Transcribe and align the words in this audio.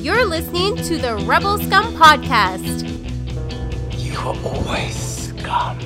You're 0.00 0.24
listening 0.24 0.76
to 0.76 0.96
the 0.96 1.16
Rebel 1.26 1.58
Scum 1.58 1.94
Podcast. 1.94 2.88
You 3.98 4.16
are 4.16 4.34
always 4.46 4.96
scum. 4.96 5.78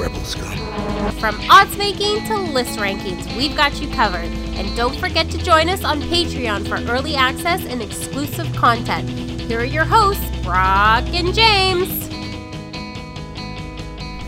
Rebel 0.00 0.20
scum. 0.20 1.10
From 1.18 1.40
odds 1.50 1.76
making 1.76 2.24
to 2.26 2.38
list 2.38 2.78
rankings, 2.78 3.36
we've 3.36 3.56
got 3.56 3.80
you 3.80 3.92
covered. 3.94 4.30
And 4.54 4.76
don't 4.76 4.96
forget 5.00 5.28
to 5.32 5.38
join 5.38 5.68
us 5.68 5.82
on 5.82 6.00
Patreon 6.02 6.68
for 6.68 6.76
early 6.88 7.16
access 7.16 7.64
and 7.64 7.82
exclusive 7.82 8.54
content. 8.54 9.08
Here 9.08 9.58
are 9.58 9.64
your 9.64 9.84
hosts, 9.84 10.24
Brock 10.44 11.02
and 11.12 11.34
James. 11.34 12.06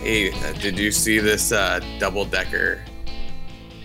Hey, 0.01 0.33
uh, 0.33 0.53
did 0.55 0.77
you 0.77 0.91
see 0.91 1.21
this 1.21 1.53
uh, 1.53 1.79
double 2.01 2.25
decker 2.25 2.83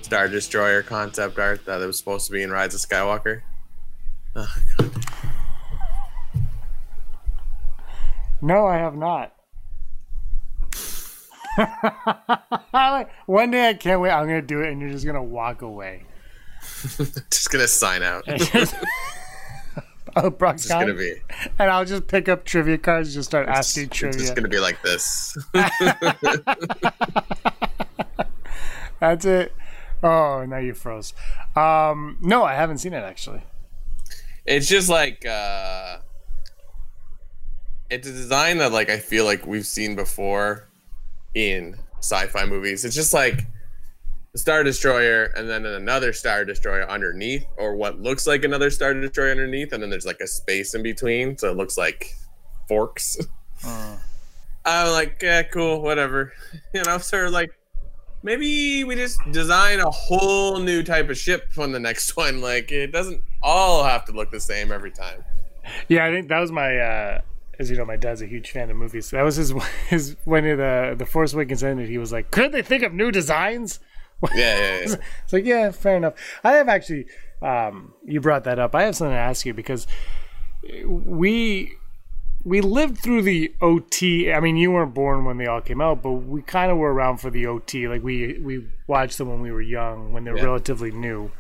Star 0.02 0.28
Destroyer 0.28 0.82
concept 0.82 1.38
art 1.38 1.68
that 1.68 1.86
was 1.86 2.00
supposed 2.00 2.26
to 2.26 2.32
be 2.32 2.42
in 2.42 2.50
Rise 2.50 2.74
of 2.74 2.80
Skywalker? 2.82 3.44
Oh, 4.36 4.56
God. 4.78 4.92
No, 8.42 8.68
I 8.68 8.78
have 8.78 8.96
not. 8.96 9.34
One 13.26 13.52
day 13.52 13.68
I 13.70 13.74
can't 13.74 14.00
wait. 14.00 14.12
I'm 14.12 14.28
gonna 14.28 14.42
do 14.42 14.62
it, 14.62 14.72
and 14.72 14.80
you're 14.80 14.92
just 14.92 15.06
gonna 15.06 15.24
walk 15.24 15.62
away. 15.62 16.06
Just 17.32 17.52
gonna 17.52 17.68
sign 17.68 18.02
out. 18.04 18.24
oh, 20.16 20.30
Brock's 20.30 20.64
It's 20.66 20.72
gonna 20.74 20.94
be. 20.94 21.16
and 21.58 21.70
I'll 21.72 21.84
just 21.86 22.08
pick 22.08 22.28
up 22.30 22.44
trivia 22.46 22.78
cards 22.78 23.10
and 23.10 23.16
just 23.16 23.30
start 23.30 23.48
It's, 23.50 23.58
asking 23.58 23.84
it's 23.86 23.98
trivia. 23.98 24.20
just 24.22 24.36
gonna 24.36 24.48
be 24.50 24.60
like 24.60 24.82
this. 24.82 25.38
That's 29.00 29.26
it. 29.26 29.54
Oh, 30.04 30.46
now 30.48 30.58
you 30.58 30.74
froze. 30.74 31.14
Um, 31.56 32.18
no, 32.22 32.44
I 32.44 32.54
haven't 32.56 32.78
seen 32.80 32.94
it 32.94 33.04
actually. 33.04 33.42
It's 34.50 34.68
just 34.68 34.90
like 34.90 35.26
uh, 35.28 36.00
it's 37.90 38.08
a 38.08 38.12
design 38.12 38.58
that 38.58 38.72
like 38.72 38.90
I 38.90 38.98
feel 38.98 39.24
like 39.24 39.46
we've 39.46 39.66
seen 39.66 39.96
before 39.96 40.68
in 41.36 41.78
sci-fi 42.00 42.46
movies. 42.46 42.84
It's 42.84 42.96
just 42.96 43.14
like 43.14 43.46
the 44.34 44.40
Star 44.40 44.64
Destroyer 44.64 45.26
and 45.36 45.48
then 45.48 45.68
another 45.68 46.14
Star 46.14 46.46
Destroyer 46.46 46.90
underneath, 46.90 47.46
or 47.58 47.76
what 47.76 48.02
looks 48.02 48.26
like 48.26 48.44
another 48.44 48.72
Star 48.72 48.94
Destroyer 48.96 49.32
underneath, 49.32 49.72
and 49.72 49.84
then 49.84 49.92
there's 49.92 50.06
like 50.06 50.20
a 50.20 50.28
space 50.28 50.74
in 50.74 50.82
between, 50.82 51.38
so 51.38 51.52
it 51.52 51.56
looks 51.56 51.78
like 51.78 52.16
forks. 52.68 53.18
I'm 53.64 54.92
like, 54.92 55.20
yeah, 55.22 55.44
cool, 55.44 55.82
whatever. 55.82 56.34
You 56.74 56.84
know, 56.84 56.98
sort 57.00 57.28
of 57.28 57.34
like 57.34 57.52
maybe 58.24 58.84
we 58.84 58.96
just 58.96 59.20
design 59.32 59.80
a 59.80 59.90
whole 59.90 60.60
new 60.60 60.84
type 60.84 61.10
of 61.10 61.18
ship 61.18 61.48
on 61.58 61.72
the 61.72 61.80
next 61.80 62.16
one. 62.18 62.42
Like 62.42 62.72
it 62.72 62.92
doesn't 62.92 63.22
all 63.42 63.84
have 63.84 64.06
to 64.06 64.12
look 64.12 64.32
the 64.32 64.40
same 64.40 64.72
every 64.72 64.92
time. 64.92 65.24
Yeah, 65.88 66.06
I 66.06 66.12
think 66.12 66.30
that 66.30 66.40
was 66.40 66.52
my. 66.52 66.78
Uh, 66.78 67.22
as 67.60 67.70
you 67.70 67.76
know, 67.76 67.84
my 67.86 67.98
dad's 67.98 68.22
a 68.22 68.26
huge 68.26 68.52
fan 68.52 68.70
of 68.70 68.78
movies. 68.78 69.12
That 69.12 69.24
was 69.24 69.36
his 69.36 69.54
his 69.90 70.16
when 70.26 70.44
the 70.44 70.96
the 70.98 71.06
Force 71.06 71.34
Awakens 71.34 71.64
ended. 71.64 71.90
He 71.90 71.98
was 71.98 72.12
like, 72.12 72.32
"Couldn't 72.32 72.52
they 72.52 72.62
think 72.62 72.84
of 72.84 72.94
new 72.94 73.12
designs?" 73.12 73.80
Yeah, 74.36 74.58
yeah, 74.58 74.80
yeah. 74.86 74.96
It's 75.24 75.32
like, 75.32 75.46
yeah, 75.46 75.72
fair 75.72 75.96
enough. 75.96 76.14
I 76.44 76.56
have 76.56 76.68
actually, 76.68 77.06
um, 77.42 77.94
you 78.06 78.20
brought 78.20 78.44
that 78.44 78.60
up. 78.60 78.76
I 78.76 78.84
have 78.84 78.98
something 78.98 79.14
to 79.14 79.18
ask 79.18 79.46
you 79.46 79.54
because 79.54 79.88
we 80.86 81.72
we 82.44 82.62
lived 82.62 82.98
through 82.98 83.24
the 83.24 83.54
OT. 83.62 84.32
I 84.32 84.40
mean, 84.40 84.56
you 84.58 84.72
weren't 84.72 84.94
born 84.94 85.26
when 85.26 85.38
they 85.38 85.46
all 85.48 85.62
came 85.62 85.82
out, 85.82 86.02
but 86.02 86.12
we 86.12 86.42
kind 86.42 86.72
of 86.72 86.78
were 86.78 86.94
around 86.94 87.18
for 87.18 87.30
the 87.30 87.46
OT. 87.48 87.88
Like 87.88 88.04
we 88.04 88.40
we 88.40 88.66
watched 88.88 89.18
them 89.18 89.30
when 89.30 89.42
we 89.42 89.52
were 89.52 89.62
young, 89.62 90.14
when 90.14 90.24
they're 90.24 90.38
Yeah. 90.38 90.44
relatively 90.46 90.92
new, 90.92 91.32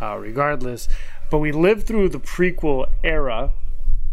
uh, 0.00 0.16
regardless. 0.18 0.88
But 1.30 1.38
we 1.38 1.52
lived 1.52 1.86
through 1.86 2.10
the 2.10 2.20
prequel 2.20 2.86
era, 3.02 3.52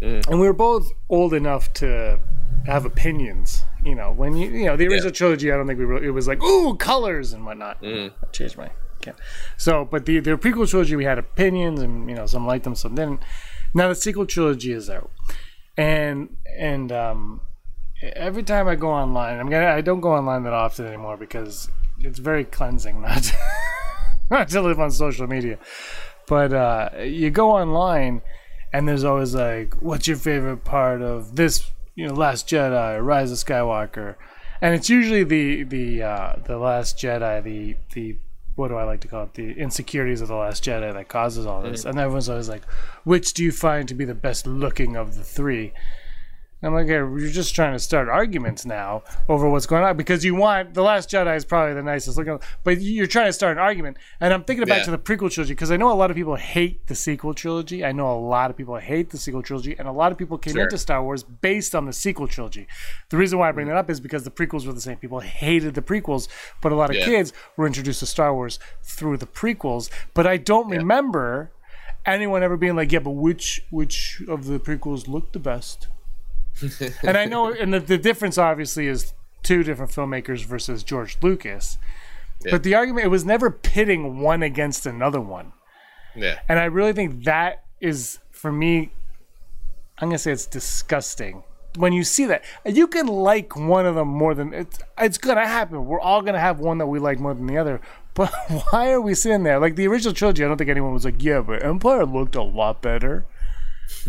and 0.01 0.39
we 0.39 0.47
were 0.47 0.53
both 0.53 0.91
old 1.09 1.33
enough 1.33 1.73
to 1.73 2.19
have 2.65 2.85
opinions. 2.85 3.65
You 3.83 3.95
know, 3.95 4.11
when 4.11 4.35
you 4.37 4.49
you 4.49 4.65
know 4.65 4.77
the 4.77 4.87
original 4.87 5.11
trilogy, 5.11 5.51
I 5.51 5.57
don't 5.57 5.67
think 5.67 5.79
we 5.79 5.85
were. 5.85 6.01
It 6.03 6.11
was 6.11 6.27
like 6.27 6.41
ooh 6.41 6.75
colors 6.75 7.33
and 7.33 7.45
whatnot. 7.45 7.77
I 7.83 8.11
changed 8.31 8.57
my 8.57 8.69
can. 9.01 9.13
So, 9.57 9.85
but 9.85 10.05
the 10.05 10.19
the 10.19 10.31
prequel 10.37 10.69
trilogy, 10.69 10.95
we 10.95 11.05
had 11.05 11.17
opinions, 11.17 11.81
and 11.81 12.09
you 12.09 12.15
know 12.15 12.25
some 12.25 12.45
liked 12.47 12.63
them, 12.63 12.75
some 12.75 12.95
didn't. 12.95 13.21
Now 13.73 13.89
the 13.89 13.95
sequel 13.95 14.25
trilogy 14.25 14.71
is 14.71 14.89
out, 14.89 15.11
and 15.79 16.35
and 16.57 16.91
um, 16.91 17.41
every 18.01 18.43
time 18.43 18.67
I 18.67 18.75
go 18.75 18.89
online, 18.89 19.39
I'm 19.39 19.49
gonna 19.49 19.67
I 19.67 19.79
don't 19.79 20.01
go 20.01 20.13
online 20.13 20.43
that 20.43 20.53
often 20.53 20.85
anymore 20.85 21.15
because 21.15 21.69
it's 21.99 22.19
very 22.19 22.43
cleansing 22.43 23.01
not 23.07 23.23
to, 23.23 23.37
not 24.29 24.49
to 24.49 24.61
live 24.61 24.79
on 24.79 24.91
social 24.91 25.25
media. 25.25 25.57
But 26.27 26.53
uh, 26.53 26.89
you 27.01 27.29
go 27.29 27.51
online, 27.51 28.21
and 28.73 28.87
there's 28.87 29.05
always 29.05 29.33
like, 29.33 29.75
"What's 29.81 30.07
your 30.07 30.17
favorite 30.17 30.65
part 30.65 31.01
of 31.01 31.37
this?" 31.37 31.71
You 31.95 32.07
know, 32.07 32.13
Last 32.13 32.47
Jedi, 32.47 33.01
Rise 33.01 33.31
of 33.31 33.37
Skywalker, 33.37 34.15
and 34.61 34.75
it's 34.75 34.89
usually 34.89 35.23
the 35.23 35.63
the 35.63 36.03
uh, 36.03 36.35
the 36.43 36.57
Last 36.57 36.97
Jedi, 36.97 37.41
the 37.41 37.77
the 37.93 38.17
what 38.59 38.67
do 38.67 38.75
I 38.75 38.83
like 38.83 38.99
to 39.01 39.07
call 39.07 39.23
it? 39.23 39.33
The 39.35 39.53
insecurities 39.53 40.19
of 40.19 40.27
the 40.27 40.35
Last 40.35 40.63
Jedi 40.63 40.93
that 40.93 41.07
causes 41.07 41.45
all 41.45 41.63
mm. 41.63 41.71
this, 41.71 41.85
and 41.85 41.97
everyone's 41.97 42.29
always 42.29 42.49
like, 42.49 42.65
"Which 43.05 43.33
do 43.33 43.43
you 43.43 43.53
find 43.53 43.87
to 43.87 43.95
be 43.95 44.05
the 44.05 44.13
best 44.13 44.45
looking 44.45 44.97
of 44.97 45.15
the 45.15 45.23
three? 45.23 45.71
I'm 46.61 46.73
like, 46.73 46.87
hey, 46.87 46.93
you're 46.95 47.29
just 47.29 47.55
trying 47.55 47.71
to 47.71 47.79
start 47.79 48.09
arguments 48.09 48.65
now 48.65 49.03
over 49.29 49.49
what's 49.49 49.65
going 49.65 49.83
on 49.83 49.95
because 49.95 50.25
you 50.25 50.35
want 50.35 50.73
the 50.73 50.81
Last 50.81 51.09
Jedi 51.09 51.33
is 51.37 51.45
probably 51.45 51.73
the 51.73 51.81
nicest 51.83 52.17
looking, 52.17 52.37
but 52.65 52.81
you're 52.81 53.07
trying 53.07 53.27
to 53.27 53.33
start 53.33 53.53
an 53.53 53.63
argument. 53.63 53.95
And 54.19 54.33
I'm 54.33 54.43
thinking 54.43 54.65
back 54.65 54.79
Yeah. 54.79 54.83
to 54.85 54.91
the 54.91 54.97
prequel 54.97 55.31
trilogy 55.31 55.53
because 55.53 55.71
I 55.71 55.77
know 55.77 55.89
a 55.89 55.95
lot 55.95 56.11
of 56.11 56.17
people 56.17 56.35
hate 56.35 56.85
the 56.87 56.95
sequel 56.95 57.33
trilogy. 57.33 57.85
I 57.85 57.93
know 57.93 58.11
a 58.11 58.19
lot 58.19 58.51
of 58.51 58.57
people 58.57 58.75
hate 58.75 59.09
the 59.11 59.17
sequel 59.17 59.41
trilogy, 59.41 59.77
and 59.79 59.87
a 59.87 59.91
lot 59.93 60.11
of 60.11 60.17
people 60.17 60.37
came 60.37 60.53
Sure. 60.55 60.63
into 60.63 60.77
Star 60.77 61.01
Wars 61.01 61.23
based 61.23 61.73
on 61.75 61.85
the 61.85 61.93
sequel 61.93 62.27
trilogy. 62.27 62.67
The 63.09 63.15
reason 63.15 63.39
why 63.39 63.47
I 63.47 63.51
bring 63.53 63.67
mm. 63.67 63.69
that 63.69 63.77
up 63.77 63.89
is 63.89 64.01
because 64.01 64.23
the 64.25 64.31
prequels 64.31 64.67
were 64.67 64.73
the 64.73 64.81
same. 64.81 64.97
People 64.97 65.21
hated 65.21 65.75
the 65.75 65.81
prequels, 65.81 66.27
but 66.61 66.73
a 66.73 66.75
lot 66.75 66.89
of 66.89 66.97
Yeah. 66.97 67.05
kids 67.05 67.31
were 67.55 67.67
introduced 67.67 68.01
to 68.01 68.05
Star 68.05 68.33
Wars 68.33 68.59
through 68.83 69.15
the 69.15 69.27
prequels. 69.27 69.89
But 70.13 70.27
I 70.27 70.35
don't 70.35 70.69
remember 70.69 71.51
anyone 72.05 72.43
ever 72.43 72.57
being 72.57 72.75
like, 72.75 72.91
"Yeah, 72.91 72.99
but 72.99 73.11
which 73.11 73.63
which 73.69 74.21
of 74.27 74.45
the 74.45 74.59
prequels 74.59 75.07
looked 75.07 75.31
the 75.31 75.39
best?" 75.39 75.87
And 77.03 77.17
I 77.17 77.25
know, 77.25 77.51
and 77.51 77.73
the, 77.73 77.79
the 77.79 77.97
difference 77.97 78.37
obviously 78.37 78.87
is 78.87 79.13
two 79.43 79.63
different 79.63 79.91
filmmakers 79.91 80.45
versus 80.45 80.83
George 80.83 81.17
Lucas. 81.21 81.77
But 82.49 82.63
the 82.63 82.75
argument 82.75 83.05
it 83.05 83.09
was 83.09 83.25
never 83.25 83.49
pitting 83.51 84.19
one 84.21 84.43
against 84.43 84.85
another 84.85 85.19
one, 85.19 85.51
Yeah. 86.15 86.39
and 86.47 86.57
I 86.59 86.65
really 86.65 86.93
think 86.93 87.25
that 87.25 87.63
is 87.81 88.19
for 88.31 88.51
me. 88.51 88.91
I'm 89.97 90.07
gonna 90.07 90.17
say 90.19 90.31
it's 90.31 90.45
disgusting 90.45 91.43
when 91.77 91.91
you 91.91 92.05
see 92.05 92.23
that. 92.25 92.43
You 92.65 92.87
can 92.87 93.07
like 93.07 93.57
one 93.57 93.85
of 93.85 93.95
them 93.95 94.07
more 94.07 94.33
than 94.33 94.53
it's. 94.53 94.79
It's 94.97 95.17
gonna 95.17 95.45
happen. 95.47 95.85
We're 95.85 95.99
all 95.99 96.21
gonna 96.21 96.39
have 96.39 96.59
one 96.59 96.77
that 96.77 96.87
we 96.87 96.97
like 96.99 97.19
more 97.19 97.33
than 97.33 97.45
the 97.47 97.57
other. 97.57 97.81
But 98.15 98.33
why 98.71 98.91
are 98.91 98.99
we 98.99 99.13
sitting 99.13 99.43
there 99.43 99.59
like 99.59 99.75
the 99.77 99.87
original 99.87 100.13
trilogy? 100.13 100.43
I 100.43 100.47
don't 100.47 100.57
think 100.57 100.69
anyone 100.69 100.93
was 100.93 101.05
like, 101.05 101.23
yeah, 101.23 101.39
but 101.41 101.63
Empire 101.63 102.05
looked 102.05 102.35
a 102.35 102.41
lot 102.41 102.81
better. 102.81 103.25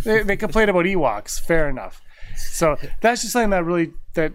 they, 0.05 0.23
they 0.25 0.37
complained 0.37 0.69
about 0.71 0.87
Ewoks. 0.87 1.39
Fair 1.41 1.69
enough. 1.69 2.01
So 2.41 2.77
that's 3.01 3.21
just 3.23 3.33
something 3.33 3.51
that 3.51 3.65
really 3.65 3.93
that 4.15 4.33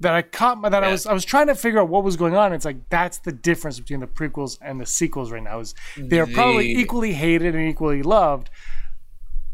that 0.00 0.12
I 0.14 0.22
caught 0.22 0.58
my 0.58 0.68
that 0.68 0.84
I 0.84 0.90
was 0.90 1.06
I 1.06 1.12
was 1.12 1.24
trying 1.24 1.46
to 1.46 1.54
figure 1.54 1.80
out 1.80 1.88
what 1.88 2.04
was 2.04 2.16
going 2.16 2.36
on. 2.36 2.52
It's 2.52 2.64
like 2.64 2.88
that's 2.90 3.18
the 3.18 3.32
difference 3.32 3.78
between 3.80 4.00
the 4.00 4.06
prequels 4.06 4.58
and 4.60 4.80
the 4.80 4.86
sequels 4.86 5.30
right 5.32 5.42
now. 5.42 5.60
Is 5.60 5.74
they're 5.96 6.26
probably 6.26 6.74
The- 6.74 6.80
equally 6.80 7.12
hated 7.14 7.54
and 7.54 7.66
equally 7.68 8.02
loved, 8.02 8.50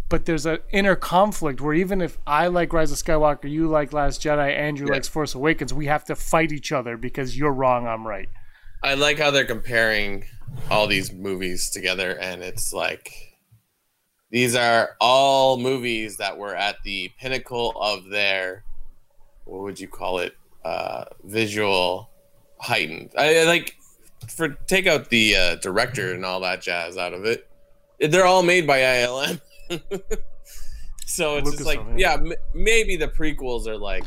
but 0.09 0.27
there's 0.27 0.45
an 0.45 0.59
inner 0.73 0.97
conflict 0.97 1.61
where 1.61 1.75
even 1.75 2.01
if 2.03 2.19
I 2.27 2.49
like 2.49 2.73
Rise 2.73 2.91
of 2.93 2.99
Skywalker, 2.99 3.49
you 3.51 3.69
like 3.69 3.93
Last 3.93 4.21
Jedi, 4.23 4.55
Andrew 4.55 4.87
Yeah. 4.89 4.95
likes 4.95 5.09
Force 5.09 5.35
Awakens, 5.35 5.73
we 5.73 5.87
have 5.87 6.05
to 6.07 6.17
fight 6.17 6.53
each 6.53 6.73
other 6.73 6.97
because 6.97 7.37
you're 7.39 7.53
wrong, 7.53 7.87
I'm 7.87 8.07
right. 8.07 8.29
I 8.83 8.95
like 8.95 9.19
how 9.19 9.31
they're 9.31 9.45
comparing 9.47 10.25
all 10.71 10.87
these 10.89 11.13
movies 11.13 11.71
together, 11.71 12.19
and 12.19 12.43
it's 12.43 12.73
like 12.73 13.32
these 14.33 14.57
are 14.57 14.97
all 15.01 15.57
movies 15.59 16.17
that 16.17 16.37
were 16.37 16.57
at 16.57 16.77
the 16.83 17.13
pinnacle 17.21 17.73
of 17.81 18.09
their 18.09 18.65
what 19.45 19.61
would 19.63 19.79
you 19.79 19.87
call 19.89 20.19
it? 20.19 20.35
Uh, 20.65 21.05
visual 21.25 22.09
heightened. 22.59 23.11
I 23.19 23.41
I 23.41 23.45
like 23.45 23.77
for 24.29 24.49
take 24.67 24.87
out 24.87 25.11
the 25.11 25.37
uh, 25.37 25.55
director 25.57 26.13
and 26.15 26.25
all 26.25 26.41
that 26.41 26.63
jazz 26.63 26.97
out 26.97 27.13
of 27.13 27.25
it. 27.25 27.49
They're 28.01 28.25
all 28.27 28.43
made 28.43 28.67
by 28.67 28.79
ILM. 28.79 29.41
so 31.07 31.37
it's 31.37 31.51
just 31.51 31.65
like, 31.67 31.81
Lucasfilm, 31.81 31.99
yeah, 31.99 32.15
m- 32.15 32.33
maybe 32.55 32.97
the 32.97 33.09
prequels 33.09 33.67
are 33.67 33.77
like 33.77 34.05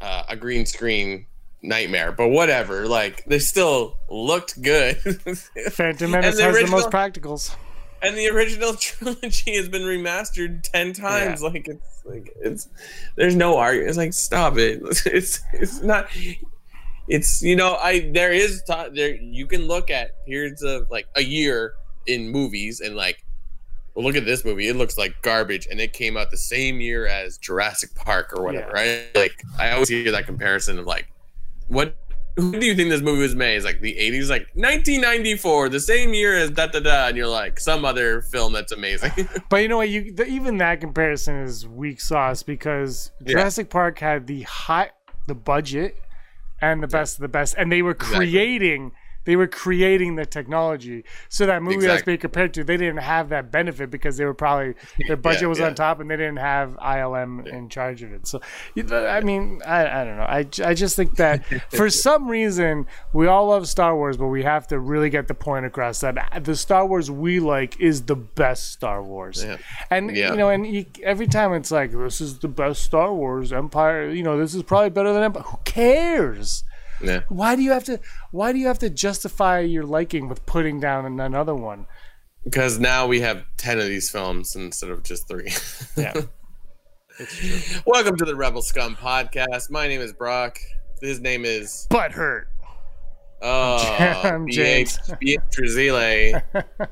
uh, 0.00 0.24
a 0.28 0.36
green 0.36 0.66
screen 0.66 1.26
nightmare, 1.62 2.12
but 2.12 2.28
whatever. 2.28 2.86
Like 2.86 3.24
they 3.24 3.38
still 3.38 3.96
looked 4.10 4.60
good. 4.60 4.96
Phantom 5.70 6.10
Menace 6.10 6.36
the 6.36 6.42
has 6.42 6.54
original- 6.56 6.78
the 6.80 6.84
most 6.84 6.90
practicals. 6.90 7.54
And 8.02 8.16
the 8.16 8.28
original 8.28 8.74
trilogy 8.80 9.56
has 9.56 9.68
been 9.68 9.82
remastered 9.82 10.62
10 10.62 10.92
times 10.92 11.42
like 11.42 11.66
it's 11.68 12.02
like 12.04 12.32
it's 12.40 12.68
there's 13.16 13.34
no 13.36 13.56
argument 13.56 13.88
it's 13.88 13.98
like 13.98 14.12
stop 14.12 14.56
it 14.58 14.80
it's 15.06 15.40
it's 15.52 15.82
not 15.82 16.08
it's 17.08 17.42
you 17.42 17.56
know 17.56 17.76
i 17.76 18.10
there 18.12 18.32
is 18.32 18.62
ti 18.66 18.88
there 18.94 19.14
you 19.16 19.46
can 19.46 19.66
look 19.66 19.90
at 19.90 20.24
periods 20.26 20.62
of 20.62 20.90
like 20.90 21.06
a 21.16 21.22
year 21.22 21.74
in 22.06 22.28
movies 22.28 22.80
and 22.80 22.96
like 22.96 23.22
well, 23.94 24.04
look 24.04 24.14
at 24.14 24.26
this 24.26 24.44
movie. 24.44 24.68
It 24.68 24.76
looks 24.76 24.98
like 24.98 25.14
garbage, 25.22 25.68
and 25.70 25.80
it 25.80 25.94
came 25.94 26.18
out 26.18 26.30
the 26.30 26.36
same 26.36 26.82
year 26.82 27.06
as 27.06 27.38
Jurassic 27.38 27.94
Park 27.94 28.30
or 28.36 28.44
whatever, 28.44 28.70
Yeah. 28.76 28.82
right? 28.82 29.06
Like 29.14 29.42
I 29.58 29.70
always 29.70 29.88
hear 29.88 30.12
that 30.12 30.26
comparison 30.26 30.78
of 30.78 30.84
like, 30.84 31.06
what? 31.68 31.96
When 32.36 32.52
do 32.60 32.66
you 32.66 32.74
think 32.74 32.90
this 32.90 33.00
movie 33.00 33.22
was 33.22 33.34
made? 33.34 33.56
It's 33.56 33.64
like 33.64 33.80
the 33.80 33.94
'80s, 33.94 34.28
like 34.28 34.48
1994, 34.54 35.68
the 35.70 35.80
same 35.80 36.12
year 36.14 36.36
as 36.36 36.50
da 36.50 36.66
da 36.66 36.80
da, 36.80 37.08
and 37.08 37.16
you're 37.16 37.26
like 37.26 37.58
some 37.58 37.84
other 37.84 38.22
film 38.22 38.52
that's 38.52 38.72
amazing. 38.72 39.10
But 39.48 39.58
you 39.62 39.68
know 39.68 39.78
what? 39.78 39.88
You 39.88 40.12
the, 40.12 40.26
even 40.26 40.58
that 40.58 40.80
comparison 40.80 41.36
is 41.42 41.66
weak 41.66 42.00
sauce 42.00 42.42
because 42.42 43.10
Yeah. 43.24 43.32
Jurassic 43.32 43.70
Park 43.70 43.98
had 43.98 44.26
the 44.26 44.42
high, 44.42 44.90
the 45.26 45.34
budget, 45.34 45.96
and 46.60 46.82
the 46.82 46.88
best 46.88 47.16
of 47.16 47.22
the 47.22 47.28
best, 47.28 47.54
and 47.56 47.72
they 47.72 47.82
were 47.82 47.92
Exactly. 47.92 48.16
creating. 48.30 48.92
They 49.26 49.36
were 49.36 49.46
creating 49.46 50.16
the 50.16 50.24
technology. 50.24 51.04
So 51.28 51.44
that 51.44 51.62
movie 51.62 51.76
that's 51.76 51.84
Exactly. 51.96 52.12
being 52.14 52.20
compared 52.20 52.54
to, 52.54 52.64
they 52.64 52.78
didn't 52.78 52.96
have 53.02 53.28
that 53.28 53.52
benefit 53.52 53.90
because 53.90 54.16
they 54.16 54.24
were 54.24 54.32
probably 54.34 54.74
their 55.06 55.16
budget 55.26 55.42
Yeah, 55.42 55.48
was 55.48 55.58
yeah. 55.58 55.66
on 55.66 55.74
top 55.74 56.00
and 56.00 56.10
they 56.10 56.16
didn't 56.16 56.38
have 56.38 56.70
ILM 56.76 57.46
in 57.46 57.68
charge 57.68 58.02
of 58.02 58.12
it. 58.12 58.26
So, 58.26 58.40
I 58.90 59.20
mean, 59.20 59.60
I, 59.66 60.00
I 60.00 60.04
don't 60.04 60.16
know. 60.16 60.22
I, 60.22 60.46
I 60.64 60.72
just 60.74 60.96
think 60.96 61.16
that 61.16 61.44
for 61.70 61.90
some 61.90 62.28
reason 62.28 62.86
we 63.12 63.26
all 63.26 63.48
love 63.48 63.68
Star 63.68 63.94
Wars, 63.94 64.16
but 64.16 64.28
we 64.28 64.42
have 64.44 64.66
to 64.68 64.78
really 64.78 65.10
get 65.10 65.28
the 65.28 65.34
point 65.34 65.66
across 65.66 66.00
that 66.00 66.44
the 66.44 66.56
Star 66.56 66.86
Wars 66.86 67.10
we 67.10 67.40
like 67.40 67.78
is 67.80 68.02
the 68.04 68.16
best 68.16 68.70
Star 68.72 69.02
Wars. 69.02 69.44
Yeah. 69.44 69.58
And 69.90 70.16
Yeah. 70.16 70.30
you 70.30 70.36
know, 70.38 70.48
and 70.48 70.66
you, 70.66 70.86
every 71.02 71.26
time 71.26 71.52
it's 71.52 71.70
like 71.70 71.90
this 71.92 72.20
is 72.20 72.38
the 72.38 72.48
best 72.48 72.82
Star 72.84 73.12
Wars 73.12 73.52
Empire. 73.52 74.08
You 74.08 74.22
know, 74.22 74.38
this 74.38 74.54
is 74.54 74.62
probably 74.62 74.90
better 74.90 75.12
than 75.12 75.22
Empire. 75.24 75.42
Who 75.42 75.58
cares? 75.64 76.62
Yeah, 77.02 77.20
Why 77.28 77.56
do 77.56 77.62
you 77.62 77.72
have 77.72 77.84
to? 77.84 78.00
Why 78.30 78.52
do 78.52 78.58
you 78.58 78.66
have 78.66 78.78
to 78.80 78.90
justify 78.90 79.60
your 79.60 79.84
liking 79.84 80.28
with 80.28 80.44
putting 80.46 80.80
down 80.80 81.20
another 81.20 81.54
one? 81.54 81.86
because 82.44 82.78
now 82.78 83.06
we 83.08 83.20
have 83.20 83.44
ten 83.56 83.78
of 83.80 83.86
these 83.86 84.08
films 84.08 84.54
instead 84.54 84.88
of 84.90 85.02
just 85.02 85.26
three. 85.28 85.52
Yeah. 85.96 86.12
Welcome 87.86 88.16
to 88.18 88.24
the 88.24 88.36
Rebel 88.36 88.62
Scum 88.62 88.94
podcast. 88.94 89.70
My 89.70 89.88
name 89.88 90.00
is 90.00 90.12
Brock. 90.12 90.58
His 91.00 91.20
name 91.20 91.44
is 91.44 91.86
Butthurt. 91.90 92.44
oh, 93.42 93.96
I'm 94.22 94.46
James. 94.50 94.98
BH 94.98 95.38
Trezile, 95.52 96.42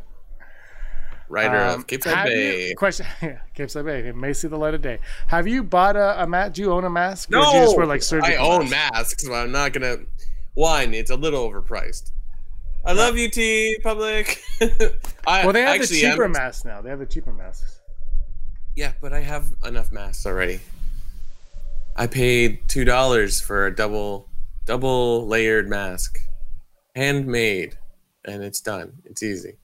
writer 1.34 1.58
Um, 1.58 1.80
of 1.80 1.86
Cape 1.86 2.02
Side 2.04 2.24
Bay. 2.26 2.68
You, 2.70 2.76
question. 2.76 3.06
Yeah, 3.22 3.38
Cape 3.54 3.70
Side 3.70 3.84
Bay. 3.84 4.08
It 4.08 4.16
may 4.16 4.32
see 4.32 4.48
the 4.48 4.56
light 4.56 4.74
of 4.74 4.80
day. 4.82 4.98
Have 5.26 5.46
you 5.46 5.62
bought 5.64 5.96
a, 5.96 6.22
a 6.22 6.26
mask? 6.26 6.54
Do 6.54 6.62
you 6.62 6.72
own 6.72 6.84
a 6.84 6.90
mask? 6.90 7.30
No, 7.30 7.40
you 7.52 7.60
just 7.64 7.76
wear 7.76 7.86
like 7.86 8.02
surgical 8.02 8.34
I 8.34 8.38
own 8.56 8.70
masks? 8.70 9.24
but 9.28 9.34
I'm 9.34 9.52
not 9.52 9.72
gonna. 9.72 9.98
One, 10.54 10.94
it's 10.94 11.10
a 11.10 11.16
little 11.16 11.50
overpriced. 11.50 12.12
I 12.86 12.92
love 12.92 13.16
you, 13.16 13.28
TeePublic. 13.30 14.38
I, 15.26 15.44
Well, 15.44 15.52
they 15.54 15.62
have 15.62 15.80
actually 15.80 16.02
the 16.02 16.10
cheaper 16.10 16.24
am- 16.24 16.32
masks 16.32 16.64
now. 16.64 16.80
They 16.82 16.90
have 16.90 16.98
the 16.98 17.06
cheaper 17.06 17.32
masks. 17.32 17.80
Yeah, 18.76 18.92
but 19.00 19.12
I 19.12 19.20
have 19.20 19.46
enough 19.64 19.90
masks 19.90 20.26
already. 20.26 20.60
I 21.96 22.06
paid 22.06 22.60
two 22.68 22.84
dollars 22.84 23.40
for 23.40 23.66
a 23.66 23.74
double, 23.74 24.28
double 24.66 25.26
layered 25.26 25.68
mask, 25.68 26.18
handmade, 26.94 27.78
and 28.24 28.42
it's 28.42 28.60
done. 28.60 28.94
It's 29.04 29.22
easy. 29.22 29.56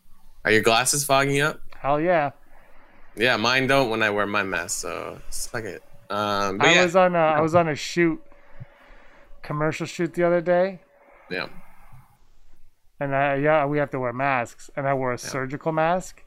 Are 0.45 0.51
your 0.51 0.63
glasses 0.63 1.05
fogging 1.05 1.41
up? 1.41 1.61
Hell 1.79 2.01
yeah! 2.01 2.31
Yeah, 3.17 3.37
mine 3.37 3.67
don't 3.67 3.91
when 3.91 4.03
I 4.03 4.11
wear 4.11 4.27
my 4.27 4.43
mask. 4.43 4.81
So 4.81 5.21
suck 5.31 5.65
it. 5.65 5.83
Um, 6.09 6.61
I 6.61 6.75
yeah, 6.75 6.85
was 6.85 6.97
on 6.97 7.15
a, 7.15 7.19
I 7.19 7.41
was 7.41 7.55
on 7.55 7.69
a 7.69 7.75
shoot, 7.75 8.21
commercial 9.43 9.87
shoot 9.87 10.15
the 10.15 10.25
other 10.25 10.41
day, 10.41 10.81
yeah. 11.31 11.47
and 12.99 13.15
I, 13.15 13.37
yeah, 13.37 13.65
we 13.67 13.79
have 13.79 13.91
to 13.91 14.01
wear 14.01 14.13
masks, 14.13 14.71
and 14.77 14.89
I 14.89 14.95
wore 14.95 15.13
a 15.13 15.19
surgical 15.19 15.73
mask. 15.73 16.25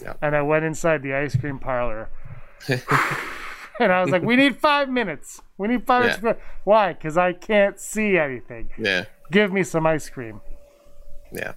Yeah. 0.00 0.12
And 0.22 0.36
I 0.36 0.42
went 0.42 0.64
inside 0.64 1.02
the 1.02 1.14
ice 1.14 1.34
cream 1.36 1.58
parlor. 1.58 2.08
and 2.68 3.92
I 3.92 4.02
was 4.02 4.10
like, 4.10 4.22
"We 4.22 4.36
need 4.36 4.56
five 4.56 4.88
minutes. 4.88 5.40
We 5.56 5.68
need 5.68 5.86
five 5.86 6.04
Yeah. 6.04 6.20
minutes." 6.20 6.42
Why? 6.64 6.92
Because 6.92 7.16
I 7.16 7.32
can't 7.32 7.80
see 7.80 8.18
anything. 8.18 8.70
Yeah, 8.78 9.04
Give 9.30 9.52
me 9.52 9.62
some 9.64 9.86
ice 9.86 10.08
cream. 10.10 10.40
yeah. 11.32 11.52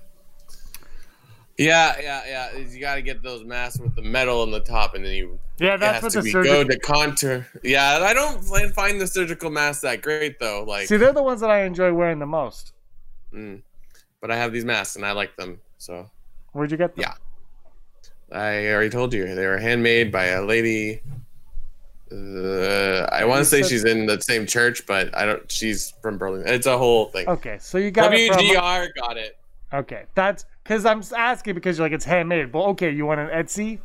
Yeah, 1.66 1.96
yeah, 2.02 2.22
yeah. 2.28 2.58
You 2.58 2.80
got 2.80 2.96
to 2.96 3.02
get 3.02 3.22
those 3.22 3.44
masks 3.44 3.80
with 3.80 3.96
the 3.96 4.02
metal 4.02 4.42
on 4.42 4.52
the 4.52 4.60
top, 4.62 4.96
and 4.96 5.06
then 5.06 5.14
you 5.14 5.40
Yeah, 5.60 5.78
that's 5.78 6.02
what 6.04 6.12
to 6.14 6.22
the 6.22 6.32
surgical. 6.32 6.64
go 6.64 6.70
to 6.70 6.80
contour. 6.80 7.48
Yeah, 7.64 8.00
I 8.02 8.14
don't 8.14 8.44
find- 8.44 8.74
find 8.74 9.00
the 9.00 9.08
surgical 9.08 9.50
masks 9.52 9.82
that 9.84 10.02
great 10.02 10.40
though. 10.40 10.64
Like, 10.64 10.88
See, 10.88 10.98
they're 10.98 11.14
the 11.14 11.24
ones 11.24 11.42
that 11.42 11.50
I 11.52 11.64
enjoy 11.64 11.94
wearing 11.94 12.20
the 12.20 12.26
most. 12.26 12.74
mm. 13.34 13.62
but 14.22 14.32
I 14.32 14.36
have 14.38 14.52
these 14.54 14.66
masks 14.66 14.96
and 14.96 15.06
I 15.06 15.12
like 15.12 15.36
them. 15.36 15.60
So 15.78 16.10
Where'd 16.54 16.72
you 16.72 16.78
get 16.78 16.96
them? 16.96 17.06
Yeah. 17.08 18.38
I 18.38 18.68
already 18.70 18.90
told 18.90 19.14
you 19.14 19.36
they 19.36 19.46
were 19.48 19.58
handmade 19.58 20.12
by 20.12 20.26
a 20.26 20.42
lady. 20.44 21.02
Uh, 22.12 23.08
I 23.12 23.24
want 23.26 23.40
to 23.40 23.46
say 23.46 23.62
said- 23.62 23.70
she's 23.70 23.86
in 23.86 24.06
the 24.06 24.20
same 24.22 24.46
church, 24.46 24.86
but 24.86 25.16
I 25.16 25.26
don't. 25.26 25.50
She's 25.52 25.94
from 26.02 26.18
Berlin. 26.18 26.44
It's 26.46 26.66
a 26.68 26.78
whole 26.78 27.06
thing. 27.06 27.28
Okay, 27.28 27.58
so 27.62 27.78
you 27.78 27.92
got 27.92 28.14
it 28.14 28.34
from. 28.34 28.44
WGR 28.46 28.88
got 29.00 29.18
it. 29.18 29.38
Okay, 29.74 30.04
that's 30.16 30.46
because 30.72 30.86
I'm 30.86 31.04
asking 31.18 31.56
because 31.56 31.78
you're 31.78 31.86
like 31.86 31.92
it's 31.92 32.06
handmade. 32.06 32.50
But 32.50 32.64
okay, 32.70 32.92
you 32.92 33.06
want 33.06 33.20
an 33.20 33.28
Etsy? 33.28 33.80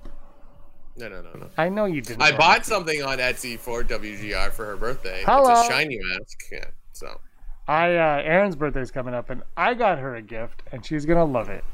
No, 0.97 1.09
no, 1.09 1.21
no, 1.21 1.33
no. 1.33 1.51
I 1.59 1.69
know 1.69 1.87
you 1.87 2.01
didn't. 2.01 2.23
I 2.23 2.37
bought 2.37 2.65
something 2.65 3.03
on 3.03 3.19
Etsy 3.19 3.59
for 3.59 3.83
WGR 3.83 4.53
for 4.53 4.67
her 4.67 4.77
birthday. 4.77 5.25
Hello. 5.27 5.51
It's 5.51 5.69
a 5.69 5.73
shiny 5.73 5.99
mask. 6.01 6.45
Yeah. 6.53 6.65
So 6.93 7.21
I 7.67 7.97
uh, 7.97 8.23
Aaron's 8.23 8.55
birthday's 8.55 8.93
coming 8.93 9.15
up, 9.15 9.31
and 9.31 9.43
I 9.57 9.75
got 9.75 9.99
her 9.99 10.15
a 10.15 10.23
gift, 10.23 10.63
and 10.71 10.87
she's 10.87 11.05
gonna 11.05 11.25
love 11.25 11.49
it. 11.49 11.65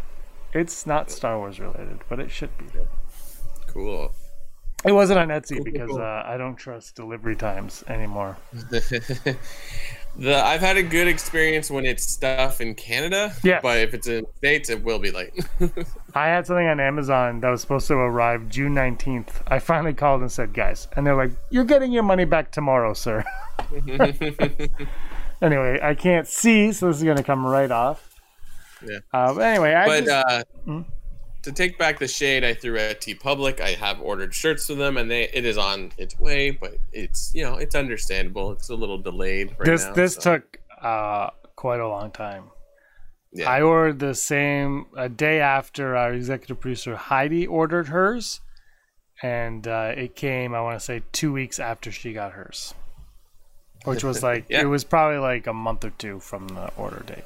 It's 0.54 0.86
not 0.86 1.10
Star 1.10 1.36
Wars 1.36 1.60
related, 1.60 2.00
but 2.08 2.18
it 2.18 2.30
should 2.30 2.56
be. 2.56 2.64
cool. 3.66 4.12
It 4.86 4.92
wasn't 4.92 5.18
on 5.18 5.28
Etsy 5.28 5.56
cool, 5.56 5.64
because 5.64 5.90
cool. 5.90 6.00
uh, 6.00 6.22
I 6.24 6.38
don't 6.38 6.56
trust 6.56 6.96
delivery 6.96 7.36
times 7.36 7.84
anymore. 7.86 8.38
the 10.16 10.44
I've 10.44 10.60
had 10.60 10.76
a 10.76 10.82
good 10.82 11.08
experience 11.08 11.70
when 11.70 11.86
it's 11.86 12.04
stuff 12.04 12.60
in 12.60 12.74
Canada. 12.74 13.34
Yeah. 13.42 13.60
But 13.62 13.78
if 13.78 13.94
it's 13.94 14.06
in 14.06 14.26
states, 14.36 14.70
it 14.70 14.82
will 14.82 14.98
be 14.98 15.10
late. 15.10 15.32
I 16.14 16.26
had 16.26 16.46
something 16.46 16.66
on 16.66 16.80
Amazon 16.80 17.40
that 17.40 17.50
was 17.50 17.60
supposed 17.60 17.88
to 17.88 17.94
arrive 17.94 18.48
June 18.48 18.74
19th. 18.74 19.42
I 19.46 19.58
finally 19.58 19.94
called 19.94 20.20
and 20.20 20.30
said, 20.30 20.52
guys, 20.52 20.88
and 20.96 21.06
they're 21.06 21.16
like, 21.16 21.32
you're 21.50 21.64
getting 21.64 21.92
your 21.92 22.02
money 22.02 22.24
back 22.24 22.52
tomorrow, 22.52 22.92
sir. 22.92 23.24
anyway, 25.42 25.80
I 25.82 25.94
can't 25.94 26.26
see, 26.28 26.72
so 26.72 26.88
this 26.88 26.98
is 26.98 27.04
gonna 27.04 27.22
come 27.22 27.46
right 27.46 27.70
off. 27.70 28.20
Yeah. 28.86 28.98
Uh, 29.12 29.34
but 29.34 29.42
anyway, 29.42 29.74
I 29.74 29.86
but 29.86 30.04
just, 30.04 30.26
uh, 30.26 30.44
Hmm? 30.64 30.80
To 31.42 31.50
take 31.52 31.76
back 31.76 31.98
the 31.98 32.06
shade 32.06 32.44
I 32.44 32.54
threw 32.54 32.78
at 32.78 33.00
TeePublic, 33.00 33.60
I 33.60 33.70
have 33.70 34.00
ordered 34.00 34.32
shirts 34.32 34.66
for 34.66 34.74
them, 34.74 34.96
and 34.96 35.10
they 35.10 35.24
it 35.24 35.44
is 35.44 35.58
on 35.58 35.92
its 35.98 36.18
way. 36.18 36.50
But 36.52 36.76
it's 36.92 37.34
you 37.34 37.42
know 37.42 37.56
it's 37.56 37.74
understandable. 37.74 38.52
It's 38.52 38.68
a 38.68 38.74
little 38.76 38.98
delayed 38.98 39.54
right 39.58 39.66
this 39.66 39.84
now. 39.84 39.92
this 39.94 40.14
so, 40.14 40.20
took 40.38 40.60
uh, 40.80 41.30
quite 41.56 41.80
a 41.80 41.88
long 41.88 42.12
time. 42.12 42.44
yeah. 43.32 43.50
I 43.50 43.60
ordered 43.62 43.98
the 43.98 44.14
same 44.14 44.86
a 44.96 45.08
day 45.08 45.40
after 45.40 45.96
our 45.96 46.12
executive 46.12 46.60
producer 46.60 46.94
Heidi 46.94 47.46
ordered 47.46 47.88
hers, 47.88 48.40
and 49.20 49.66
uh, 49.66 49.94
it 49.96 50.14
came. 50.14 50.54
I 50.54 50.60
want 50.60 50.78
to 50.78 50.84
say 50.84 51.02
two 51.10 51.32
weeks 51.32 51.58
after 51.58 51.90
she 51.90 52.12
got 52.12 52.32
hers, 52.32 52.72
which 53.84 54.04
was 54.04 54.22
like 54.28 54.44
Yeah. 54.48 54.60
it 54.62 54.66
was 54.66 54.84
probably 54.84 55.18
like 55.18 55.48
a 55.48 55.52
month 55.52 55.84
or 55.84 55.90
two 55.90 56.20
from 56.20 56.46
the 56.48 56.70
order 56.76 57.02
date. 57.04 57.24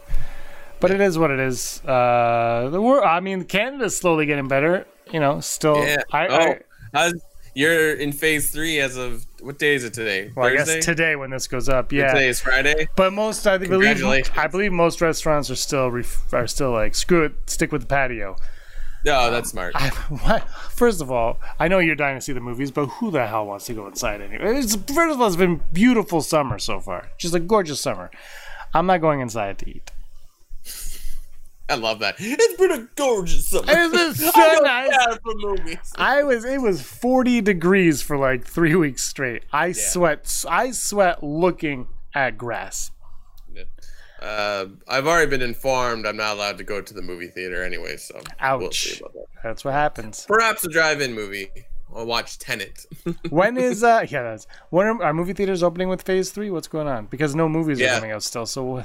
But 0.80 0.90
it 0.90 1.00
is 1.00 1.18
what 1.18 1.30
it 1.30 1.40
is. 1.40 1.80
Uh, 1.84 2.68
the 2.70 2.80
wor- 2.80 3.04
I 3.04 3.20
mean, 3.20 3.44
Canada's 3.44 3.96
slowly 3.96 4.26
getting 4.26 4.48
better. 4.48 4.86
You 5.12 5.20
know, 5.20 5.40
still. 5.40 5.78
yeah. 5.84 6.02
I, 6.12 6.26
oh, 6.26 6.36
I, 6.36 6.60
how's, 6.92 7.14
you're 7.54 7.94
in 7.94 8.12
phase 8.12 8.50
three 8.50 8.80
as 8.80 8.96
of 8.96 9.24
what 9.40 9.58
day 9.58 9.74
is 9.74 9.84
it 9.84 9.94
today? 9.94 10.30
well, 10.36 10.46
I 10.46 10.54
guess 10.54 10.84
today 10.84 11.16
when 11.16 11.30
this 11.30 11.46
goes 11.46 11.68
up, 11.68 11.90
yeah. 11.92 12.12
Today 12.12 12.28
is 12.28 12.40
Friday. 12.40 12.88
But 12.96 13.14
most, 13.14 13.46
I 13.46 13.56
believe, 13.56 14.04
I 14.36 14.46
believe 14.46 14.72
most 14.72 15.00
restaurants 15.00 15.50
are 15.50 15.56
still 15.56 15.90
ref- 15.90 16.32
are 16.34 16.46
still 16.46 16.72
like 16.72 16.94
screw 16.94 17.24
it, 17.24 17.32
stick 17.46 17.72
with 17.72 17.82
the 17.82 17.86
patio. 17.86 18.36
No, 19.06 19.30
that's 19.30 19.50
smart. 19.50 19.72
I, 19.76 19.88
what? 19.88 20.48
First 20.72 21.00
of 21.00 21.10
all, 21.10 21.38
I 21.58 21.68
know 21.68 21.78
you're 21.78 21.94
dying 21.94 22.16
to 22.16 22.20
see 22.20 22.32
the 22.32 22.40
movies, 22.40 22.70
but 22.70 22.86
who 22.86 23.10
the 23.10 23.26
hell 23.26 23.46
wants 23.46 23.66
to 23.66 23.72
go 23.72 23.86
inside 23.86 24.20
anyway? 24.20 24.58
It's, 24.58 24.74
first 24.74 25.14
of 25.14 25.20
all, 25.20 25.28
it's 25.28 25.36
been 25.36 25.62
beautiful 25.72 26.20
summer 26.20 26.58
so 26.58 26.80
far, 26.80 27.08
just 27.16 27.34
a 27.34 27.40
gorgeous 27.40 27.80
summer. 27.80 28.10
I'm 28.74 28.86
not 28.86 29.00
going 29.00 29.20
inside 29.20 29.58
to 29.60 29.70
eat. 29.70 29.92
I 31.68 31.74
love 31.74 31.98
that. 31.98 32.16
It's 32.18 32.56
been 32.60 32.70
a 32.70 32.88
gorgeous 32.94 33.48
summer. 33.48 33.64
It's 33.68 33.92
been 33.92 34.14
so 34.32 34.32
I 34.34 34.88
nice. 34.88 35.18
for 35.18 35.34
movies. 35.34 35.92
I 35.96 36.22
was 36.22 36.44
it 36.44 36.60
was 36.60 36.80
40 36.80 37.40
degrees 37.40 38.02
for 38.02 38.16
like 38.16 38.44
three 38.44 38.74
weeks 38.74 39.02
straight. 39.04 39.44
I 39.52 39.72
sweat. 39.72 40.44
I 40.48 40.70
sweat 40.70 41.22
looking 41.22 41.88
at 42.14 42.38
grass. 42.38 42.90
Uh, 44.20 44.66
I've 44.88 45.06
already 45.06 45.30
been 45.30 45.42
informed 45.42 46.06
I'm 46.06 46.16
not 46.16 46.36
allowed 46.36 46.56
to 46.58 46.64
go 46.64 46.80
to 46.80 46.94
the 46.94 47.02
movie 47.02 47.28
theater 47.28 47.62
anyway, 47.62 47.98
so 47.98 48.14
we'll 48.14 48.24
Ouch. 48.40 48.98
about 48.98 49.12
that. 49.12 49.26
That's 49.42 49.64
what 49.64 49.74
happens. 49.74 50.24
Perhaps 50.26 50.64
a 50.64 50.70
drive-in 50.70 51.14
movie. 51.14 51.50
I'll 51.94 52.06
watch 52.06 52.38
Tenet. 52.38 52.86
When 53.30 53.56
is 53.58 53.84
uh 53.84 54.06
yeah 54.08 54.22
that's 54.22 54.46
when 54.70 54.86
are, 54.86 55.02
are 55.02 55.12
movie 55.12 55.34
theaters 55.34 55.62
opening 55.62 55.88
with 55.88 56.02
Phase 56.02 56.30
Three? 56.30 56.50
What's 56.50 56.66
going 56.66 56.88
on? 56.88 57.06
Because 57.06 57.34
no 57.34 57.48
movies 57.48 57.80
are 57.80 57.86
coming 57.88 58.10
out 58.10 58.22
still. 58.22 58.46
So? 58.46 58.84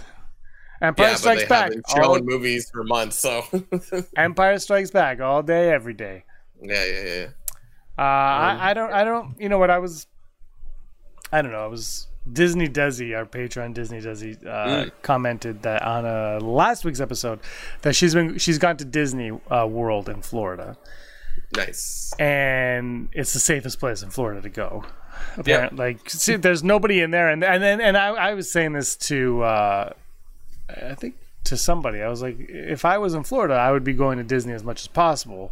Empire 0.81 1.09
yeah, 1.09 1.15
Strikes 1.15 1.45
Back. 1.45 1.71
all- 1.97 2.19
movies 2.21 2.69
for 2.71 2.83
months, 2.83 3.17
so 3.19 3.43
Empire 4.17 4.57
Strikes 4.59 4.91
Back 4.91 5.19
all 5.21 5.43
day, 5.43 5.69
every 5.71 5.93
day. 5.93 6.23
Yeah, 6.61 6.85
yeah, 6.85 7.03
yeah. 7.03 7.27
Uh, 7.97 8.01
I, 8.01 8.71
I 8.71 8.73
don't, 8.73 8.91
I 8.93 9.03
don't, 9.03 9.35
you 9.39 9.47
know 9.49 9.57
what? 9.59 9.69
I 9.69 9.77
was, 9.79 10.07
I 11.31 11.41
don't 11.41 11.51
know. 11.51 11.63
I 11.63 11.67
was 11.67 12.07
Disney 12.31 12.67
Desi, 12.67 13.15
our 13.15 13.25
patron 13.25 13.73
Disney 13.73 13.99
Desi, 13.99 14.43
uh, 14.45 14.85
Mm. 14.85 14.91
commented 15.01 15.61
that 15.63 15.81
on 15.83 16.05
uh, 16.05 16.39
last 16.41 16.83
week's 16.85 16.99
episode 16.99 17.39
that 17.83 17.95
she's 17.95 18.13
been, 18.13 18.37
she's 18.37 18.57
gone 18.57 18.77
to 18.77 18.85
Disney 18.85 19.31
uh, 19.51 19.67
World 19.67 20.09
in 20.09 20.21
Florida, 20.21 20.77
Nice. 21.55 22.11
and 22.19 23.09
it's 23.13 23.33
the 23.33 23.39
safest 23.39 23.79
place 23.79 24.01
in 24.03 24.09
Florida 24.09 24.41
to 24.41 24.49
go. 24.49 24.83
Apparently, 25.37 25.77
like, 25.77 26.09
see, 26.09 26.35
there's 26.37 26.63
nobody 26.63 27.01
in 27.01 27.11
there, 27.11 27.29
and 27.29 27.43
and 27.43 27.61
then 27.61 27.79
and 27.81 27.95
I, 27.97 28.07
I 28.09 28.33
was 28.33 28.51
saying 28.51 28.73
this 28.73 28.95
to, 29.07 29.43
uh, 29.43 29.93
I 30.91 30.95
think 30.95 31.15
to 31.45 31.57
somebody. 31.57 32.01
I 32.01 32.07
was 32.09 32.21
like, 32.21 32.37
if 32.39 32.85
I 32.85 32.97
was 32.97 33.13
in 33.13 33.23
Florida, 33.23 33.55
I 33.55 33.71
would 33.71 33.83
be 33.83 33.93
going 33.93 34.17
to 34.19 34.23
Disney 34.23 34.53
as 34.53 34.63
much 34.63 34.81
as 34.81 34.87
possible 34.87 35.51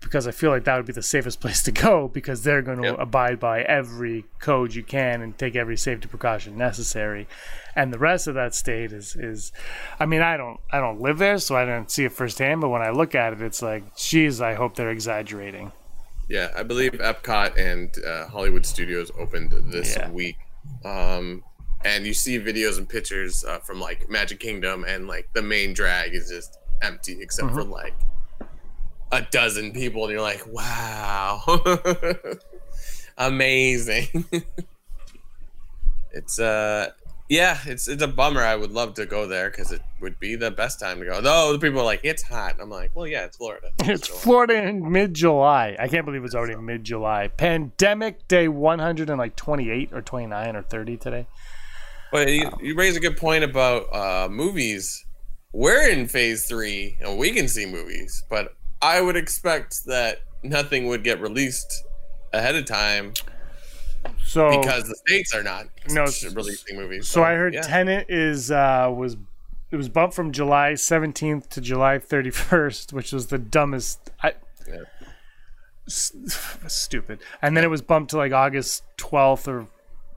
because 0.00 0.26
I 0.26 0.30
feel 0.30 0.48
like 0.50 0.64
that 0.64 0.76
would 0.78 0.86
be 0.86 0.94
the 0.94 1.02
safest 1.02 1.40
place 1.42 1.62
to 1.64 1.72
go 1.72 2.08
because 2.08 2.42
they're 2.42 2.62
going 2.62 2.78
to 2.82 2.88
Yep. 2.88 2.96
abide 2.98 3.38
by 3.40 3.60
every 3.62 4.24
code 4.38 4.74
you 4.74 4.82
can 4.82 5.20
and 5.20 5.36
take 5.36 5.54
every 5.56 5.76
safety 5.76 6.08
precaution 6.08 6.56
necessary. 6.56 7.28
And 7.76 7.92
the 7.92 7.98
rest 7.98 8.26
of 8.26 8.34
that 8.34 8.54
state 8.54 8.92
is 8.92 9.14
is 9.14 9.52
I 9.98 10.06
mean, 10.06 10.22
I 10.22 10.36
don't 10.38 10.58
I 10.72 10.80
don't 10.80 11.00
live 11.00 11.18
there, 11.18 11.36
so 11.38 11.54
I 11.54 11.64
don't 11.66 11.90
see 11.90 12.04
it 12.06 12.12
firsthand, 12.12 12.62
but 12.62 12.70
when 12.70 12.80
I 12.82 12.90
look 12.90 13.14
at 13.14 13.32
it 13.34 13.42
it's 13.42 13.60
like, 13.62 13.94
geez, 13.96 14.40
I 14.40 14.54
hope 14.54 14.74
they're 14.74 14.90
exaggerating. 14.90 15.72
Yeah, 16.28 16.50
I 16.56 16.62
believe 16.62 16.92
Epcot 16.92 17.58
and 17.58 17.90
uh, 18.04 18.28
Hollywood 18.28 18.64
Studios 18.64 19.10
opened 19.18 19.52
this 19.72 19.96
Yeah. 19.96 20.08
week. 20.10 20.36
Um, 20.84 21.42
and 21.84 22.06
you 22.06 22.12
see 22.14 22.38
videos 22.38 22.78
and 22.78 22.88
pictures 22.88 23.44
uh, 23.44 23.58
from 23.60 23.80
like 23.80 24.08
Magic 24.10 24.38
Kingdom, 24.40 24.84
and 24.86 25.06
like 25.06 25.28
the 25.32 25.42
main 25.42 25.72
drag 25.72 26.14
is 26.14 26.28
just 26.28 26.58
empty 26.82 27.18
except 27.20 27.50
for 27.52 27.64
like 27.64 27.94
a 29.12 29.22
dozen 29.30 29.72
people, 29.72 30.04
and 30.04 30.12
you're 30.12 30.20
like, 30.22 30.44
wow, 30.46 31.42
amazing. 33.18 34.24
it's 36.12 36.38
uh, 36.38 36.90
yeah, 37.28 37.58
it's 37.66 37.86
it's 37.88 38.02
a 38.02 38.08
bummer. 38.08 38.40
I 38.40 38.56
would 38.56 38.72
love 38.72 38.94
to 38.94 39.06
go 39.06 39.26
there 39.26 39.50
because 39.50 39.70
it 39.72 39.80
would 40.00 40.18
be 40.18 40.34
the 40.36 40.50
best 40.50 40.80
time 40.80 40.98
to 41.00 41.04
go. 41.06 41.20
Though 41.20 41.52
the 41.52 41.58
people 41.58 41.80
are 41.80 41.84
like, 41.84 42.00
it's 42.02 42.22
hot. 42.22 42.56
I'm 42.60 42.70
like, 42.70 42.90
well, 42.94 43.06
yeah, 43.06 43.24
it's 43.24 43.36
Florida. 43.36 43.70
It's 43.84 44.08
So- 44.08 44.14
Florida 44.14 44.54
in 44.62 44.90
mid 44.90 45.14
July. 45.14 45.76
I 45.78 45.88
can't 45.88 46.04
believe 46.04 46.24
it's 46.24 46.34
already 46.34 46.56
mid 46.56 46.84
July. 46.84 47.28
Pandemic 47.28 48.26
day 48.28 48.48
128 48.48 49.92
or 49.92 50.02
29 50.02 50.56
or 50.56 50.62
30 50.62 50.96
today. 50.96 51.26
But 52.12 52.28
you, 52.28 52.50
you 52.60 52.74
raise 52.74 52.96
a 52.96 53.00
good 53.00 53.16
point 53.16 53.44
about 53.44 53.94
uh, 53.94 54.28
movies. 54.28 55.04
We're 55.52 55.88
in 55.88 56.08
phase 56.08 56.46
three, 56.46 56.96
and 57.00 57.18
we 57.18 57.32
can 57.32 57.48
see 57.48 57.66
movies, 57.66 58.22
but 58.30 58.54
I 58.82 59.00
would 59.00 59.16
expect 59.16 59.84
that 59.86 60.22
nothing 60.42 60.86
would 60.86 61.04
get 61.04 61.20
released 61.20 61.84
ahead 62.32 62.54
of 62.54 62.64
time 62.64 63.12
So 64.24 64.60
because 64.60 64.84
the 64.88 64.94
states 65.06 65.34
are 65.34 65.42
not 65.42 65.66
No, 65.88 66.06
releasing 66.34 66.76
movies. 66.76 67.08
So 67.08 67.22
I 67.22 67.34
heard 67.34 67.54
yeah. 67.54 67.62
Tenet 67.62 68.06
is 68.08 68.50
uh 68.50 68.90
was 68.94 69.16
it 69.70 69.76
was 69.76 69.88
bumped 69.88 70.14
from 70.14 70.32
July 70.32 70.72
17th 70.72 71.48
to 71.50 71.60
July 71.60 71.98
31st, 71.98 72.92
which 72.92 73.12
was 73.12 73.28
the 73.28 73.38
dumbest. 73.38 74.10
I, 74.22 74.34
Yeah. 74.68 74.84
Stupid. 75.86 77.20
And 77.42 77.56
then 77.56 77.64
it 77.64 77.70
was 77.70 77.82
bumped 77.82 78.10
to 78.10 78.16
like 78.16 78.32
August 78.32 78.84
12th 78.98 79.46
or 79.48 79.66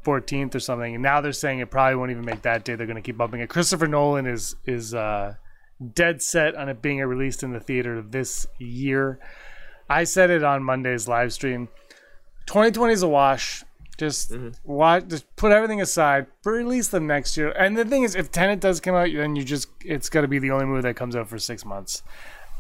14th 0.03 0.55
or 0.55 0.60
something. 0.60 0.93
And 0.93 1.03
now 1.03 1.22
they're 1.22 1.31
saying 1.31 1.60
it 1.60 1.72
probably 1.72 1.95
won't 1.95 2.12
even 2.12 2.25
make 2.25 2.41
that 2.43 2.63
day. 2.63 2.75
They're 2.75 2.88
going 2.88 2.95
to 2.95 3.01
keep 3.01 3.17
bumping 3.17 3.41
it. 3.41 3.50
Christopher 3.50 3.88
Nolan 3.88 4.25
is 4.25 4.55
is 4.65 4.93
uh, 4.93 5.36
dead 5.93 6.22
set 6.22 6.55
on 6.55 6.69
it 6.69 6.81
being 6.81 7.00
released 7.00 7.43
in 7.43 7.51
the 7.51 7.60
theater 7.60 8.01
this 8.01 8.48
year. 8.60 9.19
I 9.89 10.05
said 10.05 10.29
it 10.29 10.43
on 10.43 10.63
Monday's 10.63 11.07
live 11.07 11.33
stream. 11.33 11.67
2020 12.48 12.93
is 12.93 13.03
a 13.03 13.07
wash. 13.07 13.63
Just 13.98 14.33
watch. 14.63 15.07
Just 15.07 15.36
put 15.36 15.51
everything 15.51 15.81
aside. 15.81 16.27
For 16.41 16.53
release 16.53 16.88
them 16.88 17.07
next 17.07 17.38
year. 17.38 17.51
And 17.51 17.77
the 17.77 17.86
thing 17.86 18.03
is, 18.03 18.15
if 18.15 18.31
Tenet 18.31 18.60
does 18.60 18.79
come 18.79 18.95
out, 18.95 19.10
then 19.13 19.36
you 19.36 19.43
just 19.43 19.67
it's 19.83 20.10
going 20.10 20.24
to 20.24 20.27
be 20.27 20.39
the 20.39 20.51
only 20.51 20.65
movie 20.65 20.81
that 20.81 20.95
comes 20.95 21.15
out 21.15 21.29
for 21.29 21.38
six 21.38 21.63
months. 21.63 22.01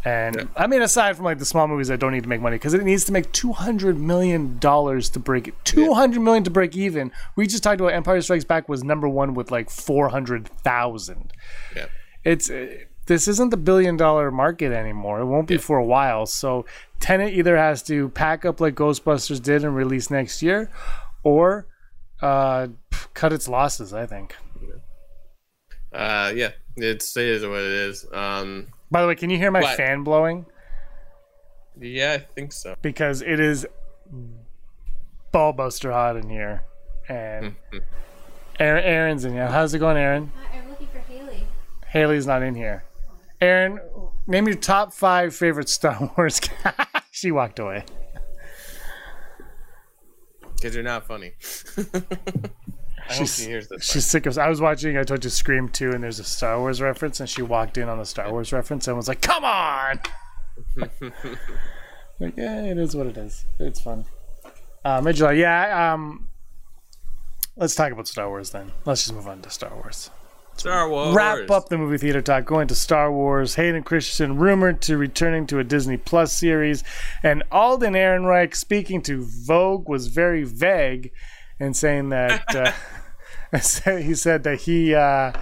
And 0.05 0.49
I 0.57 0.67
mean, 0.67 0.81
aside 0.81 1.15
from 1.15 1.23
like 1.23 1.39
the 1.39 1.45
small 1.45 1.65
movies 1.67 1.87
that 1.87 1.99
don't 1.99 2.11
need 2.11 2.23
to 2.23 2.29
make 2.29 2.41
money, 2.41 2.55
because 2.55 2.73
it 2.73 2.83
needs 2.83 3.05
to 3.05 3.13
make 3.13 3.31
two 3.31 3.53
hundred 3.53 3.97
million 3.97 4.57
dollars 4.59 5.09
to 5.11 5.19
break 5.19 5.47
it. 5.47 5.53
Two 5.63 5.93
hundred 5.93 6.19
million 6.19 6.43
to 6.43 6.49
break 6.49 6.75
even. 6.75 7.11
We 7.37 7.47
just 7.47 7.63
talked 7.63 7.79
about 7.79 7.93
Empire 7.93 8.19
Strikes 8.19 8.43
Back 8.43 8.67
was 8.67 8.83
number 8.83 9.07
one 9.07 9.33
with 9.33 9.49
like 9.49 9.69
four 9.69 10.09
hundred 10.09 10.47
thousand. 10.47 11.31
Yeah. 11.73 11.85
It's 12.25 12.49
uh, 12.49 12.79
this 13.05 13.29
isn't 13.29 13.51
the 13.51 13.57
billion 13.57 13.95
dollar 13.95 14.29
market 14.29 14.73
anymore. 14.73 15.21
It 15.21 15.25
won't 15.25 15.47
be 15.47 15.57
for 15.57 15.77
a 15.77 15.85
while. 15.85 16.25
So 16.25 16.65
Tenet 16.99 17.33
either 17.33 17.55
has 17.55 17.81
to 17.83 18.09
pack 18.09 18.43
up 18.43 18.59
like 18.59 18.75
Ghostbusters 18.75 19.41
did 19.41 19.63
and 19.63 19.73
release 19.73 20.09
next 20.11 20.41
year, 20.41 20.69
or 21.23 21.67
uh, 22.21 22.67
cut 23.13 23.31
its 23.31 23.47
losses. 23.47 23.93
I 23.93 24.05
think. 24.05 24.35
Uh, 25.93 26.33
yeah, 26.35 26.51
it's 26.75 27.15
it 27.15 27.25
is 27.25 27.43
what 27.43 27.59
it 27.59 27.71
is. 27.71 28.05
Um, 28.11 28.67
By 28.93 29.01
the 29.01 29.07
way, 29.07 29.15
can 29.15 29.31
you 29.31 29.39
hear 29.39 29.49
my 29.49 29.61
What? 29.61 29.75
fan 29.75 30.03
blowing? 30.03 30.45
yeah, 31.81 32.13
I 32.13 32.17
think 32.19 32.51
so. 32.51 32.75
because 32.83 33.23
it 33.23 33.39
is 33.39 33.65
ballbuster 35.33 35.91
hot 35.91 36.15
in 36.15 36.29
here. 36.29 36.63
And 37.09 37.55
hmm. 37.71 37.79
Aaron's 38.59 39.25
in 39.25 39.33
here. 39.33 39.47
How's 39.47 39.73
it 39.73 39.79
going, 39.79 39.97
Aaron? 39.97 40.31
I'm 40.53 40.69
looking 40.69 40.87
for 40.93 40.99
Haley. 40.99 41.47
Haley's 41.87 42.27
not 42.27 42.43
in 42.43 42.53
here. 42.53 42.83
Aaron, 43.41 43.79
name 44.27 44.45
your 44.45 44.57
top 44.57 44.93
five 44.93 45.35
favorite 45.35 45.69
Star 45.69 46.13
Wars. 46.17 46.39
she 47.11 47.31
walked 47.31 47.57
away. 47.57 47.85
Because 50.53 50.75
you're 50.75 50.83
not 50.83 51.07
funny. 51.07 51.33
I 53.09 53.13
She's- 53.13 53.37
she 53.39 53.45
hears 53.45 53.67
this. 53.67 53.83
She's 53.83 54.05
sick 54.05 54.25
of. 54.25 54.37
I 54.37 54.47
was 54.49 54.61
watching. 54.61 54.97
I 54.97 55.03
told 55.03 55.23
you 55.23 55.29
Scream 55.29 55.69
two, 55.69 55.91
and 55.91 56.03
there's 56.03 56.19
a 56.19 56.23
Star 56.23 56.59
Wars 56.59 56.81
reference, 56.81 57.19
and 57.19 57.29
she 57.29 57.41
walked 57.41 57.77
in 57.77 57.89
on 57.89 57.97
the 57.97 58.05
Star 58.05 58.31
Wars 58.31 58.53
reference 58.53 58.87
and 58.87 58.95
was 58.97 59.07
like, 59.07 59.21
"Come 59.21 59.43
on!" 59.43 59.99
like, 62.19 62.33
yeah, 62.37 62.63
it 62.65 62.77
is 62.77 62.95
what 62.95 63.07
it 63.07 63.17
is. 63.17 63.45
It's 63.59 63.81
fun. 63.81 64.05
Uh, 64.85 65.01
mid 65.01 65.15
July, 65.15 65.33
yeah. 65.33 65.93
Um, 65.93 66.27
let's 67.55 67.75
talk 67.75 67.91
about 67.91 68.07
Star 68.07 68.29
Wars 68.29 68.51
then. 68.51 68.71
Let's 68.85 69.03
just 69.03 69.13
move 69.13 69.27
on 69.27 69.41
to 69.41 69.49
Star 69.49 69.73
Wars. 69.73 70.09
Star 70.55 70.87
Wars. 70.87 71.15
wrap 71.15 71.49
up 71.49 71.69
the 71.69 71.77
movie 71.79 71.97
theater 71.97 72.21
talk 72.21 72.45
going 72.45 72.67
to 72.67 72.75
Star 72.75 73.11
Wars. 73.11 73.55
Hayden 73.55 73.81
Christensen 73.81 74.37
rumored 74.37 74.81
to 74.83 74.97
returning 74.97 75.47
to 75.47 75.57
a 75.57 75.63
Disney 75.63 75.97
Plus 75.97 76.31
series, 76.31 76.83
and 77.23 77.43
Alden 77.51 77.93
Ehrenreich 77.93 78.55
speaking 78.55 79.01
to 79.03 79.25
Vogue 79.25 79.89
was 79.89 80.07
very 80.07 80.43
vague 80.43 81.11
and 81.59 81.75
saying 81.75 82.09
that 82.09 82.43
uh, 83.53 83.97
he 83.97 84.15
said 84.15 84.43
that 84.43 84.61
he 84.61 84.95
uh, 84.95 85.33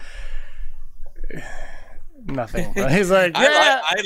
nothing. 2.26 2.74
He's 2.90 3.12
like, 3.12 3.36
I, 3.36 3.44
yeah, 3.44 3.82
I, 3.84 3.96
I, 3.98 4.04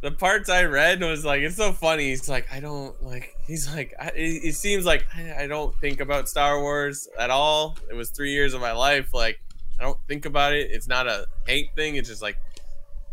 the 0.00 0.10
parts 0.12 0.48
I 0.48 0.64
read 0.64 1.00
was 1.00 1.24
like, 1.24 1.40
it's 1.40 1.56
so 1.56 1.72
funny. 1.72 2.08
He's 2.10 2.28
like, 2.28 2.52
I 2.52 2.60
don't 2.60 3.00
like. 3.02 3.34
He's 3.46 3.72
like, 3.74 3.94
I, 3.98 4.08
it, 4.08 4.44
it 4.44 4.54
seems 4.54 4.84
like 4.84 5.06
I, 5.14 5.44
I 5.44 5.46
don't 5.46 5.74
think 5.80 6.00
about 6.00 6.28
Star 6.28 6.60
Wars 6.60 7.08
at 7.18 7.30
all. 7.30 7.76
It 7.90 7.94
was 7.94 8.10
three 8.10 8.32
years 8.32 8.54
of 8.54 8.60
my 8.60 8.72
life. 8.72 9.12
Like, 9.12 9.38
I 9.78 9.84
don't 9.84 9.98
think 10.08 10.24
about 10.24 10.52
it. 10.52 10.70
It's 10.70 10.88
not 10.88 11.06
a 11.06 11.26
hate 11.46 11.70
thing. 11.76 11.96
It's 11.96 12.08
just 12.08 12.22
like 12.22 12.36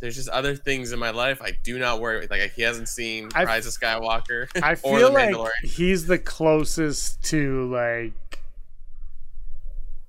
there's 0.06 0.16
just 0.16 0.30
other 0.30 0.56
things 0.56 0.92
in 0.92 1.00
my 1.00 1.10
life 1.10 1.42
I 1.42 1.54
do 1.64 1.80
not 1.80 2.00
worry. 2.00 2.28
Like 2.30 2.54
he 2.54 2.62
hasn't 2.62 2.88
seen 2.90 3.30
I- 3.34 3.44
Rise 3.46 3.66
of 3.66 3.74
Skywalker. 3.74 4.48
I 4.62 4.72
or 4.84 5.00
feel 5.00 5.12
The 5.12 5.14
like 5.38 5.52
he's 5.64 6.06
the 6.06 6.20
closest 6.20 7.24
to 7.24 7.66
like 7.72 8.14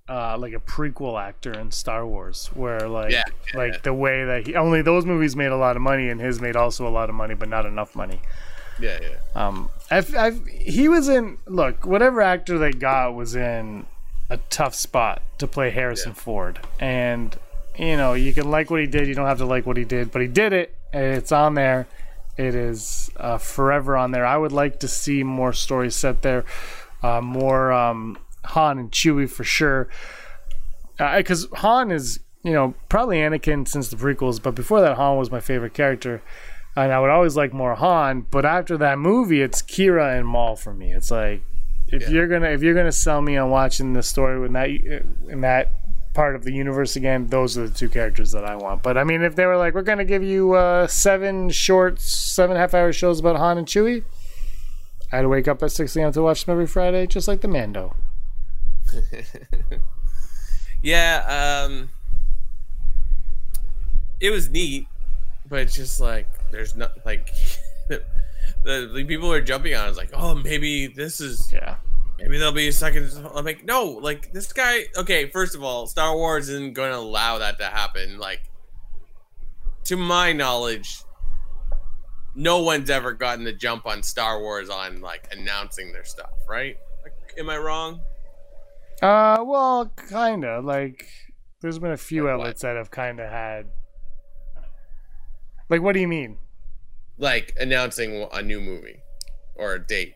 uh 0.09 0.37
like 0.39 0.53
a 0.53 0.61
prequel 0.61 1.19
actor 1.21 1.53
in 1.59 1.71
Star 1.71 2.07
Wars 2.07 2.51
where 2.55 2.87
like 2.89 3.11
Yeah, 3.11 3.25
yeah, 3.53 3.59
like 3.59 3.73
yeah. 3.73 3.79
the 3.85 3.95
way 3.95 4.25
that 4.27 4.47
he 4.47 4.55
only 4.55 4.83
those 4.83 5.07
movies 5.07 5.35
made 5.35 5.47
a 5.51 5.57
lot 5.57 5.77
of 5.77 5.83
money 5.83 6.11
and 6.11 6.21
his 6.21 6.41
made 6.41 6.57
also 6.57 6.87
a 6.87 6.91
lot 6.91 7.09
of 7.09 7.15
money 7.15 7.35
but 7.35 7.49
not 7.49 7.65
enough 7.67 7.97
money. 7.97 8.21
Yeah, 8.79 8.99
yeah. 9.01 9.17
Um 9.35 9.71
I've, 9.91 10.15
I've 10.15 10.47
he 10.47 10.89
was 10.91 11.09
in 11.09 11.39
look 11.47 11.87
whatever 11.87 12.21
actor 12.21 12.59
they 12.59 12.71
got 12.73 13.15
was 13.15 13.35
in 13.35 13.87
a 14.29 14.37
tough 14.51 14.75
spot 14.75 15.23
to 15.39 15.47
play 15.47 15.71
Harrison 15.71 16.13
Ford 16.13 16.61
and 16.79 17.37
you 17.79 17.97
know 17.97 18.15
you 18.15 18.33
can 18.33 18.51
like 18.51 18.71
what 18.71 18.81
he 18.81 18.87
did 18.87 19.07
you 19.07 19.15
don't 19.15 19.27
have 19.27 19.39
to 19.39 19.47
like 19.47 19.67
what 19.67 19.77
he 19.77 19.85
did 19.85 20.11
but 20.11 20.23
he 20.23 20.29
did 20.29 20.53
it 20.53 20.75
and 20.93 21.05
it's 21.17 21.33
on 21.33 21.55
there 21.55 21.87
it 22.39 22.55
is 22.55 23.11
uh, 23.17 23.39
forever 23.39 23.97
on 23.97 24.11
there 24.11 24.25
I 24.27 24.37
would 24.37 24.53
like 24.53 24.81
to 24.81 24.89
see 24.89 25.23
more 25.23 25.53
stories 25.53 25.95
set 25.95 26.23
there 26.23 26.45
uh, 27.03 27.21
more 27.21 27.73
um, 27.73 28.19
Han 28.47 28.79
and 28.79 28.91
Chewie 28.91 29.29
for 29.31 29.45
sure 29.45 29.89
because 30.99 31.47
Han 31.57 31.91
is 31.91 32.21
you 32.43 32.53
know 32.53 32.75
probably 32.89 33.19
Anakin 33.19 33.67
since 33.69 33.89
the 33.89 33.97
prequels 33.97 34.43
but 34.43 34.55
before 34.55 34.81
that 34.81 34.97
Han 34.97 35.17
was 35.19 35.31
my 35.31 35.41
favorite 35.41 35.75
character 35.75 36.23
and 36.77 36.93
I 36.93 37.01
would 37.01 37.09
always 37.11 37.37
like 37.37 37.55
more 37.55 37.75
Han. 37.75 38.27
But 38.31 38.45
after 38.45 38.77
that 38.77 38.99
movie, 38.99 39.41
it's 39.41 39.63
Qi'ra 39.63 40.19
and 40.19 40.29
Maul 40.29 40.57
for 40.57 40.75
me. 40.75 40.93
It's 40.93 41.11
like 41.11 41.41
if 41.89 42.03
Yeah. 42.03 42.09
you're 42.11 42.29
gonna 42.29 42.51
if 42.51 42.61
you're 42.63 42.75
gonna 42.75 42.93
sell 42.93 43.23
me 43.23 43.39
on 43.39 43.49
watching 43.49 43.95
the 43.95 44.03
story 44.03 44.39
with 44.39 44.53
that 44.53 44.69
in 44.69 45.41
that 45.41 45.71
part 46.17 46.35
of 46.35 46.45
the 46.45 46.53
universe 46.53 46.97
again, 46.97 47.27
those 47.27 47.59
are 47.59 47.69
the 47.69 47.75
two 47.75 47.91
characters 47.91 48.33
that 48.33 48.45
I 48.45 48.57
want. 48.57 48.83
But 48.83 48.97
I 48.97 49.05
mean, 49.05 49.23
if 49.23 49.37
they 49.37 49.45
were 49.45 49.59
like, 49.59 49.75
we're 49.75 49.83
going 49.83 49.99
to 49.99 50.05
give 50.05 50.23
you 50.23 50.55
uh, 50.55 50.87
seven 50.87 51.51
short, 51.51 52.01
seven 52.01 52.57
half 52.57 52.73
hour 52.73 52.91
shows 52.93 53.21
about 53.21 53.37
Han 53.37 53.59
and 53.59 53.67
Chewie, 53.67 54.03
I 55.13 55.17
had 55.17 55.23
to 55.23 55.29
wake 55.29 55.47
up 55.47 55.63
at 55.63 55.71
6 55.71 55.95
a.m. 55.95 56.13
to 56.13 56.23
watch 56.23 56.47
them 56.47 56.53
every 56.53 56.67
Friday, 56.67 57.07
just 57.07 57.29
like 57.29 57.43
the 57.43 57.49
Mando. 57.49 57.95
yeah, 60.83 61.67
um, 61.69 61.91
it 64.19 64.31
was 64.31 64.49
neat, 64.49 64.89
but 65.47 65.61
it's 65.61 65.75
just 65.75 66.01
like 66.01 66.29
there's 66.51 66.75
not 66.75 66.93
like 67.05 67.31
the, 67.89 68.03
the 68.65 69.05
people 69.07 69.31
are 69.31 69.43
jumping 69.43 69.75
on. 69.75 69.89
It's 69.89 69.99
like, 69.99 70.11
oh, 70.15 70.35
maybe 70.35 70.87
this 70.87 71.21
is 71.21 71.53
Yeah. 71.53 71.77
Maybe 72.19 72.39
there'll 72.39 72.53
be 72.53 72.69
a 72.69 72.73
second. 72.73 73.11
I'm 73.35 73.45
like, 73.45 73.65
no, 73.65 73.85
like 73.85 74.33
this 74.33 74.53
guy. 74.53 74.85
Okay, 74.97 75.29
first 75.29 75.55
of 75.55 75.63
all, 75.63 75.87
Star 75.87 76.15
Wars 76.17 76.49
isn't 76.49 76.75
going 76.75 76.91
to 76.93 76.99
allow 76.99 77.39
that 77.39 77.59
to 77.59 77.65
happen. 77.67 78.19
Like, 78.19 78.43
to 79.85 79.97
my 79.97 80.33
knowledge, 80.33 81.03
no 82.35 82.63
one's 82.63 82.91
ever 82.91 83.13
gotten 83.13 83.45
the 83.45 83.53
jump 83.53 83.87
on 83.87 84.03
Star 84.03 84.41
Wars 84.41 84.69
on 84.69 85.01
like 85.01 85.29
announcing 85.33 85.93
their 85.93 86.05
stuff, 86.05 86.33
right? 86.49 86.77
Like, 87.03 87.15
am 87.39 87.49
I 87.51 87.57
wrong? 87.59 88.01
Uh, 89.03 89.43
well, 89.45 89.93
kind 89.97 90.45
of. 90.45 90.65
Like, 90.65 91.07
there's 91.61 91.79
been 91.79 91.93
a 91.93 91.97
few 91.97 92.25
Like 92.25 92.33
what? 92.33 92.41
outlets 92.41 92.63
that 92.63 92.77
have 92.77 92.91
kind 92.91 93.21
of 93.21 93.31
had. 93.31 93.67
Like, 95.69 95.83
what 95.83 95.93
do 95.95 96.01
you 96.01 96.09
mean? 96.09 96.39
Like 97.19 97.55
announcing 97.59 98.27
a 98.33 98.43
new 98.43 98.61
movie 98.61 99.01
or 99.55 99.75
a 99.75 99.85
date. 99.87 100.15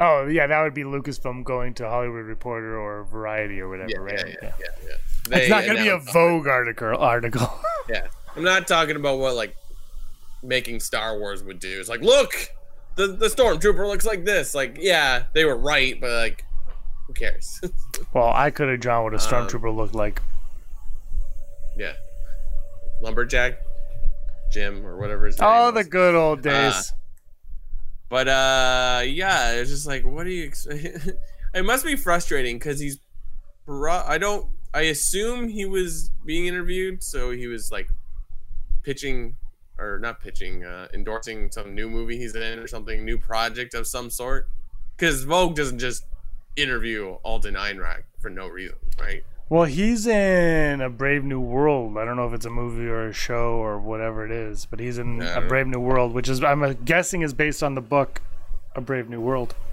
Oh, 0.00 0.26
yeah, 0.26 0.46
that 0.46 0.62
would 0.62 0.74
be 0.74 0.84
Lucasfilm 0.84 1.42
going 1.44 1.74
to 1.74 1.88
Hollywood 1.88 2.24
Reporter 2.26 2.78
or 2.78 3.04
Variety 3.04 3.60
or 3.60 3.68
whatever, 3.68 3.88
Yeah, 3.90 3.98
right? 3.98 4.26
yeah, 4.28 4.34
yeah, 4.42 4.52
yeah. 4.60 4.66
yeah. 5.30 5.36
It's 5.38 5.50
not 5.50 5.64
going 5.64 5.76
to 5.76 5.82
be 5.82 5.88
a 5.88 5.98
Vogue 5.98 6.46
article. 6.46 6.96
Article. 6.96 7.50
Yeah, 7.90 8.06
I'm 8.36 8.44
not 8.44 8.68
talking 8.68 8.96
about 8.96 9.18
what 9.18 9.34
like 9.34 9.56
making 10.42 10.80
Star 10.80 11.18
Wars 11.18 11.42
would 11.42 11.58
do. 11.58 11.80
It's 11.80 11.88
like, 11.88 12.02
look, 12.02 12.34
the 12.96 13.06
the 13.06 13.28
stormtrooper 13.28 13.86
looks 13.88 14.04
like 14.04 14.26
this. 14.26 14.54
Like, 14.54 14.76
yeah, 14.78 15.22
they 15.32 15.46
were 15.46 15.56
right, 15.56 15.98
but 15.98 16.10
like, 16.10 16.44
who 17.06 17.14
cares? 17.14 17.58
well, 18.12 18.30
I 18.34 18.50
could 18.50 18.68
have 18.68 18.80
drawn 18.80 19.04
what 19.04 19.14
a 19.14 19.16
Um, 19.16 19.22
stormtrooper 19.22 19.74
looked 19.74 19.94
like. 19.94 20.20
yeah, 21.78 21.94
lumberjack, 23.00 23.54
Jim 24.52 24.84
or 24.86 24.98
whatever 24.98 25.24
his 25.24 25.38
name. 25.40 25.48
Oh, 25.50 25.72
was. 25.72 25.82
the 25.82 25.88
good 25.88 26.14
old 26.14 26.42
days. 26.42 26.92
But 28.08 28.28
uh, 28.28 29.02
yeah, 29.04 29.52
it's 29.52 29.70
just 29.70 29.86
like, 29.86 30.04
what 30.04 30.24
do 30.24 30.30
you? 30.30 30.52
It 31.54 31.64
must 31.64 31.84
be 31.84 31.96
frustrating 31.96 32.58
because 32.58 32.78
he's. 32.78 32.98
I 33.66 34.18
don't. 34.18 34.48
I 34.74 34.82
assume 34.82 35.48
he 35.48 35.64
was 35.64 36.10
being 36.24 36.46
interviewed, 36.46 37.02
so 37.02 37.30
he 37.30 37.46
was 37.46 37.72
like 37.72 37.88
pitching 38.82 39.36
or 39.78 39.98
not 39.98 40.20
pitching, 40.20 40.64
uh, 40.64 40.88
endorsing 40.92 41.50
some 41.50 41.74
new 41.74 41.88
movie 41.88 42.18
he's 42.18 42.34
in 42.34 42.58
or 42.58 42.66
something, 42.66 43.04
new 43.04 43.16
project 43.16 43.74
of 43.74 43.86
some 43.86 44.10
sort. 44.10 44.48
Because 44.96 45.24
Vogue 45.24 45.54
doesn't 45.54 45.78
just 45.78 46.04
interview 46.56 47.16
Alden 47.24 47.54
Ehrenreich 47.54 48.02
for 48.20 48.28
no 48.28 48.48
reason, 48.48 48.76
right? 49.00 49.22
Well, 49.48 49.64
he's 49.64 50.06
in 50.06 50.80
a 50.80 50.90
Brave 50.90 51.24
New 51.24 51.40
World. 51.40 51.96
I 51.96 52.04
don't 52.04 52.16
know 52.16 52.26
if 52.26 52.34
it's 52.34 52.46
a 52.46 52.50
movie 52.50 52.86
or 52.86 53.08
a 53.08 53.12
show 53.12 53.54
or 53.54 53.78
whatever 53.78 54.24
it 54.24 54.30
is, 54.30 54.66
but 54.66 54.78
he's 54.78 54.98
in 54.98 55.22
a 55.22 55.40
Brave 55.40 55.66
New 55.66 55.80
World, 55.80 56.12
which 56.12 56.28
is 56.28 56.42
I'm 56.42 56.74
guessing 56.84 57.22
is 57.22 57.32
based 57.32 57.62
on 57.62 57.74
the 57.74 57.80
book 57.80 58.20
A 58.74 58.80
Brave 58.80 59.08
New 59.08 59.20
World. 59.20 59.54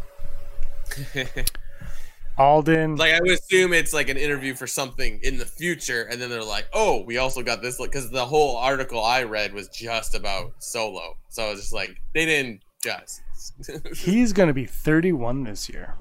Alden. 2.37 2.97
Like 2.97 3.13
I 3.13 3.19
would 3.21 3.31
assume 3.31 3.73
it's 3.73 3.93
like 3.93 4.09
an 4.09 4.17
interview 4.17 4.55
for 4.55 4.67
something 4.67 5.19
in 5.23 5.37
the 5.37 5.45
future, 5.45 6.03
and 6.03 6.21
then 6.21 6.29
they're 6.29 6.43
like, 6.43 6.67
"Oh, 6.73 7.01
we 7.03 7.17
also 7.17 7.41
got 7.41 7.61
this." 7.61 7.77
Because 7.77 8.11
the 8.11 8.25
whole 8.25 8.57
article 8.57 9.03
I 9.03 9.23
read 9.23 9.53
was 9.53 9.69
just 9.69 10.15
about 10.15 10.51
Solo, 10.59 11.15
so 11.29 11.45
I 11.45 11.51
was 11.51 11.61
just 11.61 11.73
like 11.73 11.95
they 12.13 12.25
didn't 12.25 12.61
just. 12.83 13.21
He's 13.95 14.33
going 14.33 14.47
to 14.47 14.53
be 14.53 14.65
31 14.65 15.43
this 15.43 15.69
year. 15.69 15.95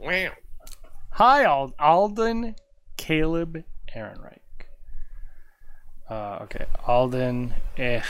wow. 0.00 0.30
Hi, 1.10 1.44
Ald- 1.44 1.74
Alden 1.78 2.54
Caleb 2.98 3.64
Ehrenreich. 3.96 4.40
Uh, 6.10 6.40
okay, 6.42 6.66
Alden. 6.86 7.54
Eh. 7.78 8.02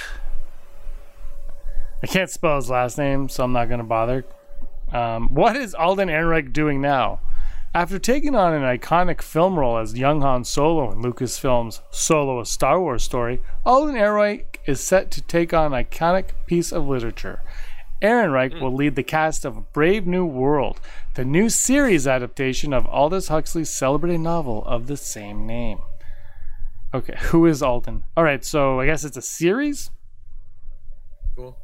I 2.03 2.07
can't 2.07 2.31
spell 2.31 2.57
his 2.57 2.71
last 2.71 2.99
name, 2.99 3.29
so 3.29 3.45
I'm 3.45 3.53
not 3.53 3.69
going 3.69 3.79
to 3.79 3.85
bother. 3.85 4.25
Um, 4.93 5.29
what 5.29 5.57
is 5.57 5.75
Alden 5.75 6.09
Ehrenreich 6.09 6.53
doing 6.53 6.81
now? 6.81 7.21
After 7.75 7.99
taking 7.99 8.35
on 8.35 8.55
an 8.55 8.63
iconic 8.63 9.21
film 9.21 9.59
role 9.59 9.79
as 9.79 9.97
young 9.97 10.23
Han 10.23 10.43
Solo 10.45 10.91
in 10.91 11.03
Lucasfilm's 11.03 11.83
Solo: 11.91 12.41
A 12.41 12.47
Star 12.47 12.81
Wars 12.81 13.03
Story, 13.03 13.41
Alden 13.67 13.95
Ehrenreich 13.95 14.57
is 14.67 14.81
set 14.81 15.11
to 15.13 15.21
take 15.23 15.53
on 15.53 15.73
an 15.73 15.85
iconic 15.85 16.31
piece 16.47 16.73
of 16.73 16.89
literature. 16.89 17.43
Ehrenreich 18.03 18.61
will 18.61 18.75
lead 18.75 18.95
the 18.95 19.03
cast 19.03 19.45
of 19.45 19.73
Brave 19.73 20.07
New 20.07 20.25
World, 20.25 20.81
the 21.15 21.25
new 21.25 21.49
series 21.49 22.07
adaptation 22.07 22.73
of 22.73 22.87
Aldous 22.87 23.29
Huxley's 23.29 23.71
celebrated 23.71 24.21
novel 24.21 24.65
of 24.65 24.87
the 24.87 24.97
same 24.97 25.47
name. 25.47 25.79
Okay, 26.95 27.15
who 27.19 27.45
is 27.47 27.63
Alden? 27.63 28.05
All 28.17 28.25
right, 28.25 28.45
so 28.45 28.81
I 28.81 28.87
guess 28.87 29.05
it's 29.05 29.17
a 29.17 29.23
series. 29.23 29.91
Cool. 31.37 31.59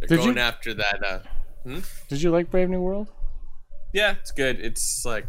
They're 0.00 0.08
Did 0.08 0.18
going 0.18 0.34
you- 0.36 0.40
after 0.42 0.74
that. 0.74 1.04
Uh, 1.04 1.80
Did 2.08 2.22
you 2.22 2.30
like 2.30 2.50
Brave 2.50 2.70
New 2.70 2.80
World? 2.80 3.08
yeah, 3.92 4.14
it's 4.20 4.32
good. 4.32 4.58
It's 4.60 5.04
like 5.04 5.24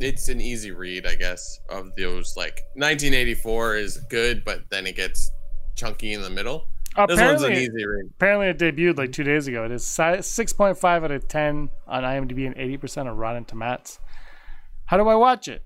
it's 0.00 0.28
an 0.28 0.40
easy 0.40 0.70
read, 0.72 1.06
I 1.06 1.14
guess. 1.14 1.58
Of 1.68 1.94
those, 1.96 2.36
like 2.36 2.62
1984 2.74 3.76
is 3.76 3.96
good, 4.10 4.44
but 4.44 4.60
then 4.70 4.86
it 4.86 4.96
gets 4.96 5.30
chunky 5.76 6.12
in 6.12 6.22
the 6.22 6.30
middle. 6.30 6.68
This 6.96 7.20
one's 7.20 7.42
an 7.42 7.50
Apparently, 7.50 7.64
easy 7.64 7.84
read. 7.86 8.06
apparently 8.14 8.46
it 8.48 8.58
debuted 8.58 8.96
like 8.98 9.10
two 9.10 9.24
days 9.24 9.48
ago. 9.48 9.64
It 9.64 9.72
is 9.72 9.84
six 9.84 10.52
point 10.52 10.78
five 10.78 11.02
out 11.02 11.10
of 11.10 11.26
10 11.26 11.68
on 11.88 12.02
IMDb 12.04 12.46
and 12.46 12.54
80% 12.54 13.10
of 13.10 13.16
Rotten 13.16 13.44
Tomatoes. 13.44 13.98
How 14.86 14.96
do 14.96 15.08
I 15.08 15.14
watch 15.16 15.48
it? 15.48 15.64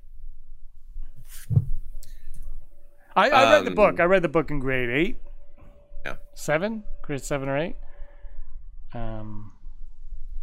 I, 3.15 3.29
I 3.31 3.53
read 3.53 3.65
the 3.65 3.71
Um, 3.71 3.75
book. 3.75 4.01
I 4.01 4.05
read 4.05 4.23
the 4.23 4.29
book 4.29 4.51
in 4.51 4.59
grade 4.61 4.89
eight, 4.89 5.19
Yeah. 6.07 6.17
seven, 6.35 6.85
grade 7.03 7.23
seven 7.23 7.49
or 7.49 7.59
eight. 7.59 7.77
Um, 8.95 9.53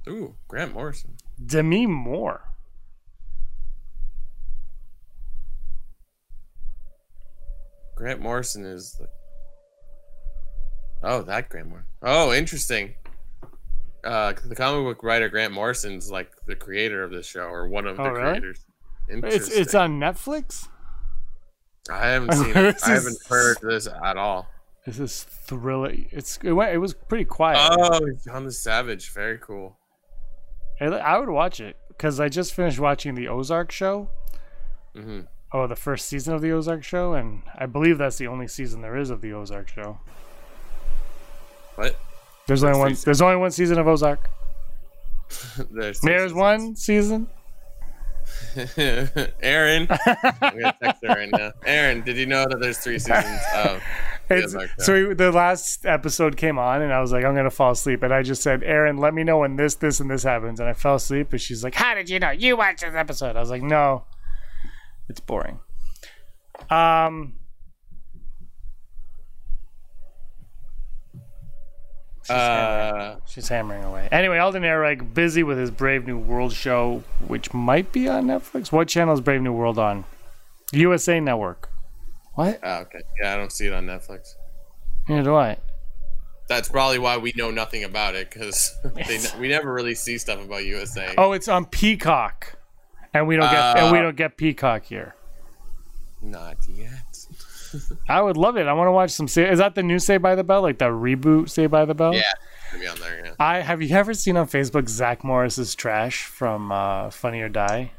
Ooh, 0.08 0.36
Grant 0.48 0.74
Morrison. 0.74 1.16
Demi 1.44 1.88
Moore. 1.88 2.44
Grant 7.96 8.20
Morrison 8.22 8.66
is 8.66 8.94
the. 8.94 9.08
Oh, 11.06 11.22
that 11.22 11.50
Grant 11.50 11.70
Morrison. 11.70 11.88
Oh, 12.02 12.34
interesting. 12.34 12.96
Uh, 14.04 14.34
the 14.46 14.56
comic 14.56 14.84
book 14.84 15.04
writer 15.04 15.30
Grant 15.30 15.54
Morrison's 15.54 16.12
like 16.12 16.30
the 16.46 16.56
creator 16.56 17.04
of 17.04 17.12
this 17.12 17.26
show, 17.26 17.46
or 17.46 17.68
one 17.68 17.88
of 17.88 18.00
Oh, 18.00 18.04
the 18.04 18.12
really? 18.12 18.40
creators. 18.40 18.66
It's 19.08 19.50
it's 19.50 19.76
on 19.76 20.00
Netflix. 20.00 20.68
I 21.92 22.08
haven't 22.08 22.34
seen 22.36 22.50
it. 22.58 22.76
I 22.86 22.90
haven't 22.90 23.18
heard 23.28 23.58
this 23.62 23.88
at 23.88 24.18
all. 24.18 24.48
This 24.86 25.00
is 25.00 25.24
thrilling. 25.24 26.08
It's 26.12 26.38
it, 26.44 26.52
went, 26.52 26.74
it 26.74 26.78
was 26.78 26.94
pretty 26.94 27.26
quiet. 27.26 27.58
Oh, 27.80 28.00
John 28.26 28.46
the 28.46 28.52
Savage. 28.52 29.12
Very 29.12 29.38
cool. 29.40 29.78
I, 30.80 30.86
I 30.86 31.18
would 31.20 31.30
watch 31.30 31.60
it 31.60 31.78
because 31.88 32.20
I 32.20 32.30
just 32.30 32.54
finished 32.54 32.80
watching 32.80 33.16
the 33.16 33.28
Ozark 33.28 33.72
show. 33.72 34.10
hmm 34.96 35.22
Oh, 35.52 35.68
the 35.68 35.76
first 35.76 36.08
season 36.08 36.34
of 36.34 36.42
the 36.42 36.52
Ozark 36.52 36.84
show, 36.84 37.14
and 37.14 37.44
I 37.56 37.66
believe 37.66 37.98
that's 37.98 38.18
the 38.18 38.28
only 38.28 38.48
season 38.48 38.82
there 38.82 38.98
is 38.98 39.10
of 39.10 39.22
the 39.22 39.32
Ozark 39.34 39.70
show. 39.70 40.00
What? 41.76 41.98
There's 42.48 42.64
only 42.64 42.80
one. 42.80 42.90
season. 42.90 43.06
There's 43.06 43.22
only 43.22 43.38
one 43.38 43.52
season 43.52 43.80
of 43.80 43.88
Ozark. 43.88 44.30
There's, 45.72 46.00
There's 46.02 46.34
one 46.34 46.76
season. 46.76 47.28
Aaron, 48.78 49.88
I'm 50.06 50.60
gonna 50.60 50.76
text 50.82 51.04
her 51.04 51.10
right 51.10 51.30
now. 51.32 51.52
Aaron, 51.66 52.02
did 52.02 52.18
you 52.18 52.26
know 52.26 52.46
that 52.50 52.60
there's 52.60 52.80
three 52.80 52.98
seasons 52.98 53.40
of 53.54 53.84
It's, 54.30 54.56
Ozark 54.56 54.70
so 54.80 55.10
we, 55.10 55.14
the 55.14 55.32
last 55.32 55.86
episode 55.86 56.36
came 56.36 56.58
on, 56.58 56.82
and 56.82 56.92
I 56.92 57.02
was 57.02 57.12
like, 57.12 57.24
I'm 57.24 57.36
gonna 57.36 57.52
fall 57.52 57.72
asleep, 57.72 58.02
and 58.02 58.14
I 58.14 58.24
just 58.24 58.42
said, 58.42 58.64
Aaron, 58.64 58.98
let 58.98 59.14
me 59.14 59.24
know 59.24 59.40
when 59.40 59.58
this, 59.58 59.76
this, 59.76 60.00
and 60.00 60.10
this 60.10 60.24
happens, 60.24 60.60
and 60.60 60.68
I 60.68 60.74
fell 60.74 60.96
asleep, 60.96 61.32
and 61.34 61.42
she's 61.42 61.64
like, 61.64 61.76
How 61.76 61.94
did 61.94 62.10
you 62.10 62.18
know? 62.20 62.32
You 62.32 62.58
watched 62.58 62.82
this 62.82 62.96
episode? 62.96 63.36
I 63.36 63.40
was 63.40 63.50
like, 63.50 63.62
No, 63.62 64.06
it's 65.10 65.20
boring. 65.20 65.60
Um. 66.70 67.34
She's 72.26 72.36
hammering. 72.36 73.02
Uh, 73.02 73.20
She's 73.28 73.48
hammering 73.50 73.84
away. 73.84 74.10
Anyway, 74.12 74.38
Alden 74.38 74.64
Ehrenreich 74.64 75.14
busy 75.14 75.44
with 75.44 75.58
his 75.58 75.70
Brave 75.72 76.08
New 76.08 76.18
World 76.18 76.54
show, 76.54 77.04
which 77.28 77.54
might 77.54 77.92
be 77.92 78.08
on 78.10 78.26
Netflix. 78.26 78.72
What 78.72 78.88
channel 78.88 79.14
is 79.14 79.22
Brave 79.22 79.42
New 79.42 79.54
World 79.54 79.78
on? 79.78 80.06
USA 80.72 81.20
Network. 81.20 81.70
What? 82.34 82.60
oh, 82.64 82.78
okay. 82.82 83.02
Yeah, 83.22 83.34
I 83.34 83.38
don't 83.38 83.52
see 83.52 83.68
it 83.68 83.74
on 83.74 83.86
Netflix. 83.86 84.34
Neither 85.08 85.24
do 85.24 85.36
I. 85.36 85.58
That's 86.48 86.68
probably 86.70 87.00
why 87.00 87.18
we 87.18 87.32
know 87.36 87.50
nothing 87.52 87.84
about 87.84 88.16
it 88.16 88.30
because 88.30 88.76
we 89.40 89.48
never 89.48 89.72
really 89.72 89.96
see 89.96 90.18
stuff 90.18 90.44
about 90.44 90.66
USA. 90.66 91.14
Oh, 91.18 91.32
it's 91.32 91.48
on 91.48 91.66
Peacock. 91.66 92.58
And 93.14 93.28
we 93.28 93.36
don't 93.38 93.50
get 93.50 93.78
and 93.78 93.92
we 93.92 94.00
Uh, 94.00 94.02
don't 94.02 94.18
get 94.18 94.36
Peacock 94.36 94.84
here. 94.84 95.16
Not 96.22 96.58
yet. 96.68 97.15
I 98.10 98.22
would 98.22 98.38
love 98.38 98.58
it. 98.58 98.68
I 98.68 98.74
want 98.74 98.88
to 98.88 98.92
watch 98.92 99.12
some. 99.12 99.26
Is 99.28 99.60
that 99.60 99.76
the 99.76 99.84
new 99.84 100.00
Saved 100.00 100.22
by 100.24 100.36
the 100.36 100.44
Bell, 100.44 100.62
like 100.62 100.78
the 100.80 100.86
reboot 100.86 101.50
Saved 101.50 101.72
by 101.72 101.86
the 101.86 101.96
Bell? 101.96 102.14
Yeah, 102.14 102.24
be 102.80 102.88
on 102.88 102.98
there. 103.00 103.26
Yeah. 103.26 103.32
I 103.40 103.60
have 103.62 103.82
you 103.82 103.96
ever 103.96 104.14
seen 104.14 104.38
on 104.38 104.48
Facebook 104.48 104.88
Zach 104.90 105.24
Morris's 105.24 105.76
trash 105.76 106.24
from 106.26 106.72
uh, 106.72 107.10
Funny 107.10 107.42
or 107.42 107.50
Die? 107.50 107.92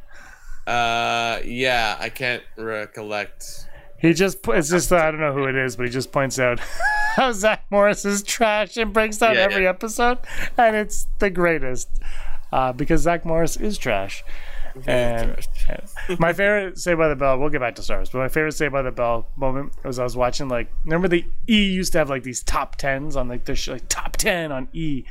Uh, 0.66 1.40
yeah, 1.44 1.96
I 2.00 2.08
can't 2.08 2.42
recollect. 2.56 3.66
He 3.98 4.12
just 4.12 4.38
it's 4.48 4.68
just 4.70 4.92
I 4.92 5.10
don't 5.10 5.20
know 5.20 5.32
who 5.32 5.44
it 5.44 5.54
is, 5.56 5.76
but 5.76 5.86
he 5.86 5.92
just 5.92 6.12
points 6.12 6.38
out 6.38 6.58
how 7.16 7.32
Zach 7.32 7.64
Morris 7.70 8.04
is 8.04 8.22
trash 8.22 8.76
and 8.76 8.92
breaks 8.92 9.18
down 9.18 9.34
Yeah, 9.36 9.42
every 9.42 9.62
yeah. 9.64 9.70
episode, 9.70 10.18
and 10.58 10.76
it's 10.76 11.06
the 11.18 11.30
greatest 11.30 11.88
uh, 12.52 12.72
because 12.72 13.02
Zach 13.02 13.24
Morris 13.24 13.56
is 13.56 13.78
trash. 13.78 14.22
And 14.86 15.38
uh, 15.70 16.16
my 16.18 16.32
favorite 16.32 16.78
Saved 16.78 16.98
by 16.98 17.08
the 17.08 17.16
Bell, 17.16 17.38
we'll 17.38 17.48
get 17.50 17.60
back 17.60 17.74
to 17.76 17.82
Star 17.82 17.98
Wars, 17.98 18.10
but 18.10 18.18
my 18.18 18.28
favorite 18.28 18.52
Saved 18.52 18.72
by 18.72 18.82
the 18.82 18.90
Bell 18.90 19.28
moment 19.36 19.72
was 19.84 19.98
I 19.98 20.04
was 20.04 20.16
watching 20.16 20.48
like 20.48 20.70
remember 20.84 21.08
the 21.08 21.24
E 21.48 21.64
used 21.72 21.92
to 21.92 21.98
have 21.98 22.10
like 22.10 22.22
these 22.22 22.42
top 22.42 22.76
tens 22.76 23.16
on 23.16 23.28
like 23.28 23.44
the 23.44 23.54
sh- 23.54 23.68
like 23.68 23.88
top 23.88 24.16
ten 24.16 24.52
on 24.52 24.68
E, 24.72 25.04